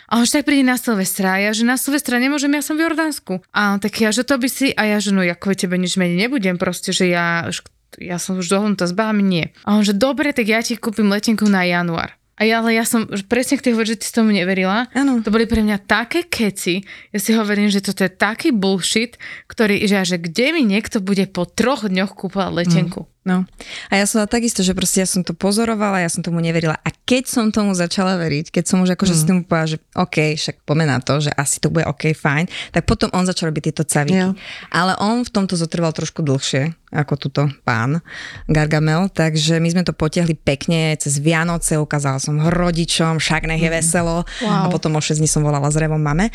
A 0.06 0.22
už 0.22 0.38
tak 0.38 0.46
príde 0.46 0.62
na 0.62 0.78
Silvestra 0.78 1.34
a 1.34 1.42
ja, 1.42 1.50
že 1.50 1.66
na 1.66 1.74
Silvestra 1.74 2.22
nemôžem, 2.22 2.54
ja 2.54 2.62
som 2.62 2.78
v 2.78 2.86
Jordánsku. 2.86 3.42
A 3.50 3.82
tak 3.82 3.98
ja, 3.98 4.14
že 4.14 4.22
to 4.22 4.38
by 4.38 4.46
si, 4.46 4.70
a 4.70 4.86
ja, 4.86 5.02
že 5.02 5.10
no 5.10 5.26
ako 5.26 5.58
tebe 5.58 5.74
nič 5.74 5.98
menej 5.98 6.30
nebudem, 6.30 6.54
proste, 6.62 6.94
že 6.94 7.10
ja 7.10 7.50
ja 7.96 8.20
som 8.20 8.36
už 8.36 8.52
dohodnutá 8.52 8.84
s 8.84 8.92
bámi, 8.92 9.24
nie. 9.24 9.46
A 9.64 9.78
on, 9.78 9.84
že 9.84 9.96
dobre, 9.96 10.32
tak 10.36 10.46
ja 10.46 10.60
ti 10.60 10.76
kúpim 10.76 11.08
letenku 11.08 11.48
na 11.48 11.64
január. 11.64 12.12
A 12.36 12.44
ja, 12.44 12.60
ale 12.60 12.76
ja 12.76 12.84
som 12.84 13.08
presne 13.32 13.56
k 13.56 13.64
tej 13.64 13.74
že 13.88 13.96
ty 13.96 14.04
si 14.04 14.12
tomu 14.12 14.28
neverila. 14.28 14.92
Ano. 14.92 15.24
To 15.24 15.32
boli 15.32 15.48
pre 15.48 15.64
mňa 15.64 15.88
také 15.88 16.28
keci. 16.28 16.84
Ja 17.08 17.16
si 17.16 17.32
hovorím, 17.32 17.72
že 17.72 17.80
toto 17.80 18.04
je 18.04 18.12
taký 18.12 18.52
bullshit, 18.52 19.16
ktorý, 19.48 19.88
že, 19.88 20.04
že 20.04 20.16
kde 20.20 20.52
mi 20.52 20.62
niekto 20.68 21.00
bude 21.00 21.24
po 21.32 21.48
troch 21.48 21.88
dňoch 21.88 22.12
kúpovať 22.12 22.52
letenku. 22.52 23.08
Mm. 23.08 23.14
No. 23.26 23.42
A 23.90 23.98
ja 23.98 24.06
som 24.06 24.22
takisto, 24.30 24.62
že 24.62 24.70
proste 24.70 25.02
ja 25.02 25.08
som 25.08 25.26
to 25.26 25.34
pozorovala, 25.34 25.98
ja 25.98 26.06
som 26.06 26.22
tomu 26.22 26.38
neverila. 26.38 26.78
A 26.78 26.88
keď 26.94 27.26
som 27.26 27.50
tomu 27.50 27.74
začala 27.74 28.14
veriť, 28.22 28.54
keď 28.54 28.64
som 28.70 28.78
už 28.86 28.94
akože 28.94 29.14
mm. 29.16 29.18
s 29.18 29.26
tým 29.26 29.38
povedala, 29.42 29.72
že 29.74 29.78
OK, 29.98 30.16
však 30.38 30.56
pomená 30.62 31.02
to, 31.02 31.18
že 31.18 31.34
asi 31.34 31.58
to 31.58 31.72
bude 31.72 31.82
OK, 31.90 32.14
fajn, 32.14 32.46
tak 32.70 32.86
potom 32.86 33.10
on 33.10 33.26
začal 33.26 33.50
robiť 33.50 33.74
tieto 33.74 33.82
caviky. 33.82 34.14
Ja. 34.14 34.30
Ale 34.70 34.94
on 35.02 35.26
v 35.26 35.32
tomto 35.34 35.58
zotrval 35.58 35.90
trošku 35.90 36.22
dlhšie 36.22 36.70
ako 36.96 37.14
tuto 37.20 37.42
pán 37.62 38.00
Gargamel, 38.48 39.12
takže 39.12 39.60
my 39.60 39.68
sme 39.68 39.82
to 39.84 39.92
potiahli 39.92 40.32
pekne 40.32 40.96
cez 40.96 41.20
Vianoce, 41.20 41.76
ukázala 41.76 42.16
som 42.16 42.40
ho 42.40 42.48
rodičom, 42.48 43.20
však 43.20 43.44
nech 43.44 43.60
je 43.60 43.70
mhm. 43.70 43.76
veselo 43.76 44.16
wow. 44.24 44.66
a 44.66 44.72
potom 44.72 44.96
o 44.96 45.00
6 45.04 45.20
dní 45.20 45.28
som 45.28 45.44
volala 45.44 45.68
s 45.68 45.76
revom 45.76 46.00
mame, 46.00 46.32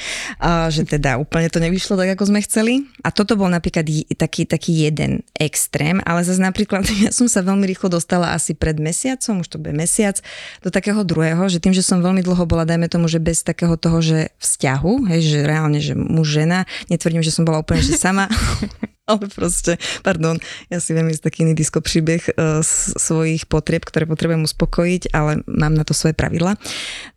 že 0.69 0.85
teda 0.85 1.17
úplne 1.17 1.49
to 1.49 1.57
nevyšlo 1.57 1.97
tak, 1.97 2.13
ako 2.13 2.29
sme 2.29 2.39
chceli. 2.45 2.85
A 3.01 3.09
toto 3.09 3.33
bol 3.33 3.49
napríklad 3.49 3.87
taký, 4.15 4.45
taký 4.45 4.85
jeden 4.85 5.25
extrém, 5.33 5.97
ale 6.05 6.21
zase 6.21 6.37
napríklad 6.43 6.85
ja 7.03 7.09
som 7.09 7.25
sa 7.25 7.41
veľmi 7.41 7.65
rýchlo 7.65 7.89
dostala 7.89 8.37
asi 8.37 8.53
pred 8.53 8.77
mesiacom, 8.77 9.41
už 9.41 9.49
to 9.49 9.57
bude 9.57 9.73
mesiac, 9.73 10.21
do 10.61 10.69
takého 10.69 11.01
druhého, 11.01 11.41
že 11.49 11.57
tým, 11.57 11.73
že 11.73 11.81
som 11.81 12.03
veľmi 12.03 12.21
dlho 12.21 12.43
bola, 12.45 12.67
dajme 12.67 12.85
tomu, 12.91 13.09
že 13.09 13.17
bez 13.17 13.41
takého 13.41 13.73
toho, 13.79 14.03
že 14.03 14.29
vzťahu, 14.37 15.09
hej, 15.09 15.21
že 15.25 15.39
reálne, 15.47 15.79
že 15.81 15.97
muž, 15.97 16.41
žena, 16.41 16.69
netvrdím, 16.91 17.23
že 17.25 17.33
som 17.33 17.47
bola 17.47 17.63
úplne, 17.63 17.81
že 17.81 17.97
sama, 17.97 18.27
ale 19.09 19.25
proste, 19.27 19.81
pardon, 20.05 20.37
ja 20.69 20.77
si 20.77 20.93
viem 20.93 21.09
ísť 21.09 21.23
taký 21.25 21.37
iný 21.43 21.57
disko 21.57 21.81
príbeh 21.81 22.21
uh, 22.37 22.61
svojich 22.97 23.49
potrieb, 23.49 23.81
ktoré 23.81 24.05
potrebujem 24.05 24.45
uspokojiť, 24.45 25.11
ale 25.11 25.41
mám 25.49 25.73
na 25.73 25.81
to 25.81 25.97
svoje 25.97 26.13
pravidla. 26.13 26.55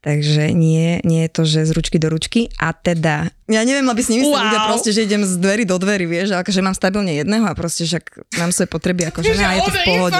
Takže 0.00 0.52
nie, 0.52 1.00
nie 1.04 1.28
je 1.28 1.30
to, 1.32 1.42
že 1.44 1.68
z 1.68 1.72
ručky 1.76 1.96
do 2.00 2.08
ručky. 2.08 2.48
A 2.56 2.72
teda, 2.72 3.28
ja 3.48 3.60
neviem, 3.64 3.84
aby 3.88 4.00
si 4.00 4.16
nemysleli 4.16 4.32
wow. 4.32 4.44
ľudia 4.48 4.60
proste, 4.68 4.90
že 4.96 5.04
idem 5.04 5.22
z 5.24 5.36
dverí 5.36 5.64
do 5.68 5.76
dverí, 5.76 6.08
vieš, 6.08 6.32
ale 6.32 6.44
že 6.44 6.64
mám 6.64 6.76
stabilne 6.76 7.12
jedného 7.12 7.44
a 7.44 7.52
proste 7.52 7.84
však 7.84 8.32
mám 8.40 8.52
svoje 8.52 8.68
potreby 8.72 9.12
ako 9.12 9.20
žena 9.20 9.52
a 9.52 9.56
je 9.60 9.62
to 9.68 9.72
v 9.72 9.80
pohode. 9.84 10.16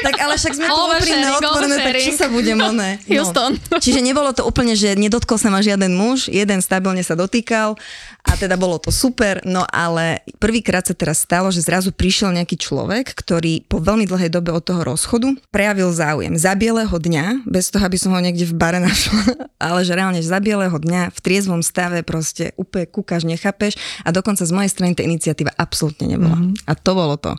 tak 0.00 0.16
ale 0.16 0.34
však 0.40 0.52
sme 0.56 0.66
tu 0.68 0.80
úprimne 0.80 1.28
otvorené, 1.36 1.76
tak 1.84 1.94
čo 2.00 2.12
sa 2.16 2.26
budem 2.32 2.56
oné? 2.56 2.96
No. 3.04 3.20
Houston. 3.20 3.52
Čiže 3.76 4.00
nebolo 4.00 4.32
to 4.32 4.48
úplne, 4.48 4.72
že 4.72 4.96
nedotkol 4.96 5.36
sa 5.36 5.52
ma 5.52 5.60
žiaden 5.60 5.92
muž, 5.92 6.32
jeden 6.32 6.64
stabilne 6.64 7.04
sa 7.04 7.12
dotýkal 7.12 7.76
a 8.24 8.32
teda 8.36 8.54
bolo 8.54 8.78
to 8.78 8.92
super, 8.92 9.40
no 9.44 9.64
ale 9.68 9.89
prvýkrát 10.36 10.84
sa 10.86 10.94
teraz 10.94 11.22
stalo, 11.22 11.48
že 11.48 11.64
zrazu 11.64 11.90
prišiel 11.90 12.34
nejaký 12.34 12.56
človek, 12.60 13.12
ktorý 13.12 13.64
po 13.66 13.80
veľmi 13.80 14.06
dlhej 14.06 14.30
dobe 14.32 14.50
od 14.54 14.64
toho 14.64 14.82
rozchodu 14.84 15.30
prejavil 15.50 15.90
záujem. 15.94 16.34
Za 16.36 16.54
bieleho 16.58 16.92
dňa, 16.92 17.46
bez 17.46 17.70
toho, 17.70 17.82
aby 17.86 17.98
som 17.98 18.12
ho 18.12 18.20
niekde 18.20 18.48
v 18.48 18.54
bare 18.56 18.80
našla, 18.86 19.50
ale 19.60 19.80
že 19.86 19.92
reálne 19.94 20.20
za 20.20 20.38
bieleho 20.38 20.74
dňa 20.74 21.12
v 21.14 21.18
triezvom 21.22 21.60
stave 21.60 22.02
proste 22.02 22.56
úplne 22.58 22.88
kúkaš, 22.88 23.28
nechápeš 23.28 23.76
a 24.02 24.10
dokonca 24.10 24.42
z 24.42 24.52
mojej 24.52 24.70
strany 24.72 24.92
tá 24.96 25.02
iniciatíva 25.06 25.54
absolútne 25.54 26.10
nebola. 26.10 26.36
Mm-hmm. 26.36 26.66
A 26.66 26.72
to 26.74 26.92
bolo 26.96 27.14
to, 27.20 27.32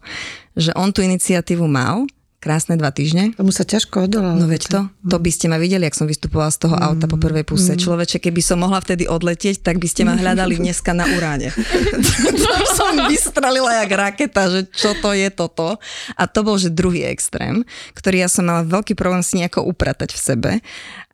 že 0.56 0.72
on 0.78 0.94
tú 0.96 1.04
iniciatívu 1.04 1.66
mal, 1.66 2.08
krásne 2.42 2.74
dva 2.74 2.90
týždne. 2.90 3.38
Tomu 3.38 3.54
sa 3.54 3.62
ťažko 3.62 4.10
odolalo. 4.10 4.42
No 4.42 4.50
veď 4.50 4.64
to, 4.66 4.80
to 5.06 5.18
by 5.22 5.30
ste 5.30 5.46
ma 5.46 5.62
videli, 5.62 5.86
ak 5.86 5.94
som 5.94 6.10
vystupovala 6.10 6.50
z 6.50 6.66
toho 6.66 6.74
mm. 6.74 6.84
auta 6.84 7.06
po 7.06 7.22
prvej 7.22 7.46
puse. 7.46 7.78
Mm. 7.78 7.80
Človeče, 7.86 8.18
keby 8.18 8.42
som 8.42 8.66
mohla 8.66 8.82
vtedy 8.82 9.06
odletieť, 9.06 9.62
tak 9.62 9.78
by 9.78 9.86
ste 9.86 10.10
ma 10.10 10.18
hľadali 10.18 10.58
dneska 10.58 10.98
na 10.98 11.06
uráne. 11.06 11.54
to 12.42 12.54
som 12.74 12.98
vystrelila 13.06 13.86
jak 13.86 13.92
raketa, 13.94 14.50
že 14.50 14.62
čo 14.74 14.98
to 14.98 15.14
je 15.14 15.30
toto. 15.30 15.78
A 16.18 16.24
to 16.26 16.42
bol, 16.42 16.58
že 16.58 16.74
druhý 16.74 17.06
extrém, 17.06 17.62
ktorý 17.94 18.26
ja 18.26 18.30
som 18.34 18.50
mala 18.50 18.66
veľký 18.66 18.98
problém 18.98 19.22
si 19.22 19.38
nejako 19.38 19.70
upratať 19.70 20.18
v 20.18 20.20
sebe. 20.20 20.52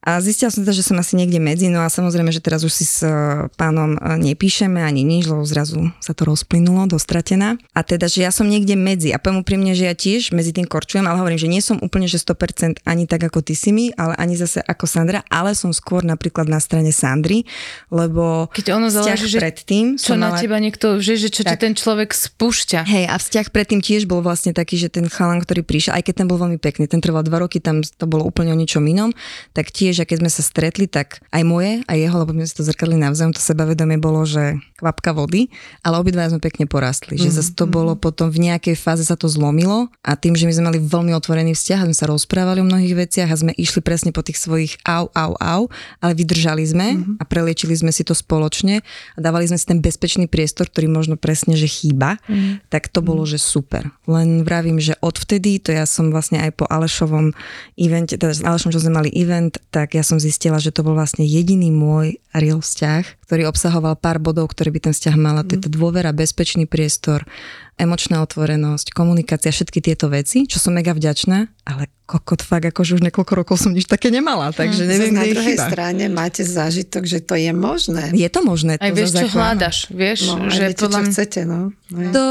A 0.07 0.23
zistila 0.23 0.47
som 0.47 0.63
teda, 0.63 0.71
že 0.71 0.87
som 0.87 0.95
asi 0.95 1.19
niekde 1.19 1.35
medzi, 1.35 1.67
no 1.67 1.83
a 1.83 1.91
samozrejme, 1.91 2.31
že 2.31 2.39
teraz 2.39 2.63
už 2.63 2.71
si 2.71 2.87
s 2.87 3.03
e, 3.03 3.11
pánom 3.59 3.99
e, 3.99 4.31
nepíšeme 4.31 4.79
ani 4.79 5.03
nič, 5.03 5.27
lebo 5.27 5.43
zrazu 5.43 5.91
sa 5.99 6.15
to 6.15 6.23
rozplynulo, 6.23 6.87
dostratená. 6.87 7.59
A 7.75 7.83
teda, 7.83 8.07
že 8.07 8.23
ja 8.23 8.31
som 8.31 8.47
niekde 8.47 8.79
medzi. 8.79 9.11
A 9.11 9.19
poviem 9.19 9.43
úprimne, 9.43 9.75
že 9.75 9.83
ja 9.83 9.91
tiež 9.91 10.31
medzi 10.31 10.55
tým 10.55 10.63
korčujem, 10.63 11.03
ale 11.03 11.19
hovorím, 11.19 11.35
že 11.35 11.51
nie 11.51 11.59
som 11.59 11.75
úplne, 11.83 12.07
že 12.07 12.23
100% 12.23 12.87
ani 12.87 13.03
tak 13.03 13.27
ako 13.27 13.43
ty 13.43 13.51
si 13.51 13.75
mi, 13.75 13.91
ale 13.99 14.15
ani 14.15 14.39
zase 14.39 14.63
ako 14.63 14.87
Sandra, 14.87 15.27
ale 15.27 15.51
som 15.59 15.75
skôr 15.75 16.07
napríklad 16.07 16.47
na 16.47 16.63
strane 16.63 16.95
Sandry, 16.95 17.43
lebo 17.91 18.47
Keď 18.55 18.79
ono 18.79 18.87
záleží, 18.87 19.27
že 19.27 19.43
predtým 19.43 19.99
čo 19.99 20.15
na 20.15 20.31
mala... 20.31 20.39
teba 20.39 20.55
niekto, 20.63 21.03
že, 21.03 21.19
že 21.19 21.27
čo 21.27 21.43
tak. 21.43 21.59
ten 21.59 21.75
človek 21.75 22.15
spúšťa. 22.15 22.87
Hej, 22.87 23.11
a 23.11 23.19
vzťah 23.19 23.51
predtým 23.51 23.83
tiež 23.83 24.07
bol 24.07 24.23
vlastne 24.23 24.55
taký, 24.55 24.79
že 24.79 24.87
ten 24.87 25.11
chalan, 25.11 25.43
ktorý 25.43 25.67
prišiel, 25.67 25.99
aj 25.99 26.07
keď 26.07 26.23
ten 26.23 26.27
bol 26.31 26.39
veľmi 26.39 26.63
pekný, 26.63 26.87
ten 26.87 27.03
trval 27.03 27.27
dva 27.27 27.43
roky, 27.43 27.59
tam 27.59 27.83
to 27.83 28.07
bolo 28.07 28.23
úplne 28.23 28.55
o 28.55 28.57
ničom 28.57 28.87
inom, 28.87 29.11
tak 29.51 29.75
tiež 29.75 29.96
že 29.97 30.05
keď 30.05 30.17
sme 30.21 30.31
sa 30.31 30.41
stretli, 30.45 30.85
tak 30.85 31.17
aj 31.33 31.41
moje, 31.41 31.81
aj 31.89 31.97
jeho, 31.97 32.15
lebo 32.21 32.37
sme 32.37 32.45
si 32.45 32.53
to 32.53 32.61
zrkadli 32.61 33.01
navzájom, 33.01 33.33
to 33.33 33.41
sebavedomie 33.41 33.97
bolo, 33.97 34.21
že 34.29 34.61
kvapka 34.77 35.17
vody, 35.17 35.49
ale 35.81 35.97
obidva 35.97 36.29
sme 36.29 36.37
pekne 36.37 36.69
porastli. 36.69 37.17
Mm-hmm. 37.17 37.33
Že 37.33 37.37
zase 37.41 37.51
to 37.57 37.65
mhm. 37.65 37.73
bolo 37.73 37.91
potom 37.97 38.29
v 38.29 38.45
nejakej 38.51 38.77
fáze 38.77 39.01
sa 39.01 39.17
to 39.17 39.25
zlomilo 39.25 39.89
a 40.05 40.13
tým, 40.13 40.37
že 40.37 40.45
my 40.45 40.53
sme 40.53 40.67
mali 40.69 40.79
veľmi 40.79 41.11
otvorený 41.17 41.57
vzťah 41.57 41.79
a 41.81 41.85
sme 41.89 41.97
sa 41.97 42.05
rozprávali 42.05 42.61
o 42.61 42.69
mnohých 42.69 42.93
veciach 42.93 43.29
a 43.33 43.35
sme 43.35 43.51
išli 43.57 43.81
presne 43.81 44.13
po 44.13 44.21
tých 44.21 44.37
svojich 44.37 44.77
au, 44.85 45.09
au, 45.17 45.33
au, 45.41 45.61
ale 45.97 46.13
vydržali 46.13 46.61
sme 46.61 46.87
mm-hmm. 46.93 47.17
a 47.17 47.23
preliečili 47.25 47.73
sme 47.73 47.89
si 47.89 48.05
to 48.05 48.13
spoločne 48.13 48.85
a 48.85 49.19
dávali 49.19 49.49
sme 49.49 49.57
si 49.57 49.65
ten 49.65 49.81
bezpečný 49.81 50.29
priestor, 50.29 50.69
ktorý 50.69 50.85
možno 50.91 51.15
presne, 51.17 51.57
že 51.57 51.65
chýba, 51.65 52.21
mm-hmm. 52.29 52.69
tak 52.69 52.93
to 52.93 53.01
bolo, 53.01 53.25
že 53.25 53.41
super. 53.41 53.89
Len 54.05 54.45
vravím, 54.45 54.77
že 54.77 54.93
odvtedy, 55.01 55.57
to 55.57 55.73
ja 55.73 55.89
som 55.89 56.13
vlastne 56.13 56.37
aj 56.37 56.53
po 56.53 56.65
Alešovom 56.69 57.33
evente, 57.79 58.19
teda 58.19 58.33
s 58.37 58.45
Alešom, 58.45 58.69
čo 58.69 58.83
sme 58.83 59.01
mali 59.01 59.09
event, 59.15 59.57
tak 59.77 59.93
ja 59.93 60.01
som 60.01 60.17
zistila, 60.17 60.57
že 60.57 60.73
to 60.73 60.81
bol 60.81 60.97
vlastne 60.97 61.21
jediný 61.21 61.69
môj 61.69 62.17
real 62.33 62.65
vzťah, 62.65 63.26
ktorý 63.27 63.51
obsahoval 63.51 63.99
pár 63.99 64.23
bodov, 64.23 64.47
ktoré 64.55 64.71
by 64.71 64.87
ten 64.87 64.93
vzťah 64.95 65.15
mal. 65.19 65.43
Mm. 65.43 65.59
To 65.59 65.67
dôvera, 65.67 66.15
bezpečný 66.15 66.63
priestor, 66.63 67.27
emočná 67.75 68.23
otvorenosť, 68.23 68.95
komunikácia, 68.95 69.51
všetky 69.51 69.83
tieto 69.83 70.07
veci, 70.07 70.49
čo 70.49 70.57
som 70.57 70.73
mega 70.73 70.95
vďačná, 70.97 71.45
ale 71.67 71.91
kokot 72.07 72.39
fakt, 72.39 72.63
akože 72.63 72.97
už 72.97 73.01
niekoľko 73.03 73.33
rokov 73.35 73.59
som 73.59 73.75
nič 73.75 73.83
také 73.83 74.07
nemala, 74.07 74.55
takže 74.55 74.87
hm. 74.87 74.89
neviem, 74.89 75.13
Na 75.13 75.27
druhej 75.27 75.59
chyba. 75.59 75.67
strane 75.67 76.05
máte 76.07 76.41
zážitok, 76.47 77.03
že 77.03 77.19
to 77.19 77.35
je 77.35 77.51
možné. 77.51 78.15
Je 78.15 78.31
to 78.31 78.41
možné. 78.47 78.79
Aj 78.79 78.89
to 78.89 78.95
vieš, 78.95 79.11
čo 79.11 79.27
hľadaš, 79.27 79.77
vieš, 79.91 80.19
no, 80.31 80.47
že 80.47 80.71
viete, 80.71 80.81
podľa... 80.87 80.99
čo 81.03 81.11
chcete, 81.11 81.39
no. 81.43 81.59
no 81.91 81.99
ja. 81.99 82.11
To 82.15 82.25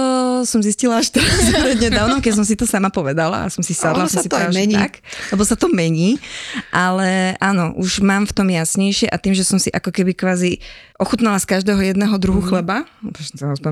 som 0.48 0.64
zistila 0.64 1.04
až 1.04 1.12
teraz 1.12 1.28
nedávno, 1.84 2.24
keď 2.24 2.32
som 2.40 2.46
si 2.48 2.56
to 2.56 2.64
sama 2.64 2.88
povedala 2.88 3.46
a 3.46 3.52
som 3.52 3.60
si 3.60 3.76
sadla. 3.76 4.08
Ono 4.08 4.10
sa 4.10 4.24
si 4.24 4.32
to 4.32 4.40
aj 4.40 4.50
mení. 4.50 4.80
Tak, 4.80 5.04
lebo 5.36 5.44
sa 5.44 5.54
to 5.54 5.68
mení, 5.68 6.16
ale 6.72 7.36
áno, 7.38 7.76
už 7.76 8.00
mám 8.00 8.24
v 8.24 8.32
tom 8.32 8.48
jasnejšie 8.48 9.12
a 9.12 9.20
tým, 9.20 9.36
že 9.36 9.44
som 9.44 9.60
si 9.60 9.68
ako 9.68 9.92
keby 9.92 10.16
kvázi 10.16 10.58
ochutnala 10.96 11.36
z 11.40 11.46
každého 11.56 11.80
jedného 11.80 12.16
druhu 12.16 12.40
mm. 12.40 12.48
chleba, 12.48 12.76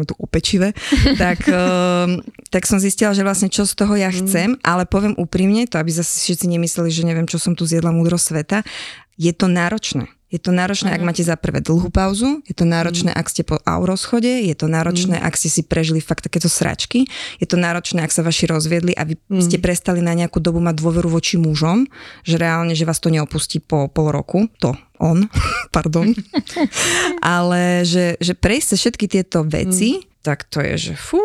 tu 0.04 0.14
opečivé, 0.20 0.76
tak, 1.22 1.44
uh, 1.48 2.20
tak 2.52 2.68
som 2.68 2.76
zistila, 2.76 3.16
že 3.16 3.24
vlastne 3.24 3.48
čo 3.48 3.64
z 3.64 3.74
toho 3.76 3.96
ja 3.96 4.12
mhm. 4.12 4.16
chcem, 4.24 4.48
mm. 4.56 4.60
ale 4.64 4.84
poviem 4.84 5.14
úprimne, 5.16 5.64
to 5.68 5.80
aby 5.80 5.90
zase 5.90 6.24
všetci 6.24 6.46
nemysleli, 6.48 6.90
že 6.92 7.02
neviem, 7.08 7.28
čo 7.28 7.40
som 7.40 7.56
tu 7.56 7.64
zjedla 7.64 7.90
múdro 7.90 8.20
sveta, 8.20 8.62
je 9.14 9.30
to 9.30 9.46
náročné. 9.46 10.10
Je 10.34 10.42
to 10.42 10.50
náročné, 10.50 10.90
mm. 10.90 10.96
ak 10.98 11.06
máte 11.06 11.22
za 11.22 11.38
prvé 11.38 11.62
dlhú 11.62 11.94
pauzu, 11.94 12.42
je 12.42 12.58
to 12.58 12.66
náročné, 12.66 13.14
mm. 13.14 13.18
ak 13.22 13.30
ste 13.30 13.46
po 13.46 13.62
rozchode, 13.62 14.26
je 14.26 14.54
to 14.58 14.66
náročné, 14.66 15.22
mm. 15.22 15.22
ak 15.22 15.38
ste 15.38 15.46
si 15.46 15.62
prežili 15.62 16.02
fakt 16.02 16.26
takéto 16.26 16.50
sračky, 16.50 17.06
je 17.38 17.46
to 17.46 17.54
náročné, 17.54 18.02
ak 18.02 18.10
sa 18.10 18.26
vaši 18.26 18.50
rozviedli 18.50 18.98
a 18.98 19.06
vy 19.06 19.14
mm. 19.14 19.38
ste 19.38 19.62
prestali 19.62 20.02
na 20.02 20.10
nejakú 20.10 20.42
dobu 20.42 20.58
mať 20.58 20.82
dôveru 20.82 21.06
voči 21.06 21.38
mužom, 21.38 21.86
že 22.26 22.34
reálne, 22.34 22.74
že 22.74 22.82
vás 22.82 22.98
to 22.98 23.14
neopustí 23.14 23.62
po 23.62 23.86
pol 23.86 24.10
roku, 24.10 24.50
to 24.58 24.74
on, 25.00 25.26
pardon, 25.74 26.10
ale 27.36 27.82
že, 27.82 28.18
že 28.18 28.32
prejsť 28.36 28.70
všetky 28.78 29.06
tieto 29.10 29.42
veci, 29.46 30.02
mm. 30.02 30.22
tak 30.22 30.46
to 30.46 30.62
je, 30.62 30.92
že 30.92 30.94
fú, 30.94 31.20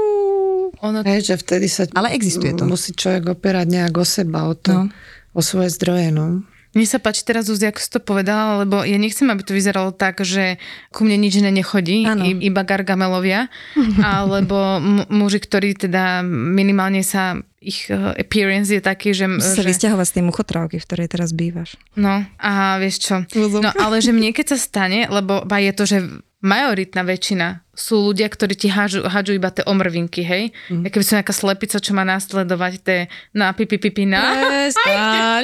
ono... 0.80 1.04
Hej, 1.04 1.34
že 1.34 1.36
vtedy 1.36 1.68
sa 1.68 1.90
Ale 1.92 2.16
existuje 2.16 2.56
to. 2.56 2.64
musí 2.64 2.96
človek 2.96 3.36
opierať 3.36 3.68
nejak 3.68 3.94
o 4.00 4.06
seba, 4.08 4.48
o 4.48 4.56
to, 4.56 4.88
no. 4.88 4.94
o 5.36 5.42
svoje 5.44 5.76
zdroje, 5.76 6.14
no. 6.16 6.48
Mne 6.78 6.86
sa 6.86 7.02
páči 7.02 7.26
teraz, 7.26 7.50
Zuzi, 7.50 7.66
ako 7.66 7.80
si 7.82 7.90
to 7.90 8.00
povedala, 8.02 8.62
lebo 8.62 8.86
ja 8.86 9.02
nechcem, 9.02 9.26
aby 9.34 9.42
to 9.42 9.58
vyzeralo 9.58 9.90
tak, 9.90 10.22
že 10.22 10.62
ku 10.94 11.02
mne 11.02 11.18
nič 11.18 11.42
nechodí, 11.42 12.06
ano. 12.06 12.22
iba 12.26 12.62
gargamelovia, 12.62 13.50
alebo 14.06 14.78
muži, 15.10 15.42
ktorí 15.42 15.74
teda 15.74 16.22
minimálne 16.26 17.02
sa 17.02 17.42
ich 17.60 17.92
uh, 17.92 18.16
appearance 18.16 18.72
je 18.72 18.80
taký, 18.80 19.12
že... 19.12 19.28
Musíš 19.28 19.60
sa 19.60 19.64
že... 19.66 19.70
vysťahovať 19.76 20.06
z 20.08 20.14
tej 20.16 20.24
muchotrávky, 20.24 20.76
v 20.80 20.86
ktorej 20.88 21.08
teraz 21.12 21.36
bývaš. 21.36 21.76
No 22.00 22.24
a 22.40 22.80
vieš 22.80 23.04
čo, 23.04 23.16
no 23.36 23.70
ale 23.76 24.00
že 24.00 24.16
mne 24.16 24.32
keď 24.32 24.56
sa 24.56 24.58
stane, 24.58 25.12
lebo 25.12 25.44
je 25.44 25.72
to, 25.76 25.84
že 25.84 25.98
majoritná 26.40 27.04
väčšina 27.04 27.68
sú 27.76 28.12
ľudia, 28.12 28.28
ktorí 28.28 28.56
ti 28.56 28.68
hádžu, 28.68 29.08
hádžu 29.08 29.40
iba 29.40 29.52
tie 29.52 29.64
omrvinky, 29.64 30.24
hej? 30.24 30.52
Mm. 30.68 30.84
Ja 30.84 30.90
keby 30.92 31.04
som 31.04 31.16
nejaká 31.20 31.36
slepica, 31.36 31.78
čo 31.80 31.92
má 31.96 32.04
následovať 32.04 32.74
tie 32.84 33.00
na 33.32 33.56
pipi 33.56 33.80
pipi 33.80 34.04
na. 34.04 34.20
A, 34.20 35.40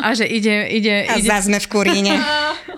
a, 0.00 0.08
že 0.12 0.28
ide, 0.28 0.68
ide, 0.68 1.08
a 1.08 1.16
ide. 1.16 1.28
A 1.32 1.40
sme 1.40 1.56
v 1.60 1.68
kuríne. 1.68 2.16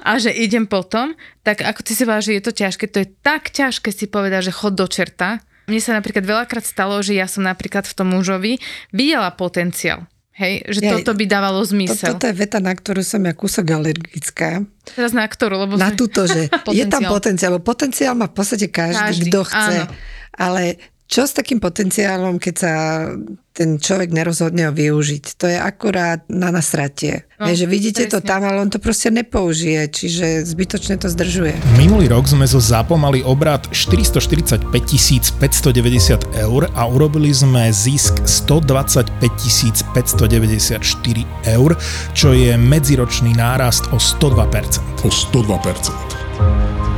A 0.09 0.17
že 0.17 0.33
idem 0.33 0.65
potom, 0.65 1.13
tak 1.45 1.61
ako 1.61 1.85
ty 1.85 1.93
si 1.93 2.07
povedal, 2.07 2.25
že 2.25 2.37
je 2.39 2.45
to 2.49 2.53
ťažké, 2.55 2.85
to 2.89 2.99
je 3.05 3.09
tak 3.21 3.53
ťažké 3.53 3.93
si 3.93 4.09
povedať, 4.09 4.49
že 4.49 4.57
chod 4.57 4.73
do 4.73 4.89
čerta, 4.89 5.45
Mne 5.69 5.85
sa 5.85 5.93
napríklad 5.93 6.25
veľakrát 6.25 6.65
stalo, 6.65 6.97
že 7.05 7.13
ja 7.13 7.29
som 7.29 7.45
napríklad 7.45 7.85
v 7.85 7.93
tom 7.93 8.09
mužovi 8.17 8.57
videla 8.89 9.29
potenciál. 9.29 10.09
Hej, 10.39 10.71
že 10.71 10.81
ja, 10.87 10.95
toto 10.95 11.19
by 11.19 11.25
dávalo 11.27 11.59
zmysel. 11.67 12.15
To, 12.15 12.15
toto 12.15 12.31
je 12.31 12.35
veta, 12.39 12.63
na 12.63 12.71
ktorú 12.71 13.03
som 13.03 13.19
ja 13.27 13.35
kúsok 13.35 13.75
alergická. 13.75 14.63
Teraz 14.87 15.11
na 15.11 15.27
ktorú? 15.27 15.67
Lebo 15.67 15.75
na 15.75 15.91
túto, 15.91 16.31
že 16.31 16.47
je 16.79 16.85
tam 16.87 17.11
potenciál. 17.11 17.59
Potenciál 17.59 18.15
má 18.15 18.31
v 18.31 18.39
podstate 18.39 18.71
každý, 18.71 19.03
každý 19.19 19.31
kto 19.35 19.41
chce. 19.43 19.77
Áno. 19.83 19.91
Ale 20.39 20.79
čo 21.11 21.27
s 21.27 21.35
takým 21.35 21.59
potenciálom, 21.59 22.39
keď 22.39 22.55
sa 22.55 22.73
ten 23.59 23.83
človek 23.83 24.15
nerozhodne 24.15 24.71
ho 24.71 24.73
využiť? 24.73 25.35
To 25.43 25.51
je 25.51 25.59
akurát 25.59 26.23
na 26.31 26.55
nasratie. 26.55 27.27
No, 27.43 27.51
je, 27.51 27.67
že 27.67 27.67
vidíte 27.67 28.07
presne. 28.07 28.15
to 28.15 28.21
tam, 28.23 28.47
ale 28.47 28.63
on 28.63 28.71
to 28.71 28.79
proste 28.79 29.11
nepoužije, 29.11 29.91
čiže 29.91 30.47
zbytočne 30.47 30.95
to 30.95 31.11
zdržuje. 31.11 31.59
Minulý 31.75 32.07
rok 32.07 32.31
sme 32.31 32.47
zo 32.47 32.63
ZAPO 32.63 32.95
mali 32.95 33.27
obrad 33.27 33.67
445 33.75 34.71
590 34.71 36.39
eur 36.39 36.71
a 36.79 36.83
urobili 36.87 37.35
sme 37.35 37.67
zisk 37.75 38.23
125 38.23 39.19
594 39.91 40.79
eur, 41.51 41.71
čo 42.15 42.31
je 42.31 42.55
medziročný 42.55 43.35
nárast 43.35 43.91
o 43.91 43.99
102%. 43.99 45.03
O 45.03 45.11
102%. 45.11 46.98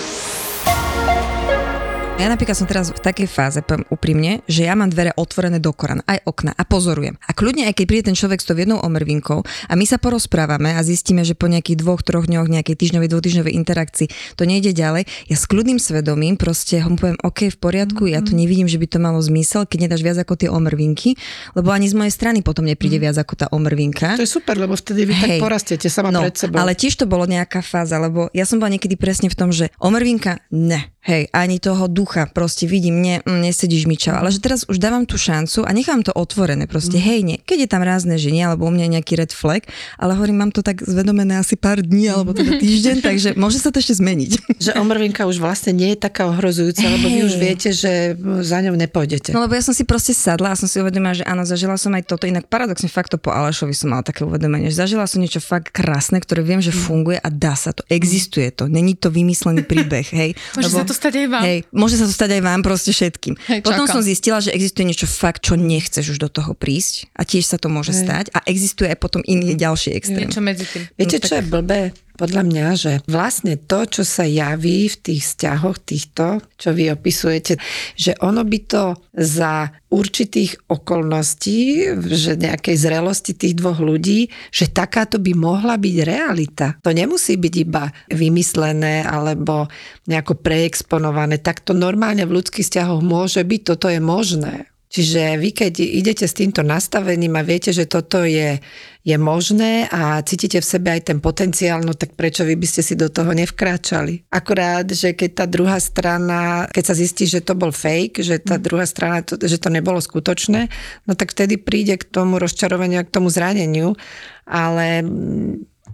ja 2.21 2.29
napríklad 2.29 2.53
som 2.53 2.69
teraz 2.69 2.93
v 2.93 3.01
takej 3.01 3.25
fáze, 3.25 3.59
poviem 3.65 3.81
úprimne, 3.89 4.45
že 4.45 4.69
ja 4.69 4.77
mám 4.77 4.93
dvere 4.93 5.09
otvorené 5.17 5.57
do 5.57 5.73
Korán, 5.73 6.05
aj 6.05 6.21
okna 6.29 6.53
a 6.53 6.61
pozorujem. 6.61 7.17
A 7.25 7.33
kľudne, 7.33 7.65
aj 7.65 7.81
keď 7.81 7.85
príde 7.89 8.07
ten 8.13 8.17
človek 8.17 8.45
s 8.45 8.45
tou 8.45 8.53
jednou 8.53 8.77
omrvinkou 8.77 9.41
a 9.41 9.73
my 9.73 9.85
sa 9.89 9.97
porozprávame 9.97 10.77
a 10.77 10.85
zistíme, 10.85 11.25
že 11.25 11.33
po 11.33 11.49
nejakých 11.49 11.81
dvoch, 11.81 12.05
troch 12.05 12.29
dňoch, 12.29 12.45
nejakej 12.45 12.77
týždňovej, 12.77 13.09
dvojtýždňovej 13.09 13.53
interakcii 13.57 14.07
to 14.37 14.43
nejde 14.45 14.69
ďalej, 14.77 15.09
ja 15.33 15.35
s 15.35 15.49
kľudným 15.49 15.81
svedomím 15.81 16.37
proste 16.37 16.77
ho 16.85 16.93
poviem, 16.93 17.17
OK, 17.25 17.49
v 17.49 17.57
poriadku, 17.57 18.05
ja 18.05 18.21
to 18.21 18.37
mhm. 18.37 18.45
nevidím, 18.45 18.67
že 18.69 18.77
by 18.77 18.85
to 18.85 18.97
malo 19.01 19.17
zmysel, 19.17 19.65
keď 19.65 19.89
nedáš 19.89 20.05
viac 20.05 20.21
ako 20.21 20.37
tie 20.37 20.49
omrvinky, 20.53 21.17
lebo 21.57 21.73
ani 21.73 21.89
z 21.89 21.97
mojej 21.97 22.13
strany 22.13 22.45
potom 22.45 22.69
nepríde 22.69 23.01
mhm. 23.01 23.03
viac 23.09 23.17
ako 23.17 23.33
tá 23.33 23.45
omrvinka. 23.49 24.13
To 24.21 24.25
je 24.25 24.29
super, 24.29 24.61
lebo 24.61 24.77
vtedy 24.77 25.09
vy 25.09 25.13
Hej. 25.17 25.21
tak 25.25 25.31
porastiete 25.41 25.89
sama 25.89 26.13
no, 26.13 26.21
pred 26.21 26.37
sebou. 26.37 26.61
Ale 26.61 26.77
tiež 26.77 27.01
to 27.01 27.09
bolo 27.09 27.25
nejaká 27.25 27.65
fáza, 27.65 27.97
lebo 27.97 28.29
ja 28.37 28.45
som 28.45 28.61
bola 28.61 28.77
niekedy 28.77 28.93
presne 28.93 29.33
v 29.33 29.33
tom, 29.33 29.49
že 29.49 29.73
omrvinka, 29.81 30.37
ne, 30.53 30.85
hej, 31.01 31.33
ani 31.33 31.57
toho 31.57 31.89
ducha, 31.89 32.29
proste 32.29 32.69
vidím, 32.69 33.01
ne, 33.01 33.15
mm, 33.25 33.41
nesedíš 33.41 33.89
mi 33.89 33.97
čau, 33.97 34.21
ale 34.21 34.29
že 34.29 34.37
teraz 34.37 34.69
už 34.69 34.77
dávam 34.77 35.09
tú 35.09 35.17
šancu 35.17 35.65
a 35.65 35.71
nechám 35.73 36.05
to 36.05 36.13
otvorené, 36.13 36.69
proste 36.69 37.01
mm. 37.01 37.03
hej, 37.03 37.19
nie, 37.25 37.37
keď 37.41 37.57
je 37.65 37.69
tam 37.69 37.81
rázne, 37.81 38.15
že 38.21 38.29
nie, 38.29 38.45
alebo 38.45 38.69
u 38.69 38.71
mňa 38.73 39.01
nejaký 39.01 39.17
red 39.17 39.33
flag, 39.33 39.65
ale 39.97 40.13
hovorím, 40.13 40.45
mám 40.45 40.51
to 40.53 40.61
tak 40.61 40.85
zvedomené 40.85 41.41
asi 41.41 41.57
pár 41.57 41.81
dní, 41.81 42.05
alebo 42.13 42.37
teda 42.37 42.61
týždeň, 42.61 43.01
takže 43.07 43.29
môže 43.33 43.57
sa 43.57 43.73
to 43.73 43.81
ešte 43.81 43.97
zmeniť. 43.97 44.61
Že 44.61 44.71
omrvinka 44.77 45.25
už 45.25 45.41
vlastne 45.41 45.73
nie 45.73 45.97
je 45.97 46.05
taká 46.05 46.29
ohrozujúca, 46.29 46.85
lebo 46.85 47.09
vy 47.09 47.19
už 47.25 47.35
viete, 47.41 47.73
že 47.73 48.13
za 48.45 48.61
ňou 48.61 48.77
nepôjdete. 48.77 49.33
No 49.33 49.41
lebo 49.41 49.57
ja 49.57 49.65
som 49.65 49.73
si 49.73 49.81
proste 49.81 50.13
sadla 50.13 50.53
a 50.53 50.59
som 50.59 50.69
si 50.69 50.77
uvedomila, 50.77 51.17
že 51.17 51.25
áno, 51.25 51.41
zažila 51.41 51.81
som 51.81 51.97
aj 51.97 52.05
toto, 52.05 52.29
inak 52.29 52.45
paradoxne 52.45 52.87
fakt 52.93 53.09
to 53.09 53.17
po 53.17 53.33
Alešovi 53.33 53.73
som 53.73 53.89
mala 53.89 54.05
také 54.05 54.21
uvedomenie, 54.21 54.69
že 54.69 54.85
zažila 54.85 55.09
som 55.09 55.17
niečo 55.17 55.41
fakt 55.41 55.73
krásne, 55.73 56.21
ktoré 56.21 56.45
viem, 56.45 56.61
že 56.61 56.69
mm. 56.69 56.77
funguje 56.77 57.17
a 57.17 57.29
dá 57.33 57.57
sa 57.57 57.73
to, 57.73 57.81
existuje 57.89 58.53
to, 58.53 58.69
není 58.69 58.93
to 58.93 59.09
vymyslený 59.09 59.65
príbeh, 59.65 60.05
hej. 60.13 60.37
Lebo, 60.61 60.90
to 60.91 60.99
stať 60.99 61.13
aj 61.23 61.27
vám. 61.31 61.43
Hej, 61.47 61.59
môže 61.71 61.95
sa 61.95 62.05
to 62.05 62.13
stať 62.13 62.29
aj 62.37 62.41
vám, 62.43 62.59
proste 62.61 62.91
všetkým. 62.91 63.33
Hej, 63.47 63.59
Potom 63.63 63.87
som 63.87 64.03
zistila, 64.03 64.43
že 64.43 64.51
existuje 64.51 64.83
niečo 64.83 65.07
fakt, 65.07 65.47
čo 65.47 65.55
nechceš 65.55 66.13
už 66.13 66.19
do 66.19 66.27
toho 66.27 66.51
prísť 66.51 67.07
a 67.15 67.23
tiež 67.23 67.47
sa 67.47 67.55
to 67.55 67.71
môže 67.71 67.95
Hej. 67.95 68.03
stať 68.03 68.25
a 68.35 68.43
existuje 68.45 68.91
aj 68.91 68.99
potom 68.99 69.23
iný 69.23 69.55
ďalší 69.55 69.95
extrém. 69.95 70.27
Niečo 70.27 70.43
medzi 70.43 70.67
tým. 70.67 70.83
Viete, 70.99 71.17
no, 71.17 71.23
čo 71.23 71.31
tak... 71.31 71.39
je 71.39 71.43
blbé? 71.47 71.81
Podľa 72.21 72.43
mňa, 72.45 72.67
že 72.77 72.93
vlastne 73.09 73.57
to, 73.57 73.81
čo 73.89 74.05
sa 74.05 74.29
javí 74.29 74.85
v 74.85 74.97
tých 75.01 75.25
vzťahoch 75.25 75.81
týchto, 75.81 76.37
čo 76.53 76.69
vy 76.69 76.93
opisujete, 76.93 77.57
že 77.97 78.13
ono 78.21 78.45
by 78.45 78.59
to 78.69 78.93
za 79.09 79.73
určitých 79.89 80.69
okolností, 80.69 81.89
že 81.97 82.37
nejakej 82.37 82.77
zrelosti 82.77 83.33
tých 83.33 83.57
dvoch 83.57 83.81
ľudí, 83.81 84.29
že 84.53 84.69
takáto 84.69 85.17
by 85.17 85.33
mohla 85.33 85.81
byť 85.81 85.95
realita. 86.05 86.77
To 86.85 86.93
nemusí 86.93 87.41
byť 87.41 87.53
iba 87.57 87.89
vymyslené 88.13 89.01
alebo 89.01 89.65
nejako 90.05 90.37
preexponované. 90.45 91.41
Tak 91.41 91.65
to 91.65 91.73
normálne 91.73 92.21
v 92.21 92.37
ľudských 92.37 92.69
vzťahoch 92.69 93.01
môže 93.01 93.41
byť, 93.41 93.61
toto 93.65 93.89
je 93.89 93.97
možné. 93.97 94.69
Čiže 94.91 95.39
vy, 95.39 95.55
keď 95.55 95.73
idete 95.79 96.27
s 96.27 96.35
týmto 96.35 96.67
nastavením 96.67 97.39
a 97.39 97.47
viete, 97.47 97.71
že 97.71 97.87
toto 97.87 98.27
je, 98.27 98.59
je 99.07 99.15
možné 99.15 99.87
a 99.87 100.19
cítite 100.19 100.59
v 100.59 100.67
sebe 100.67 100.91
aj 100.91 101.07
ten 101.07 101.23
potenciál, 101.23 101.79
no 101.79 101.95
tak 101.95 102.19
prečo 102.19 102.43
vy 102.43 102.59
by 102.59 102.67
ste 102.67 102.83
si 102.83 102.99
do 102.99 103.07
toho 103.07 103.31
nevkráčali? 103.31 104.27
Akurát, 104.27 104.83
že 104.83 105.15
keď 105.15 105.31
tá 105.31 105.45
druhá 105.47 105.79
strana, 105.79 106.67
keď 106.67 106.83
sa 106.83 106.95
zistí, 106.99 107.23
že 107.23 107.39
to 107.39 107.55
bol 107.55 107.71
fake, 107.71 108.19
že 108.19 108.43
tá 108.43 108.59
mm. 108.59 108.63
druhá 108.67 108.83
strana, 108.83 109.23
to, 109.23 109.39
že 109.39 109.63
to 109.63 109.71
nebolo 109.71 110.03
skutočné, 110.03 110.67
no 111.07 111.15
tak 111.15 111.31
vtedy 111.31 111.55
príde 111.55 111.95
k 111.95 112.03
tomu 112.11 112.35
rozčarovaniu 112.35 112.99
a 112.99 113.07
k 113.07 113.15
tomu 113.15 113.31
zraneniu. 113.31 113.95
Ale 114.43 115.07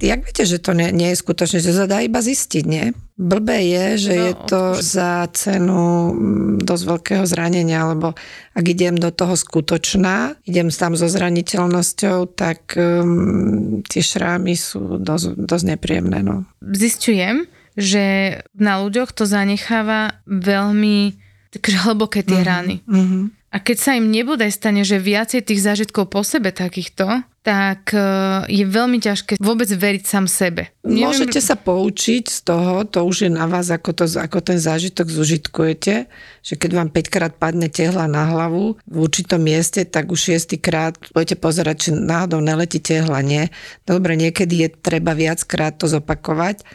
Jak 0.02 0.22
viete, 0.26 0.44
že 0.46 0.62
to 0.62 0.78
nie, 0.78 0.94
nie 0.94 1.10
je 1.14 1.22
skutočné, 1.22 1.60
že 1.62 1.74
sa 1.74 1.90
dá 1.90 2.02
iba 2.02 2.22
zistiť, 2.22 2.64
nie? 2.66 2.94
Blbé 3.18 3.66
je, 3.66 3.86
že 4.10 4.14
no, 4.14 4.22
je 4.22 4.34
to 4.46 4.62
za 4.78 5.26
cenu 5.34 6.14
mm, 6.14 6.62
dosť 6.62 6.84
veľkého 6.86 7.24
zranenia, 7.26 7.90
lebo 7.90 8.14
ak 8.54 8.66
idem 8.66 8.94
do 8.94 9.10
toho 9.10 9.34
skutočná, 9.34 10.38
idem 10.46 10.70
tam 10.70 10.94
so 10.94 11.10
zraniteľnosťou, 11.10 12.38
tak 12.38 12.78
um, 12.78 13.82
tie 13.86 14.02
šrámy 14.06 14.54
sú 14.54 15.02
dosť, 15.02 15.34
dosť 15.34 15.66
nepríjemné. 15.74 16.22
No. 16.22 16.46
Zistujem, 16.62 17.50
že 17.74 18.38
na 18.54 18.82
ľuďoch 18.82 19.14
to 19.14 19.26
zanecháva 19.26 20.22
veľmi 20.30 21.28
takže 21.58 21.78
hlboké 21.90 22.22
tie 22.22 22.44
uh-huh, 22.44 22.52
rany. 22.54 22.76
Uh-huh. 22.86 23.32
A 23.50 23.58
keď 23.64 23.78
sa 23.80 23.92
im 23.96 24.12
nebodaj 24.12 24.52
stane, 24.52 24.84
že 24.84 25.00
viacej 25.00 25.42
tých 25.48 25.64
zážitkov 25.64 26.12
po 26.12 26.22
sebe 26.22 26.52
takýchto, 26.52 27.24
tak 27.48 27.96
e, 27.96 28.04
je 28.52 28.68
veľmi 28.68 29.00
ťažké 29.00 29.40
vôbec 29.40 29.72
veriť 29.72 30.04
sám 30.04 30.28
sebe. 30.28 30.76
Neviem... 30.84 31.16
Môžete 31.16 31.40
sa 31.40 31.56
poučiť 31.56 32.28
z 32.28 32.40
toho, 32.44 32.84
to 32.84 33.08
už 33.08 33.24
je 33.24 33.32
na 33.32 33.48
vás, 33.48 33.72
ako, 33.72 33.96
to, 33.96 34.06
ako 34.20 34.44
ten 34.44 34.60
zážitok 34.60 35.08
zužitkujete, 35.08 36.12
že 36.44 36.54
keď 36.60 36.72
vám 36.76 36.90
5 36.92 37.08
krát 37.08 37.34
padne 37.40 37.72
tehla 37.72 38.12
na 38.12 38.28
hlavu 38.28 38.76
v 38.84 38.98
určitom 39.00 39.40
mieste, 39.40 39.88
tak 39.88 40.12
už 40.12 40.36
6 40.44 40.60
krát 40.60 41.00
budete 41.16 41.40
pozerať, 41.40 41.88
či 41.88 41.90
náhodou 41.96 42.44
neletí 42.44 42.84
tehla, 42.84 43.24
nie. 43.24 43.48
Dobre, 43.88 44.20
niekedy 44.20 44.68
je 44.68 44.70
treba 44.84 45.16
viackrát 45.16 45.72
to 45.72 45.88
zopakovať, 45.88 46.68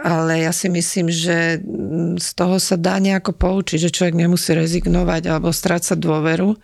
ale 0.00 0.48
ja 0.48 0.56
si 0.56 0.72
myslím, 0.72 1.12
že 1.12 1.60
z 2.16 2.28
toho 2.32 2.56
sa 2.56 2.80
dá 2.80 2.96
nejako 2.96 3.36
poučiť, 3.36 3.76
že 3.76 3.92
človek 3.92 4.16
nemusí 4.16 4.56
rezignovať 4.56 5.28
alebo 5.28 5.52
strácať 5.52 6.00
dôveru 6.00 6.56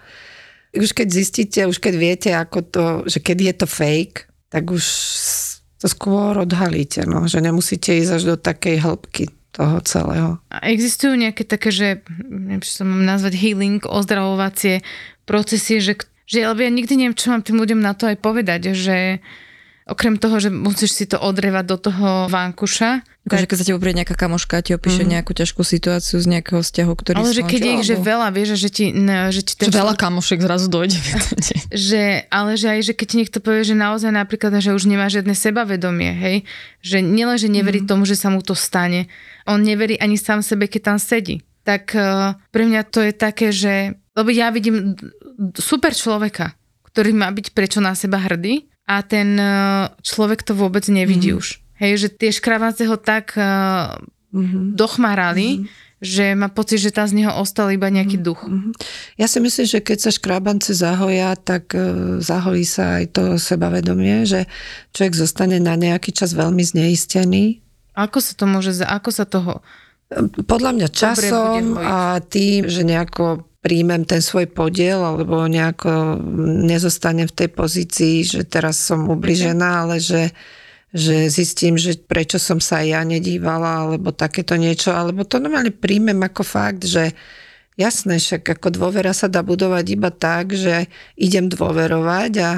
už 0.74 0.90
keď 0.94 1.08
zistíte, 1.10 1.60
už 1.66 1.82
keď 1.82 1.94
viete, 1.98 2.30
ako 2.30 2.58
to, 2.62 2.84
že 3.10 3.18
kedy 3.18 3.50
je 3.50 3.54
to 3.58 3.66
fake, 3.66 4.30
tak 4.50 4.70
už 4.70 4.84
to 5.80 5.86
skôr 5.88 6.36
odhalíte, 6.36 7.08
no, 7.08 7.24
že 7.24 7.40
nemusíte 7.40 7.96
ísť 7.96 8.12
až 8.20 8.22
do 8.22 8.36
takej 8.36 8.76
hĺbky 8.84 9.24
toho 9.50 9.82
celého. 9.82 10.30
A 10.52 10.70
existujú 10.70 11.18
nejaké 11.18 11.42
také, 11.42 11.74
že 11.74 12.06
neviem, 12.28 12.62
čo 12.62 12.82
sa 12.82 12.84
mám 12.86 13.02
nazvať 13.02 13.34
healing, 13.34 13.82
ozdravovacie 13.82 14.84
procesy, 15.26 15.82
že, 15.82 15.98
že 16.28 16.46
ja 16.46 16.52
nikdy 16.52 16.94
neviem, 16.94 17.16
čo 17.16 17.34
mám 17.34 17.42
tým 17.42 17.58
ľuďom 17.58 17.80
na 17.82 17.96
to 17.96 18.06
aj 18.06 18.16
povedať, 18.22 18.76
že 18.76 19.18
okrem 19.90 20.14
toho, 20.14 20.38
že 20.38 20.54
musíš 20.54 20.94
si 20.94 21.04
to 21.10 21.18
odrevať 21.18 21.64
do 21.66 21.76
toho 21.90 22.08
vánkuša. 22.30 23.02
Takže 23.26 23.46
keď 23.46 23.56
sa 23.58 23.66
ti 23.66 23.74
oprie 23.76 23.92
nejaká 23.92 24.14
kamoška, 24.16 24.62
ti 24.62 24.72
opíše 24.72 25.04
mm. 25.04 25.10
nejakú 25.18 25.36
ťažkú 25.36 25.60
situáciu 25.60 26.18
z 26.22 26.26
nejakého 26.30 26.62
vzťahu, 26.62 26.92
ktorý 26.94 27.16
Ale 27.20 27.36
že 27.36 27.44
keď 27.44 27.60
je 27.60 27.72
ich, 27.76 27.86
že 27.86 27.96
veľa, 27.98 28.32
vieš, 28.32 28.56
že 28.56 28.70
ti... 28.72 28.84
Ne, 28.94 29.28
že 29.34 29.44
ti 29.44 29.58
ten 29.58 29.68
že 29.68 29.76
veľa 29.76 29.94
kamošek 29.98 30.40
zrazu 30.40 30.70
dojde. 30.70 30.96
že, 31.90 32.24
ale 32.32 32.56
že 32.56 32.66
aj, 32.70 32.80
že 32.90 32.92
keď 32.96 33.06
ti 33.06 33.16
niekto 33.20 33.38
povie, 33.42 33.66
že 33.66 33.76
naozaj 33.76 34.14
napríklad, 34.14 34.56
že 34.62 34.72
už 34.72 34.88
nemá 34.88 35.10
žiadne 35.10 35.36
sebavedomie, 35.36 36.10
hej, 36.16 36.36
že 36.80 37.04
nielen, 37.04 37.36
že 37.36 37.50
neverí 37.52 37.84
mm. 37.84 37.88
tomu, 37.90 38.08
že 38.08 38.16
sa 38.16 38.32
mu 38.32 38.40
to 38.40 38.56
stane, 38.56 39.10
on 39.44 39.60
neverí 39.60 39.98
ani 40.00 40.16
sám 40.16 40.40
sebe, 40.40 40.70
keď 40.70 40.94
tam 40.94 40.98
sedí. 41.02 41.42
Tak 41.66 41.92
uh, 41.92 42.38
pre 42.54 42.64
mňa 42.64 42.88
to 42.88 43.04
je 43.04 43.12
také, 43.12 43.52
že... 43.52 44.00
Lebo 44.16 44.32
ja 44.32 44.48
vidím 44.48 44.96
super 45.60 45.92
človeka, 45.92 46.56
ktorý 46.88 47.14
má 47.14 47.28
byť 47.30 47.52
prečo 47.52 47.78
na 47.84 47.92
seba 47.94 48.16
hrdý, 48.16 48.69
a 48.90 49.06
ten 49.06 49.38
e, 49.38 49.46
človek 50.02 50.42
to 50.42 50.58
vôbec 50.58 50.82
nevidí 50.90 51.30
mm-hmm. 51.30 51.38
už. 51.38 51.62
Hej, 51.78 51.92
že 51.96 52.08
tie 52.10 52.34
škraváce 52.34 52.84
ho 52.84 53.00
tak 53.00 53.32
uh, 53.40 53.96
mm-hmm. 54.36 54.76
dochmarali, 54.76 55.64
mm-hmm. 55.64 55.96
že 56.04 56.36
má 56.36 56.52
pocit, 56.52 56.76
že 56.76 56.92
tam 56.92 57.08
z 57.08 57.16
neho 57.24 57.32
ostal 57.32 57.72
iba 57.72 57.88
nejaký 57.88 58.20
mhm. 58.20 58.24
duch. 58.26 58.44
Mm-hmm. 58.44 58.72
Ja 59.16 59.24
si 59.24 59.40
myslím, 59.40 59.64
že 59.64 59.80
keď 59.80 59.98
sa 60.04 60.10
škrabance 60.12 60.76
zahoja, 60.76 61.32
tak 61.40 61.72
uh, 61.72 62.20
zahojí 62.20 62.68
sa 62.68 63.00
aj 63.00 63.16
to 63.16 63.22
sebavedomie, 63.40 64.28
že 64.28 64.44
človek 64.92 65.16
zostane 65.16 65.56
na 65.56 65.72
nejaký 65.72 66.12
čas 66.12 66.36
veľmi 66.36 66.60
zneistený. 66.60 67.64
Ako 67.96 68.20
sa 68.20 68.36
to 68.36 68.44
môže, 68.44 68.76
ako 68.84 69.08
sa 69.08 69.24
toho 69.24 69.64
podľa 70.44 70.74
mňa 70.74 70.88
časom 70.90 71.78
a 71.78 72.18
tým, 72.18 72.66
že 72.66 72.82
nejako 72.82 73.46
príjmem 73.60 74.08
ten 74.08 74.24
svoj 74.24 74.48
podiel 74.48 75.04
alebo 75.04 75.44
nejako 75.44 76.16
nezostanem 76.64 77.28
v 77.28 77.36
tej 77.44 77.48
pozícii, 77.52 78.16
že 78.24 78.40
teraz 78.48 78.80
som 78.80 79.04
ubližená, 79.12 79.84
ale 79.84 80.00
že, 80.00 80.32
že 80.96 81.28
zistím, 81.28 81.76
že 81.76 82.00
prečo 82.00 82.40
som 82.40 82.56
sa 82.56 82.80
ja 82.80 83.04
nedívala 83.04 83.84
alebo 83.84 84.16
takéto 84.16 84.56
niečo, 84.56 84.96
alebo 84.96 85.28
to 85.28 85.36
normálne 85.36 85.76
príjmem 85.76 86.16
ako 86.24 86.42
fakt, 86.42 86.88
že 86.88 87.12
Jasné, 87.80 88.20
však 88.20 88.60
ako 88.60 88.76
dôvera 88.76 89.16
sa 89.16 89.24
dá 89.32 89.40
budovať 89.40 89.86
iba 89.96 90.12
tak, 90.12 90.52
že 90.52 90.92
idem 91.16 91.48
dôverovať 91.48 92.32
a 92.44 92.50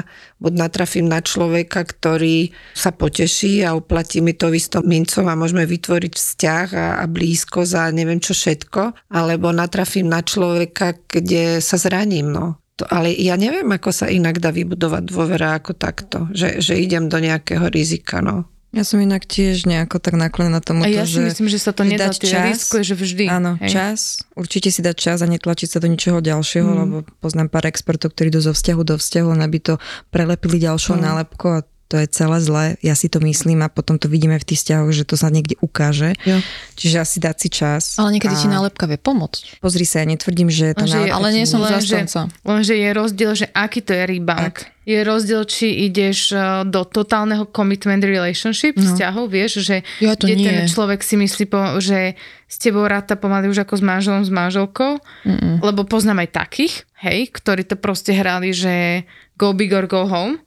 buď 0.43 0.53
natrafím 0.59 1.07
na 1.07 1.23
človeka, 1.23 1.87
ktorý 1.87 2.51
sa 2.75 2.91
poteší 2.91 3.63
a 3.63 3.71
uplatí 3.71 4.19
mi 4.19 4.35
to 4.35 4.51
istom 4.51 4.83
mincom 4.83 5.23
a 5.31 5.39
môžeme 5.39 5.63
vytvoriť 5.63 6.11
vzťah 6.11 6.67
a, 6.75 6.87
a 6.99 7.03
blízko 7.07 7.63
za 7.63 7.87
neviem 7.95 8.19
čo 8.19 8.35
všetko, 8.35 9.07
alebo 9.15 9.55
natrafím 9.55 10.11
na 10.11 10.19
človeka, 10.19 10.99
kde 11.07 11.63
sa 11.63 11.79
zraním. 11.79 12.27
No. 12.27 12.59
To, 12.75 12.83
ale 12.91 13.15
ja 13.15 13.39
neviem, 13.39 13.71
ako 13.71 13.95
sa 13.95 14.11
inak 14.11 14.43
dá 14.43 14.51
vybudovať 14.51 15.07
dôvera 15.07 15.55
ako 15.55 15.71
takto, 15.71 16.27
že, 16.35 16.59
že 16.59 16.75
idem 16.75 17.07
do 17.07 17.23
nejakého 17.23 17.71
rizika. 17.71 18.19
No. 18.19 18.52
Ja 18.73 18.81
som 18.81 18.97
inak 18.97 19.29
tiež 19.29 19.69
nejako 19.69 20.01
tak 20.01 20.17
naklonená 20.17 20.57
tomu, 20.57 20.81
a 20.81 20.89
ja 20.89 21.05
si 21.05 21.21
že 21.21 21.29
myslím, 21.29 21.45
že 21.45 21.61
sa 21.61 21.77
to 21.77 21.85
nedá, 21.85 22.09
ty 22.09 22.25
čas, 22.25 22.57
riskuješ 22.57 22.97
vždy. 22.97 23.29
Áno, 23.29 23.53
hej. 23.61 23.69
čas, 23.69 24.25
určite 24.33 24.73
si 24.73 24.81
dať 24.81 24.97
čas 24.97 25.21
a 25.21 25.29
netlačiť 25.29 25.69
sa 25.69 25.77
do 25.77 25.85
ničoho 25.85 26.25
ďalšieho, 26.25 26.65
mm. 26.65 26.77
lebo 26.81 26.95
poznám 27.21 27.53
pár 27.53 27.69
expertov, 27.69 28.17
ktorí 28.17 28.33
idú 28.33 28.41
zo 28.41 28.53
vzťahu 28.57 28.81
do 28.81 28.95
vzťahu, 28.97 29.29
aby 29.45 29.57
to 29.61 29.73
prelepili 30.09 30.57
ďalšou 30.57 30.97
mm. 30.97 31.01
nálepkou 31.05 31.49
a 31.53 31.61
to 31.93 32.01
je 32.01 32.09
celé 32.09 32.41
zlé, 32.41 32.65
ja 32.81 32.97
si 32.97 33.05
to 33.05 33.21
myslím 33.21 33.61
a 33.61 33.69
potom 33.69 34.01
to 34.01 34.09
vidíme 34.09 34.33
v 34.41 34.41
tých 34.41 34.65
vzťahoch, 34.65 34.89
že 34.89 35.05
to 35.05 35.13
sa 35.13 35.29
niekde 35.29 35.61
ukáže. 35.61 36.17
Jo. 36.25 36.41
Čiže 36.73 36.97
asi 37.05 37.17
dať 37.21 37.35
si 37.37 37.49
čas. 37.53 38.01
Ale 38.01 38.17
niekedy 38.17 38.33
a... 38.33 38.41
ti 38.41 38.49
nálepka 38.49 38.89
vie 38.89 38.97
pomôcť. 38.97 39.61
Pozri 39.61 39.85
sa, 39.85 40.01
ja 40.01 40.09
netvrdím, 40.09 40.49
že 40.49 40.73
tá 40.73 40.89
nálepka... 40.89 41.13
Ale 41.13 41.29
nie 41.29 41.45
som 41.45 41.61
len, 41.61 41.77
že, 41.85 42.01
lenže 42.41 42.73
je 42.73 42.89
rozdiel, 42.97 43.31
že 43.37 43.45
aký 43.53 43.85
to 43.85 43.93
je 43.93 44.03
rebound. 44.09 44.57
Tak. 44.57 44.73
Je 44.89 44.99
rozdiel, 45.05 45.45
či 45.45 45.85
ideš 45.85 46.33
e, 46.33 46.65
do 46.65 46.81
totálneho 46.83 47.45
commitment 47.53 48.01
relationship 48.01 48.73
no. 48.73 48.83
vzťahov, 48.83 49.29
vieš, 49.29 49.61
že 49.61 49.85
ja 50.01 50.17
to 50.17 50.25
nie. 50.27 50.43
ten 50.43 50.65
človek 50.65 51.05
si 51.05 51.13
myslí, 51.15 51.45
po, 51.45 51.77
že 51.77 52.17
s 52.49 52.57
tebou 52.57 52.89
ráta 52.89 53.13
pomaly 53.15 53.53
už 53.53 53.63
ako 53.63 53.79
s 53.79 53.83
manželom, 53.85 54.25
s 54.25 54.33
manželkou, 54.33 54.97
Mm-mm. 55.29 55.61
lebo 55.61 55.85
poznám 55.85 56.25
aj 56.25 56.29
takých, 56.35 56.73
hej, 57.05 57.29
ktorí 57.31 57.63
to 57.69 57.77
proste 57.77 58.17
hrali, 58.17 58.49
že 58.49 59.05
go 59.37 59.53
big 59.53 59.71
or 59.71 59.85
go 59.85 60.09
home 60.09 60.41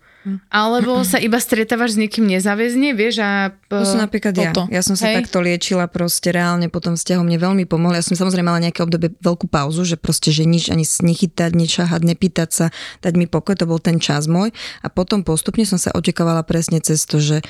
alebo 0.50 1.06
sa 1.06 1.22
iba 1.22 1.38
stretávaš 1.38 1.94
s 1.94 1.98
niekým 2.02 2.26
nezáväzne, 2.26 2.98
vieš 2.98 3.22
a... 3.22 3.54
To 3.70 3.86
som 3.86 4.02
napríklad 4.02 4.34
toto. 4.34 4.66
ja. 4.66 4.78
Ja 4.78 4.82
som 4.82 4.98
sa 4.98 5.08
Hej. 5.10 5.22
takto 5.22 5.38
liečila 5.38 5.86
proste 5.86 6.34
reálne 6.34 6.66
po 6.66 6.82
tom 6.82 6.98
vzťahu, 6.98 7.22
mne 7.22 7.38
veľmi 7.38 7.64
pomohlo. 7.64 7.94
Ja 7.94 8.02
som 8.02 8.18
samozrejme 8.18 8.50
mala 8.50 8.60
nejaké 8.62 8.82
obdobie 8.82 9.14
veľkú 9.22 9.46
pauzu, 9.46 9.86
že 9.86 9.94
proste, 9.94 10.34
že 10.34 10.42
nič 10.42 10.68
ani 10.68 10.82
nechytať, 10.82 11.54
nečahať, 11.54 12.02
nepýtať 12.02 12.48
sa, 12.50 12.66
dať 13.00 13.14
mi 13.14 13.30
pokoj, 13.30 13.54
to 13.54 13.70
bol 13.70 13.78
ten 13.78 14.02
čas 14.02 14.26
môj. 14.26 14.50
A 14.82 14.90
potom 14.90 15.22
postupne 15.22 15.62
som 15.62 15.78
sa 15.78 15.94
očakávala 15.94 16.42
presne 16.42 16.82
cez 16.82 17.06
to, 17.06 17.22
že 17.22 17.46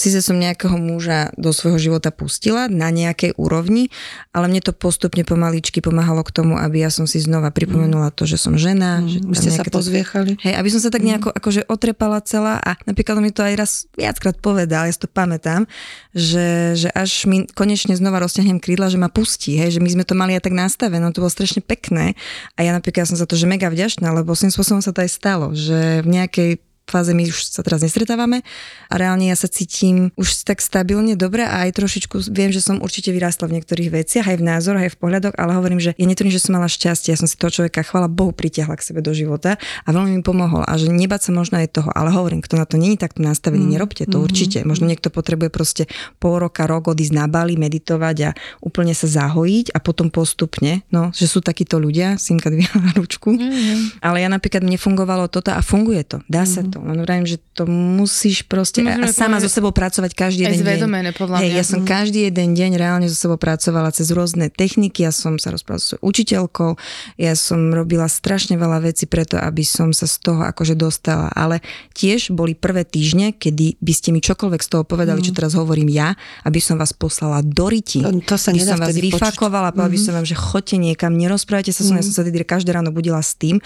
Sice 0.00 0.24
som 0.24 0.40
nejakého 0.40 0.80
muža 0.80 1.28
do 1.36 1.52
svojho 1.52 1.76
života 1.76 2.08
pustila 2.08 2.72
na 2.72 2.88
nejakej 2.88 3.36
úrovni, 3.36 3.92
ale 4.32 4.48
mne 4.48 4.64
to 4.64 4.72
postupne 4.72 5.20
pomaličky 5.28 5.84
pomáhalo 5.84 6.24
k 6.24 6.32
tomu, 6.32 6.56
aby 6.56 6.80
ja 6.80 6.88
som 6.88 7.04
si 7.04 7.20
znova 7.20 7.52
pripomenula 7.52 8.08
to, 8.08 8.24
že 8.24 8.40
som 8.40 8.56
žena. 8.56 9.04
Mm, 9.04 9.36
že 9.36 9.44
ste 9.44 9.50
sa 9.52 9.64
pozviechali. 9.68 10.40
Hej, 10.40 10.56
aby 10.56 10.68
som 10.72 10.80
sa 10.80 10.88
tak 10.88 11.04
mm. 11.04 11.08
nejako 11.12 11.28
mm. 11.28 11.36
akože 11.36 11.60
otrepala 11.68 12.24
celá 12.24 12.56
a 12.64 12.80
napríklad 12.88 13.20
mi 13.20 13.28
to 13.28 13.44
aj 13.44 13.54
raz 13.60 13.72
viackrát 13.92 14.40
povedal, 14.40 14.88
ja 14.88 14.92
si 14.96 15.04
to 15.04 15.10
pamätám, 15.12 15.68
že, 16.16 16.80
že 16.80 16.88
až 16.96 17.28
mi 17.28 17.44
konečne 17.52 17.92
znova 17.92 18.24
rozťahnem 18.24 18.56
krídla, 18.56 18.88
že 18.88 18.96
ma 18.96 19.12
pustí, 19.12 19.60
hej, 19.60 19.76
že 19.76 19.84
my 19.84 20.00
sme 20.00 20.08
to 20.08 20.16
mali 20.16 20.32
aj 20.32 20.48
tak 20.48 20.56
nastavené, 20.56 21.04
no 21.04 21.12
to 21.12 21.20
bolo 21.20 21.28
strašne 21.28 21.60
pekné 21.60 22.16
a 22.56 22.64
ja 22.64 22.72
napríklad 22.72 23.04
som 23.04 23.20
za 23.20 23.28
to, 23.28 23.36
že 23.36 23.44
mega 23.44 23.68
vďačná, 23.68 24.08
lebo 24.16 24.32
svojím 24.32 24.56
spôsobom 24.56 24.80
sa 24.80 24.96
to 24.96 25.04
aj 25.04 25.12
stalo, 25.12 25.52
že 25.52 26.00
v 26.00 26.08
nejakej 26.08 26.69
fáze 26.90 27.14
my 27.14 27.30
už 27.30 27.54
sa 27.54 27.62
teraz 27.62 27.80
nestretávame 27.80 28.42
a 28.90 28.94
reálne 28.98 29.30
ja 29.30 29.36
sa 29.38 29.46
cítim 29.46 30.10
už 30.18 30.42
tak 30.42 30.58
stabilne 30.58 31.14
dobre 31.14 31.46
a 31.46 31.64
aj 31.66 31.78
trošičku 31.78 32.30
viem, 32.34 32.50
že 32.50 32.58
som 32.58 32.82
určite 32.82 33.14
vyrástla 33.14 33.46
v 33.46 33.60
niektorých 33.60 33.90
veciach, 34.02 34.26
aj 34.26 34.36
v 34.36 34.44
názoroch, 34.44 34.82
aj 34.82 34.92
v 34.94 34.98
pohľadoch, 34.98 35.34
ale 35.38 35.54
hovorím, 35.54 35.78
že 35.78 35.94
ja 35.94 36.06
netvrdím, 36.06 36.34
že 36.34 36.42
som 36.42 36.58
mala 36.58 36.66
šťastie, 36.66 37.14
ja 37.14 37.18
som 37.18 37.30
si 37.30 37.38
toho 37.38 37.54
človeka, 37.54 37.86
chvala 37.86 38.10
Bohu, 38.10 38.34
pritiahla 38.34 38.74
k 38.74 38.82
sebe 38.82 39.00
do 39.00 39.14
života 39.14 39.56
a 39.86 39.88
veľmi 39.94 40.18
mi 40.18 40.22
pomohol 40.26 40.66
a 40.66 40.74
že 40.74 40.90
nebať 40.90 41.28
sa 41.28 41.30
možno 41.30 41.62
aj 41.62 41.70
toho, 41.70 41.90
ale 41.94 42.10
hovorím, 42.10 42.42
kto 42.42 42.58
na 42.58 42.66
to 42.66 42.80
není 42.80 42.98
takto 42.98 43.22
nastavený, 43.22 43.64
mm. 43.64 43.72
nerobte 43.78 44.02
to 44.04 44.18
mm-hmm. 44.18 44.26
určite. 44.26 44.58
Možno 44.66 44.90
niekto 44.90 45.12
potrebuje 45.12 45.50
proste 45.52 45.84
pol 46.18 46.42
roka, 46.42 46.66
rok 46.66 46.90
odísť 46.90 47.14
na 47.14 47.30
Bali, 47.30 47.54
meditovať 47.54 48.16
a 48.26 48.30
úplne 48.64 48.96
sa 48.96 49.06
zahojiť 49.06 49.76
a 49.76 49.78
potom 49.78 50.10
postupne, 50.10 50.82
no, 50.90 51.14
že 51.14 51.30
sú 51.30 51.44
takíto 51.44 51.78
ľudia, 51.78 52.18
synka 52.18 52.50
dvíhala 52.50 52.96
ručku, 52.98 53.36
mm-hmm. 53.36 54.02
ale 54.02 54.24
ja 54.24 54.28
napríklad 54.32 54.64
mne 54.64 54.80
fungovalo 54.80 55.30
toto 55.30 55.54
a 55.54 55.60
funguje 55.62 56.02
to, 56.02 56.18
dá 56.26 56.42
mm-hmm. 56.42 56.50
sa 56.50 56.60
to 56.66 56.79
len 56.80 56.98
vrajím, 57.04 57.26
že 57.28 57.36
to 57.52 57.68
musíš 57.68 58.42
proste 58.48 58.80
a, 58.82 58.96
a 58.96 59.12
sama 59.12 59.38
so 59.38 59.46
sebou 59.46 59.70
pracovať 59.70 60.16
každý 60.16 60.48
jeden 60.48 60.64
deň. 60.64 61.12
podľa 61.14 61.36
mňa. 61.38 61.44
Hej, 61.44 61.50
ja 61.60 61.64
som 61.64 61.80
mm. 61.84 61.88
každý 61.88 62.20
jeden 62.32 62.56
deň 62.56 62.70
reálne 62.80 63.06
so 63.06 63.16
sebou 63.16 63.36
pracovala 63.36 63.92
cez 63.92 64.08
rôzne 64.10 64.48
techniky, 64.48 65.04
ja 65.04 65.12
som 65.12 65.36
sa 65.36 65.52
rozprávala 65.52 65.82
s 65.84 65.92
učiteľkou, 66.00 66.76
ja 67.20 67.36
som 67.36 67.70
robila 67.70 68.08
strašne 68.08 68.56
veľa 68.56 68.88
vecí 68.88 69.04
preto, 69.04 69.36
aby 69.36 69.62
som 69.62 69.92
sa 69.92 70.08
z 70.08 70.16
toho 70.20 70.40
akože 70.42 70.74
dostala, 70.74 71.28
ale 71.36 71.60
tiež 71.92 72.32
boli 72.32 72.56
prvé 72.56 72.88
týždne, 72.88 73.36
kedy 73.36 73.78
by 73.78 73.92
ste 73.92 74.10
mi 74.10 74.24
čokoľvek 74.24 74.60
z 74.64 74.68
toho 74.72 74.82
povedali, 74.88 75.20
mm. 75.20 75.26
čo 75.30 75.32
teraz 75.36 75.52
hovorím 75.54 75.92
ja, 75.92 76.16
aby 76.48 76.58
som 76.58 76.80
vás 76.80 76.96
poslala 76.96 77.44
do 77.44 77.68
riti. 77.68 78.00
To, 78.00 78.10
to 78.24 78.36
sa 78.40 78.50
by 78.50 78.60
som 78.60 78.80
vás 78.80 78.96
vyfakovala, 78.96 79.76
povedala 79.76 79.92
by 79.92 79.98
som 80.00 80.12
vám, 80.16 80.26
že 80.26 80.36
chodte 80.38 80.80
niekam, 80.80 81.12
nerozprávajte 81.14 81.76
sa 81.76 81.84
mm. 81.84 81.86
som, 81.86 81.94
ja 82.00 82.04
som 82.04 82.14
sa 82.16 82.22
tedy 82.24 82.42
každé 82.42 82.72
ráno 82.72 82.90
budila 82.90 83.20
s 83.20 83.36
tým, 83.36 83.60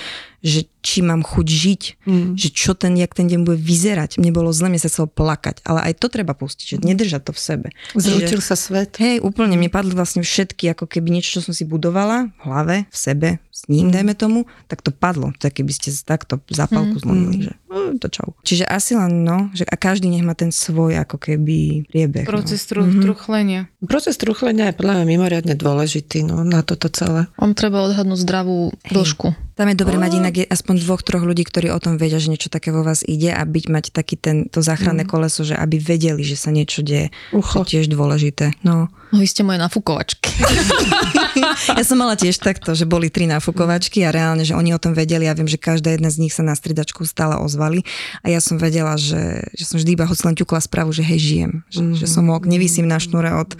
že 0.44 0.68
či 0.84 1.00
mám 1.00 1.24
chuť 1.24 1.46
žiť, 1.48 1.82
mm. 2.04 2.28
že 2.36 2.48
čo 2.52 2.76
ten, 2.76 2.92
jak 3.00 3.16
ten 3.16 3.24
deň 3.24 3.48
bude 3.48 3.56
vyzerať. 3.56 4.20
Mne 4.20 4.36
bolo 4.36 4.52
zle, 4.52 4.68
mne 4.68 4.76
sa 4.76 4.92
chcelo 4.92 5.08
plakať, 5.08 5.64
ale 5.64 5.88
aj 5.88 6.04
to 6.04 6.12
treba 6.12 6.36
pustiť, 6.36 6.66
že 6.68 6.76
nedržať 6.84 7.24
to 7.24 7.32
v 7.32 7.40
sebe. 7.40 7.68
Zrútil 7.96 8.44
že, 8.44 8.52
sa 8.52 8.56
svet. 8.60 8.92
Hej, 9.00 9.24
úplne, 9.24 9.56
mne 9.56 9.72
padli 9.72 9.96
vlastne 9.96 10.20
všetky, 10.20 10.68
ako 10.76 10.84
keby 10.84 11.16
niečo, 11.16 11.40
čo 11.40 11.48
som 11.48 11.56
si 11.56 11.64
budovala 11.64 12.28
v 12.36 12.40
hlave, 12.44 12.76
v 12.92 12.96
sebe, 12.96 13.28
s 13.64 13.72
ním, 13.72 13.88
mm. 13.88 13.94
dajme 13.96 14.12
tomu, 14.12 14.38
tak 14.68 14.84
to 14.84 14.92
padlo. 14.92 15.32
Tak 15.40 15.56
keby 15.56 15.72
ste 15.72 15.88
takto 16.04 16.36
zapalku 16.52 17.00
mm. 17.00 17.02
zlomili, 17.02 17.36
mm. 17.40 17.44
že 17.48 17.52
no, 17.72 17.76
to 17.96 18.08
čau. 18.12 18.28
Čiže 18.44 18.68
asi 18.68 18.92
len, 18.92 19.24
no, 19.24 19.48
že 19.56 19.64
a 19.64 19.72
každý 19.80 20.12
nech 20.12 20.20
má 20.20 20.36
ten 20.36 20.52
svoj, 20.52 21.00
ako 21.00 21.16
keby 21.16 21.88
priebeh. 21.88 22.28
Proces 22.28 22.60
no. 22.60 22.68
tru, 22.68 22.80
mm-hmm. 22.84 23.02
truchlenia. 23.08 23.60
Proces 23.80 24.20
truchlenia 24.20 24.68
je 24.68 24.76
podľa 24.76 25.00
mňa 25.00 25.06
mimoriadne 25.08 25.54
dôležitý, 25.56 26.28
no, 26.28 26.44
na 26.44 26.60
toto 26.60 26.92
celé. 26.92 27.24
On 27.40 27.56
treba 27.56 27.80
odhadnúť 27.88 28.20
zdravú 28.20 28.76
dĺžku. 28.92 29.32
Tam 29.54 29.70
je 29.70 29.78
dobre 29.78 29.96
mať 29.96 30.12
inak 30.18 30.34
aspoň 30.50 30.82
dvoch, 30.82 31.06
troch 31.06 31.22
ľudí, 31.22 31.46
ktorí 31.46 31.70
o 31.70 31.78
tom 31.78 31.94
vedia, 31.94 32.18
že 32.18 32.26
niečo 32.26 32.50
také 32.50 32.74
vo 32.74 32.82
vás 32.82 33.06
ide 33.06 33.30
a 33.30 33.38
byť 33.46 33.64
mať 33.70 33.84
taký 33.94 34.18
ten, 34.18 34.50
to 34.50 34.60
záchranné 34.60 35.06
mm. 35.06 35.10
koleso, 35.10 35.46
že 35.46 35.54
aby 35.54 35.78
vedeli, 35.78 36.26
že 36.26 36.34
sa 36.34 36.50
niečo 36.50 36.82
deje. 36.82 37.14
Ucho. 37.30 37.62
To 37.62 37.70
tiež 37.70 37.86
dôležité. 37.86 38.58
No. 38.66 38.90
No 39.14 39.22
ste 39.22 39.46
moje 39.46 39.62
nafukovačky. 39.62 40.26
ja 41.78 41.84
som 41.86 42.02
mala 42.02 42.18
tiež 42.18 42.42
takto, 42.42 42.74
že 42.74 42.82
boli 42.82 43.14
tri 43.14 43.30
nafukovačky 43.30 44.02
a 44.02 44.10
reálne, 44.10 44.42
že 44.42 44.58
oni 44.58 44.74
o 44.74 44.82
tom 44.82 44.90
vedeli. 44.90 45.30
Ja 45.30 45.38
viem, 45.38 45.46
že 45.46 45.54
každá 45.54 45.94
jedna 45.94 46.10
z 46.10 46.26
nich 46.26 46.34
sa 46.34 46.42
na 46.42 46.58
stridačku 46.58 47.06
stále 47.06 47.38
ozvali 47.38 47.86
a 48.26 48.34
ja 48.34 48.42
som 48.42 48.58
vedela, 48.58 48.98
že, 48.98 49.46
že 49.54 49.70
som 49.70 49.78
vždy 49.78 49.94
iba 49.94 50.10
hoď 50.10 50.18
len 50.26 50.34
ťukla 50.34 50.58
správu, 50.58 50.90
že 50.90 51.06
hej, 51.06 51.20
žijem. 51.22 51.52
Že, 51.70 51.82
mm. 51.86 51.94
že 52.02 52.06
som 52.10 52.26
ok, 52.26 52.42
nevysím 52.50 52.90
na 52.90 52.98
šnúre 52.98 53.30
od 53.38 53.54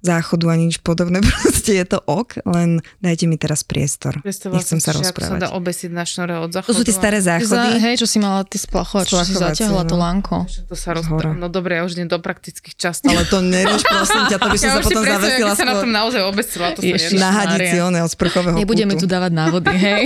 záchodu 0.00 0.52
a 0.52 0.56
nič 0.56 0.80
podobné. 0.80 1.20
Proste 1.44 1.76
je 1.76 1.84
to 1.84 1.98
ok, 2.04 2.44
len 2.48 2.80
dajte 3.00 3.24
mi 3.28 3.36
teraz 3.36 3.64
priestor. 3.64 4.20
Nechcem 4.24 4.80
sa 4.80 4.96
rozprávať. 4.96 5.40
Ako 5.40 5.40
sa 5.40 5.44
dá 5.44 5.50
obesiť 5.56 5.90
na 5.92 6.04
šnore 6.04 6.34
od 6.40 6.50
záchodu. 6.52 6.72
To 6.72 6.78
sú 6.80 6.84
tie 6.84 6.96
staré 6.96 7.18
záchody. 7.20 7.70
Za, 7.76 7.82
hej, 7.84 7.94
čo 8.00 8.06
si 8.08 8.18
mala 8.18 8.44
ty 8.44 8.56
splachovač, 8.56 9.08
čo 9.12 9.24
si 9.24 9.36
zatiahla 9.36 9.84
no. 9.84 9.88
to 9.88 9.96
lánko. 9.96 10.36
To 10.68 10.76
sa 10.76 10.96
rozpráva. 10.96 11.36
No 11.36 11.52
dobre, 11.52 11.78
ja 11.78 11.82
už 11.84 11.96
idem 11.96 12.08
do 12.08 12.18
praktických 12.20 12.74
častí. 12.76 13.08
Ale 13.12 13.28
to 13.28 13.44
nerieš, 13.44 13.84
prosím 13.84 14.22
ťa, 14.28 14.36
to 14.40 14.48
by 14.48 14.58
som 14.58 14.68
ja 14.68 14.74
sa 14.74 14.80
potom 14.82 15.02
zavesila. 15.04 15.48
Ja 15.52 15.56
sa 15.56 15.66
na 15.68 15.74
tom 15.80 15.90
naozaj 15.92 16.22
obesila, 16.24 16.66
to 16.72 16.80
si 16.80 17.78
one 17.80 17.98
od 18.02 18.10
sprchového 18.10 18.56
Nebudeme 18.58 18.94
tu 18.98 19.06
dávať 19.06 19.32
návody, 19.32 19.72
hej. 19.86 20.04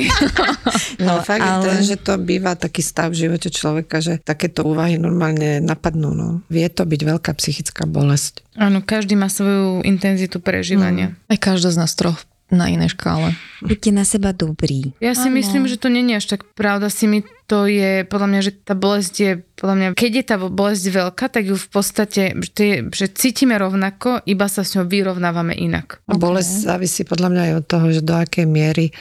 no, 1.01 1.19
no 1.19 1.25
fakt 1.25 1.43
ale... 1.43 1.65
je 1.65 1.67
ten, 1.67 1.79
že 1.83 1.97
to 1.99 2.13
býva 2.21 2.55
taký 2.55 2.85
stav 2.85 3.11
v 3.11 3.27
živote 3.27 3.49
človeka, 3.51 3.99
že 4.05 4.21
takéto 4.23 4.63
úvahy 4.67 5.01
normálne 5.01 5.59
napadnú. 5.65 6.13
No. 6.15 6.29
Vie 6.53 6.67
to 6.71 6.85
byť 6.85 7.01
veľká 7.01 7.31
psychická 7.41 7.89
bolesť. 7.89 8.44
Áno, 8.55 8.79
každý 8.83 9.19
má 9.19 9.27
svoju 9.27 9.83
intenzitu 9.83 10.39
prežívania. 10.39 11.15
Mm. 11.15 11.33
Aj 11.35 11.39
každá 11.39 11.75
z 11.75 11.79
nás 11.83 11.93
troch 11.99 12.23
na 12.53 12.71
inej 12.71 12.95
škále. 12.95 13.35
Buďte 13.65 13.91
na 13.91 14.05
seba 14.07 14.31
dobrí. 14.37 14.95
Ja 15.03 15.17
si 15.17 15.33
ano. 15.33 15.41
myslím, 15.41 15.65
že 15.67 15.81
to 15.81 15.89
není 15.89 16.15
až 16.15 16.37
tak 16.37 16.47
pravda 16.55 16.93
si 16.93 17.09
mi 17.09 17.25
to 17.49 17.69
je 17.69 18.05
podľa 18.09 18.29
mňa, 18.31 18.41
že 18.41 18.53
tá 18.57 18.73
bolesť 18.77 19.15
je, 19.21 19.33
podľa 19.57 19.75
mňa, 19.77 19.87
keď 19.97 20.13
je 20.17 20.25
tá 20.25 20.37
bolesť 20.41 20.85
veľká, 20.89 21.25
tak 21.29 21.45
ju 21.45 21.57
v 21.57 21.69
podstate, 21.69 22.23
že, 22.41 22.89
že 22.89 23.07
cítime 23.13 23.57
rovnako, 23.61 24.25
iba 24.25 24.47
sa 24.49 24.65
s 24.65 24.77
ňou 24.77 24.89
vyrovnávame 24.89 25.53
inak. 25.53 26.01
Okay. 26.09 26.17
Bolesť 26.21 26.53
závisí 26.65 27.03
podľa 27.05 27.29
mňa 27.33 27.43
aj 27.45 27.53
od 27.61 27.65
toho, 27.69 27.87
že 27.93 28.01
do 28.01 28.15
akej 28.17 28.47
miery 28.49 28.93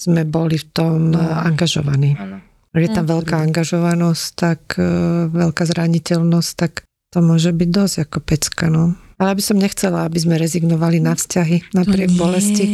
sme 0.00 0.24
boli 0.24 0.56
v 0.56 0.66
tom 0.72 1.12
no. 1.12 1.20
angažovaní. 1.20 2.16
Ano. 2.16 2.40
Ak 2.70 2.80
je 2.86 2.90
tam 2.94 3.04
veľká 3.04 3.36
angažovanosť, 3.50 4.26
tak 4.38 4.60
uh, 4.78 5.26
veľká 5.26 5.66
zraniteľnosť, 5.66 6.50
tak 6.54 6.86
to 7.10 7.18
môže 7.18 7.50
byť 7.50 7.68
dosť 7.68 7.96
ako 8.06 8.18
pecka, 8.22 8.66
no. 8.70 8.94
Ale 9.20 9.36
aby 9.36 9.44
som 9.44 9.60
nechcela, 9.60 10.08
aby 10.08 10.16
sme 10.16 10.40
rezignovali 10.40 10.96
na 10.96 11.12
vzťahy 11.12 11.76
napriek 11.76 12.16
bolesti. 12.16 12.64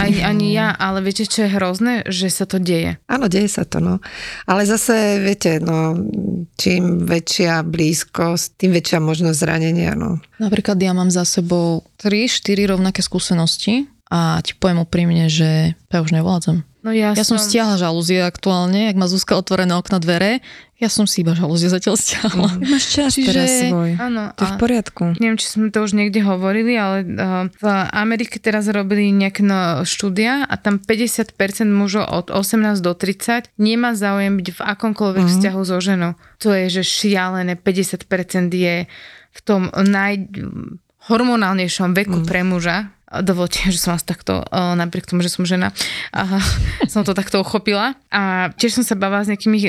Ani, 0.00 0.24
ani 0.24 0.56
ja, 0.56 0.72
ale 0.72 1.04
viete, 1.04 1.28
čo 1.28 1.44
je 1.44 1.52
hrozné? 1.52 2.08
Že 2.08 2.26
sa 2.32 2.44
to 2.48 2.56
deje. 2.56 2.96
Áno, 3.12 3.28
deje 3.28 3.52
sa 3.52 3.68
to, 3.68 3.84
no. 3.84 4.00
Ale 4.48 4.64
zase, 4.64 5.20
viete, 5.20 5.60
no, 5.60 5.92
čím 6.56 7.04
väčšia 7.04 7.60
blízkosť, 7.60 8.56
tým 8.56 8.72
väčšia 8.72 9.04
možnosť 9.04 9.36
zranenia, 9.36 9.92
no. 9.92 10.16
Napríklad 10.40 10.80
ja 10.80 10.96
mám 10.96 11.12
za 11.12 11.28
sebou 11.28 11.84
3-4 12.00 12.72
rovnaké 12.72 13.04
skúsenosti 13.04 13.91
a 14.12 14.44
ti 14.44 14.52
poviem 14.52 14.84
úprimne, 14.84 15.32
že 15.32 15.72
ja 15.72 16.04
už 16.04 16.12
nevládzem. 16.12 16.60
No 16.82 16.90
ja, 16.90 17.14
ja 17.14 17.22
som, 17.22 17.38
som 17.38 17.46
stiahla 17.46 17.78
žalúzie 17.78 18.26
aktuálne, 18.26 18.90
ak 18.90 18.98
má 18.98 19.06
Zuzka 19.06 19.38
otvorené 19.38 19.70
okno 19.78 20.02
dvere, 20.02 20.42
ja 20.82 20.90
som 20.90 21.06
si 21.06 21.22
iba 21.22 21.30
žalúzie 21.30 21.70
zatiaľ 21.70 21.94
stiahla. 21.94 22.58
Mm. 22.58 22.74
Máš 22.74 22.90
čas 22.90 23.14
Čiže, 23.14 23.26
teraz 23.30 23.70
svoj. 23.70 23.94
Áno. 24.02 24.34
To 24.34 24.42
je 24.42 24.50
v 24.50 24.58
poriadku. 24.58 25.14
Neviem, 25.22 25.38
či 25.38 25.46
sme 25.46 25.70
to 25.70 25.86
už 25.86 25.94
niekde 25.94 26.26
hovorili, 26.26 26.74
ale 26.74 27.06
uh, 27.06 27.46
v 27.54 27.66
Amerike 27.94 28.42
teraz 28.42 28.66
robili 28.66 29.14
nejaké 29.14 29.46
no, 29.46 29.86
štúdia 29.86 30.42
a 30.42 30.58
tam 30.58 30.82
50% 30.82 31.38
mužov 31.70 32.10
od 32.10 32.34
18 32.34 32.82
do 32.82 32.98
30 32.98 33.54
nemá 33.62 33.94
záujem 33.94 34.42
byť 34.42 34.58
v 34.58 34.60
akomkoľvek 34.60 35.22
mm. 35.22 35.30
vzťahu 35.38 35.62
so 35.62 35.78
ženou. 35.78 36.18
To 36.42 36.50
je, 36.50 36.82
že 36.82 36.84
šialené, 36.84 37.54
50% 37.54 38.10
je 38.50 38.90
v 39.32 39.40
tom 39.46 39.70
najhormonálnejšom 39.70 41.94
veku 41.94 42.18
mm. 42.20 42.26
pre 42.26 42.42
muža 42.42 42.90
Dovolte, 43.20 43.68
že 43.68 43.76
som 43.76 43.92
vás 43.92 44.00
takto, 44.00 44.40
napriek 44.52 45.04
tomu, 45.04 45.20
že 45.20 45.28
som 45.28 45.44
žena, 45.44 45.76
som 46.92 47.04
to 47.04 47.12
takto 47.12 47.44
uchopila. 47.44 47.92
A 48.08 48.48
tiež 48.56 48.80
som 48.80 48.84
sa 48.86 48.96
bavila 48.96 49.20
s 49.20 49.28
nejakými 49.28 49.68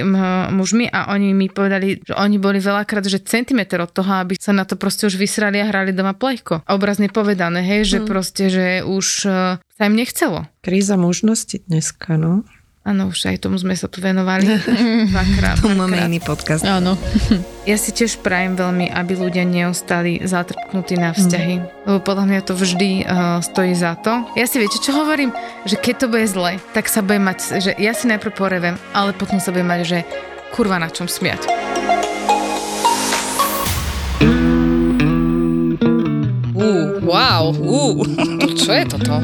mužmi 0.56 0.88
a 0.88 1.12
oni 1.12 1.36
mi 1.36 1.52
povedali, 1.52 2.00
že 2.00 2.16
oni 2.16 2.40
boli 2.40 2.64
veľakrát, 2.64 3.04
že 3.04 3.20
centimetr 3.20 3.84
od 3.84 3.92
toho, 3.92 4.24
aby 4.24 4.40
sa 4.40 4.56
na 4.56 4.64
to 4.64 4.80
proste 4.80 5.12
už 5.12 5.20
vysrali 5.20 5.60
a 5.60 5.68
hrali 5.68 5.92
doma 5.92 6.16
plejko. 6.16 6.64
Obrazne 6.72 7.12
povedané, 7.12 7.60
hej, 7.66 7.98
že 7.98 7.98
mm. 8.00 8.08
proste, 8.08 8.44
že 8.48 8.66
už 8.88 9.06
e, 9.28 9.60
sa 9.60 9.84
im 9.84 9.96
nechcelo. 10.00 10.48
Kríza 10.64 10.96
možnosti 10.96 11.60
dneska, 11.68 12.16
no. 12.16 12.48
Áno, 12.84 13.16
už 13.16 13.32
aj 13.32 13.48
tomu 13.48 13.56
sme 13.56 13.80
sa 13.80 13.88
tu 13.88 14.04
venovali 14.04 14.44
dvakrát. 15.16 15.56
Tu 15.64 15.72
máme 15.72 16.04
iný 16.04 16.20
podcast. 16.20 16.68
Áno. 16.68 17.00
ja 17.70 17.80
si 17.80 17.96
tiež 17.96 18.20
prajem 18.20 18.60
veľmi, 18.60 18.92
aby 18.92 19.16
ľudia 19.16 19.48
neostali 19.48 20.20
zatrpnutí 20.20 21.00
na 21.00 21.16
vzťahy. 21.16 21.64
Mm. 21.64 21.68
Lebo 21.88 22.00
podľa 22.04 22.26
mňa 22.28 22.42
to 22.44 22.54
vždy 22.60 23.08
uh, 23.08 23.40
stojí 23.40 23.72
za 23.72 23.96
to. 24.04 24.28
Ja 24.36 24.44
si 24.52 24.60
viete, 24.60 24.84
čo 24.84 24.92
hovorím? 25.00 25.32
Že 25.64 25.80
keď 25.80 25.96
to 25.96 26.08
bude 26.12 26.28
zle, 26.28 26.60
tak 26.76 26.92
sa 26.92 27.00
bude 27.00 27.24
mať, 27.24 27.64
že 27.64 27.72
ja 27.80 27.96
si 27.96 28.04
najprv 28.12 28.36
porevem, 28.36 28.76
ale 28.92 29.16
potom 29.16 29.40
sa 29.40 29.56
bude 29.56 29.64
mať, 29.64 29.80
že 29.88 29.98
kurva 30.52 30.76
na 30.76 30.92
čom 30.92 31.08
smiať. 31.08 31.48
Uh, 36.52 37.00
wow, 37.00 37.48
uh, 37.56 38.04
čo 38.60 38.76
je 38.76 38.84
toto? 38.92 39.24